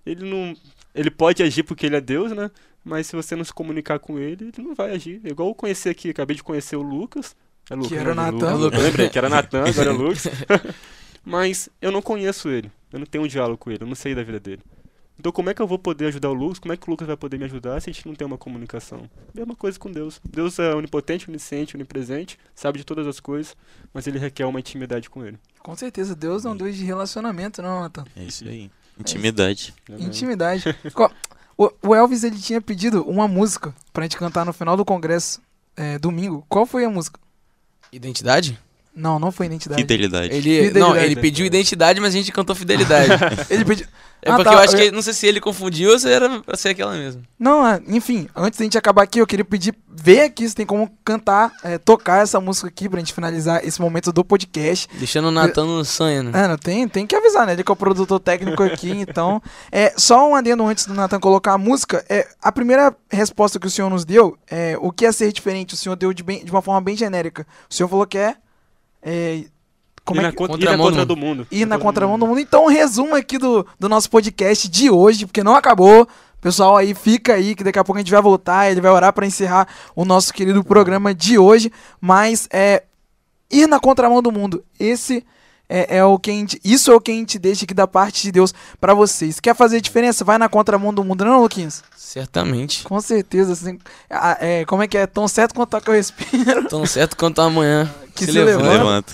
ele 0.05 0.29
não, 0.29 0.57
ele 0.95 1.11
pode 1.11 1.43
agir 1.43 1.63
porque 1.63 1.87
ele 1.87 1.97
é 1.97 2.01
Deus, 2.01 2.33
né? 2.33 2.51
Mas 2.85 3.07
se 3.07 3.17
você 3.17 3.37
não 3.37 3.45
se 3.45 3.53
comunicar 3.53 3.99
com 3.99 4.19
ele, 4.19 4.51
ele 4.57 4.67
não 4.67 4.75
vai 4.75 4.93
agir. 4.93 5.21
É 5.25 5.31
Igual 5.31 5.49
eu 5.49 5.55
conheci 5.55 5.89
aqui, 5.89 6.11
acabei 6.11 6.37
de 6.37 6.43
conhecer 6.43 6.77
o 6.77 6.83
Lucas. 6.83 7.37
É 7.71 7.75
Lucas, 7.75 7.89
Que 7.89 7.97
era 7.97 8.15
né? 8.15 8.23
o 8.29 8.33
Natan. 8.33 8.55
Lucas, 8.55 8.79
eu 8.81 8.85
lembrei 8.87 9.09
que 9.09 9.19
era 9.19 9.29
Natan, 9.29 9.65
agora 9.69 9.91
é 9.91 9.93
Lucas. 9.93 10.25
Mas 11.25 11.69
eu 11.81 11.93
não 11.93 12.03
conheço 12.03 12.49
ele. 12.49 12.71
Eu 12.93 12.99
não 12.99 13.07
tenho 13.07 13.25
um 13.25 13.29
diálogo 13.29 13.57
com 13.59 13.71
ele, 13.71 13.83
eu 13.83 13.87
não 13.87 13.95
sei 13.95 14.15
da 14.15 14.23
vida 14.23 14.41
dele. 14.41 14.63
Então 15.19 15.31
como 15.31 15.51
é 15.51 15.55
que 15.55 15.63
eu 15.63 15.67
vou 15.67 15.79
poder 15.79 16.07
ajudar 16.07 16.31
o 16.31 16.35
Lucas? 16.35 16.59
Como 16.59 16.73
é 16.73 16.77
que 16.77 16.87
o 16.89 16.91
Lucas 16.91 17.07
vai 17.07 17.17
poder 17.17 17.39
me 17.39 17.45
ajudar 17.45 17.81
se 17.81 17.89
a 17.89 17.93
gente 17.93 18.07
não 18.09 18.15
tem 18.15 18.27
uma 18.27 18.37
comunicação? 18.39 19.09
Mesma 19.33 19.55
coisa 19.55 19.79
com 19.79 19.91
Deus. 19.91 20.21
Deus 20.29 20.59
é 20.59 20.75
onipotente, 20.75 21.29
onisciente, 21.29 21.77
onipresente, 21.77 22.39
sabe 22.55 22.79
de 22.79 22.85
todas 22.85 23.07
as 23.07 23.21
coisas, 23.21 23.57
mas 23.95 24.07
ele 24.07 24.19
requer 24.19 24.47
uma 24.47 24.59
intimidade 24.59 25.09
com 25.09 25.25
ele. 25.25 25.39
Com 25.61 25.77
certeza, 25.77 26.17
Deus 26.17 26.43
não 26.43 26.57
Deus 26.57 26.75
de 26.77 26.85
relacionamento, 26.85 27.63
não, 27.63 27.81
Nathan. 27.83 28.05
É 28.17 28.25
isso 28.25 28.45
aí. 28.49 28.69
Intimidade. 28.99 29.73
né? 29.89 29.97
Intimidade. 30.01 30.65
Co- 30.93 31.11
o, 31.57 31.71
o 31.83 31.95
Elvis 31.95 32.25
ele 32.25 32.39
tinha 32.39 32.61
pedido 32.61 33.03
uma 33.09 33.29
música 33.29 33.73
pra 33.93 34.03
gente 34.03 34.17
cantar 34.17 34.45
no 34.45 34.53
final 34.53 34.77
do 34.77 34.85
congresso, 34.85 35.41
é, 35.77 35.99
domingo. 35.99 36.45
Qual 36.49 36.67
foi 36.67 36.85
a 36.85 36.91
música? 36.91 37.21
Identidade? 37.93 38.59
Não, 38.95 39.19
não 39.19 39.33
foi 39.33 39.47
identidade. 39.47 39.81
Fidelidade. 39.81 40.27
Ele, 40.35 40.43
Fidelidade. 40.43 40.79
não, 40.79 40.97
ele 40.97 41.17
pediu 41.17 41.47
identidade, 41.47 42.01
mas 42.01 42.15
a 42.15 42.17
gente 42.19 42.31
cantou 42.33 42.55
fidelidade. 42.55 43.11
Ele 43.49 43.65
pediu. 43.65 43.87
É 44.25 44.31
Ah, 44.31 44.37
porque 44.37 44.51
tá, 44.51 44.55
eu 44.55 44.59
acho 44.61 44.77
eu- 44.77 44.81
que, 44.81 44.91
não 44.93 45.03
sei 45.03 45.13
se 45.15 45.27
ele 45.27 45.41
confundiu 45.41 45.91
ou 45.91 45.99
se 45.99 46.09
era 46.09 46.41
pra 46.43 46.57
ser 46.57 46.69
aquela 46.69 46.93
mesmo. 46.93 47.25
Não, 47.37 47.67
é, 47.67 47.81
enfim, 47.89 48.29
antes 48.37 48.57
da 48.57 48.63
gente 48.65 48.79
acabar 48.79 49.03
aqui, 49.03 49.19
eu 49.19 49.27
queria 49.27 49.45
pedir, 49.45 49.75
ver 49.89 50.21
aqui 50.21 50.49
se 50.49 50.55
tem 50.55 50.65
como 50.65 50.89
cantar, 51.05 51.53
é, 51.65 51.77
tocar 51.77 52.23
essa 52.23 52.41
música 52.41 52.69
aqui 52.69 52.89
pra 52.89 53.01
gente 53.01 53.13
finalizar 53.13 53.67
esse 53.67 53.81
momento 53.81 54.13
do 54.13 54.25
podcast. 54.25 54.89
Deixando 54.97 55.27
o 55.27 55.31
Natan 55.33 55.65
no 55.65 55.85
sonho, 55.85 56.23
né? 56.23 56.45
É, 56.45 56.47
não, 56.47 56.57
tem, 56.57 56.87
tem 56.87 57.05
que 57.05 57.17
avisar, 57.17 57.47
né? 57.49 57.55
Ele 57.55 57.65
que 57.65 57.73
é 57.73 57.75
o 57.75 57.77
produtor 57.77 58.21
técnico 58.21 58.63
aqui, 58.63 58.91
então. 58.95 59.43
É, 59.73 59.93
só 59.97 60.29
um 60.31 60.37
adendo 60.37 60.65
antes 60.69 60.87
do 60.87 60.95
Nathan 60.95 61.19
colocar 61.19 61.55
a 61.55 61.59
música. 61.59 62.05
É, 62.09 62.29
a 62.41 62.53
primeira 62.53 62.95
resposta 63.11 63.59
que 63.59 63.67
o 63.67 63.71
senhor 63.71 63.91
nos 63.91 64.05
deu, 64.05 64.39
é, 64.49 64.77
o 64.81 64.93
que 64.93 65.05
é 65.05 65.11
ser 65.11 65.33
diferente, 65.33 65.75
o 65.75 65.77
senhor 65.77 65.97
deu 65.97 66.13
de, 66.13 66.23
bem- 66.23 66.45
de 66.45 66.51
uma 66.53 66.63
forma 66.63 66.81
bem 66.81 66.97
genérica. 66.97 67.45
O 67.69 67.75
senhor 67.75 67.89
falou 67.89 68.07
que 68.07 68.19
é. 68.19 68.37
É 69.03 69.45
como 70.05 70.21
ir 70.21 70.25
é 70.25 70.27
na, 70.27 70.31
que, 70.31 70.37
contra, 70.37 70.57
Contramão 70.57 70.77
na 70.77 70.91
contra 70.91 71.07
do 71.07 71.15
do 71.15 71.21
mundo. 71.21 71.47
ir 71.51 71.67
na 71.67 71.79
contramão 71.79 72.19
do 72.19 72.27
mundo. 72.27 72.41
Então, 72.41 72.65
um 72.65 72.69
resumo 72.69 73.15
aqui 73.15 73.39
do, 73.39 73.67
do 73.79 73.89
nosso 73.89 74.11
podcast 74.11 74.69
de 74.69 74.91
hoje, 74.91 75.27
porque 75.27 75.45
não 75.45 75.55
acabou. 75.55 76.09
Pessoal, 76.41 76.77
aí 76.77 76.93
fica 76.93 77.35
aí 77.35 77.55
que 77.55 77.63
daqui 77.63 77.79
a 77.79 77.85
pouco 77.85 77.99
a 77.99 78.03
gente 78.03 78.11
vai 78.11 78.21
voltar, 78.21 78.69
ele 78.69 78.81
vai 78.81 78.91
orar 78.91 79.13
pra 79.13 79.25
encerrar 79.25 79.69
o 79.95 80.05
nosso 80.05 80.33
querido 80.35 80.65
programa 80.65 81.15
de 81.15 81.39
hoje, 81.39 81.71
mas 82.01 82.49
é 82.53 82.83
ir 83.49 83.69
na 83.69 83.79
contramão 83.79 84.21
do 84.21 84.33
mundo. 84.33 84.65
Esse 84.79 85.25
é, 85.75 85.97
é 85.99 86.05
o 86.05 86.19
que 86.19 86.31
a 86.31 86.35
gente, 86.35 86.61
isso 86.63 86.91
é 86.91 86.95
o 86.95 87.01
que 87.01 87.11
a 87.11 87.15
gente 87.15 87.39
deixa 87.39 87.65
aqui 87.65 87.73
da 87.73 87.87
parte 87.87 88.23
de 88.23 88.33
Deus 88.33 88.53
pra 88.81 88.93
vocês. 88.93 89.41
Quer 89.41 89.55
fazer 89.57 89.81
diferença? 89.81 90.25
Vai 90.25 90.37
na 90.37 90.49
contramão 90.49 90.93
do 90.93 91.03
mundo, 91.03 91.25
não, 91.25 91.41
Luquinhas? 91.41 91.83
Certamente. 91.97 92.85
Com 92.85 93.01
certeza. 93.01 93.53
Assim, 93.55 93.79
é, 94.11 94.65
como 94.67 94.83
é 94.83 94.87
que 94.89 94.99
é? 94.99 95.07
Tão 95.07 95.27
certo 95.27 95.55
quanto 95.55 95.81
que 95.81 95.89
eu 95.89 95.95
respiro. 95.95 96.69
Tão 96.69 96.85
certo 96.85 97.17
quanto 97.17 97.41
amanhã. 97.41 97.91
Que 98.15 98.27
se 98.27 98.33
se 98.33 98.45
levanta. 98.45 98.69
levanta. 98.69 99.13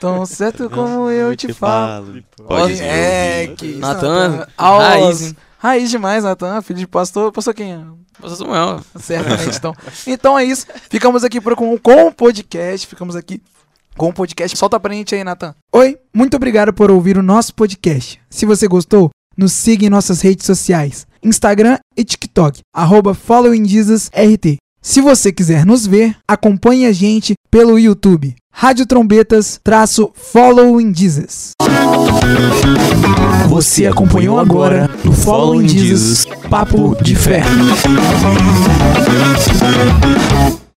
Tão 0.00 0.26
certo 0.26 0.68
como 0.68 1.08
eu 1.12 1.36
te 1.36 1.52
falo. 1.52 2.20
Pode 2.36 2.72
Ó, 2.82 2.84
É, 2.84 3.46
vir. 3.46 3.54
que 3.54 3.66
isso, 3.66 3.78
Natan, 3.78 4.44
raiz? 4.58 5.34
Raiz 5.56 5.88
demais, 5.88 6.24
Natan. 6.24 6.60
Filho 6.60 6.80
de 6.80 6.86
pastor. 6.88 7.30
Pastor 7.30 7.54
quem? 7.54 7.74
é? 7.74 7.80
Pastor 8.20 8.38
Samuel. 8.38 8.80
Certamente, 8.98 9.56
então. 9.56 9.74
Então 10.04 10.36
é 10.36 10.44
isso. 10.44 10.66
Ficamos 10.90 11.22
aqui 11.22 11.40
por, 11.40 11.54
com, 11.54 11.78
com 11.78 12.08
o 12.08 12.12
podcast. 12.12 12.88
Ficamos 12.88 13.14
aqui 13.14 13.40
com 14.00 14.08
o 14.08 14.14
podcast. 14.14 14.56
Solta 14.56 14.80
pra 14.80 14.94
gente 14.94 15.14
aí, 15.14 15.22
Natan. 15.22 15.54
Oi, 15.74 15.98
muito 16.14 16.34
obrigado 16.34 16.72
por 16.72 16.90
ouvir 16.90 17.18
o 17.18 17.22
nosso 17.22 17.54
podcast. 17.54 18.18
Se 18.30 18.46
você 18.46 18.66
gostou, 18.66 19.10
nos 19.36 19.52
siga 19.52 19.84
em 19.84 19.90
nossas 19.90 20.22
redes 20.22 20.46
sociais. 20.46 21.06
Instagram 21.22 21.76
e 21.94 22.02
TikTok. 22.02 22.60
Arroba 22.74 23.12
FollowingJesusRT. 23.12 24.56
Se 24.80 25.02
você 25.02 25.30
quiser 25.30 25.66
nos 25.66 25.86
ver, 25.86 26.16
acompanhe 26.26 26.86
a 26.86 26.92
gente 26.92 27.34
pelo 27.50 27.78
YouTube. 27.78 28.34
Rádio 28.50 28.86
Trombetas 28.86 29.60
traço 29.62 30.10
Following 30.14 30.94
Jesus. 30.94 31.50
Você 33.50 33.86
acompanhou 33.86 34.38
agora 34.38 34.88
no 35.04 35.12
Following 35.12 35.68
Jesus 35.68 36.24
Papo 36.48 36.96
de 37.02 37.14
Fé. 37.14 37.42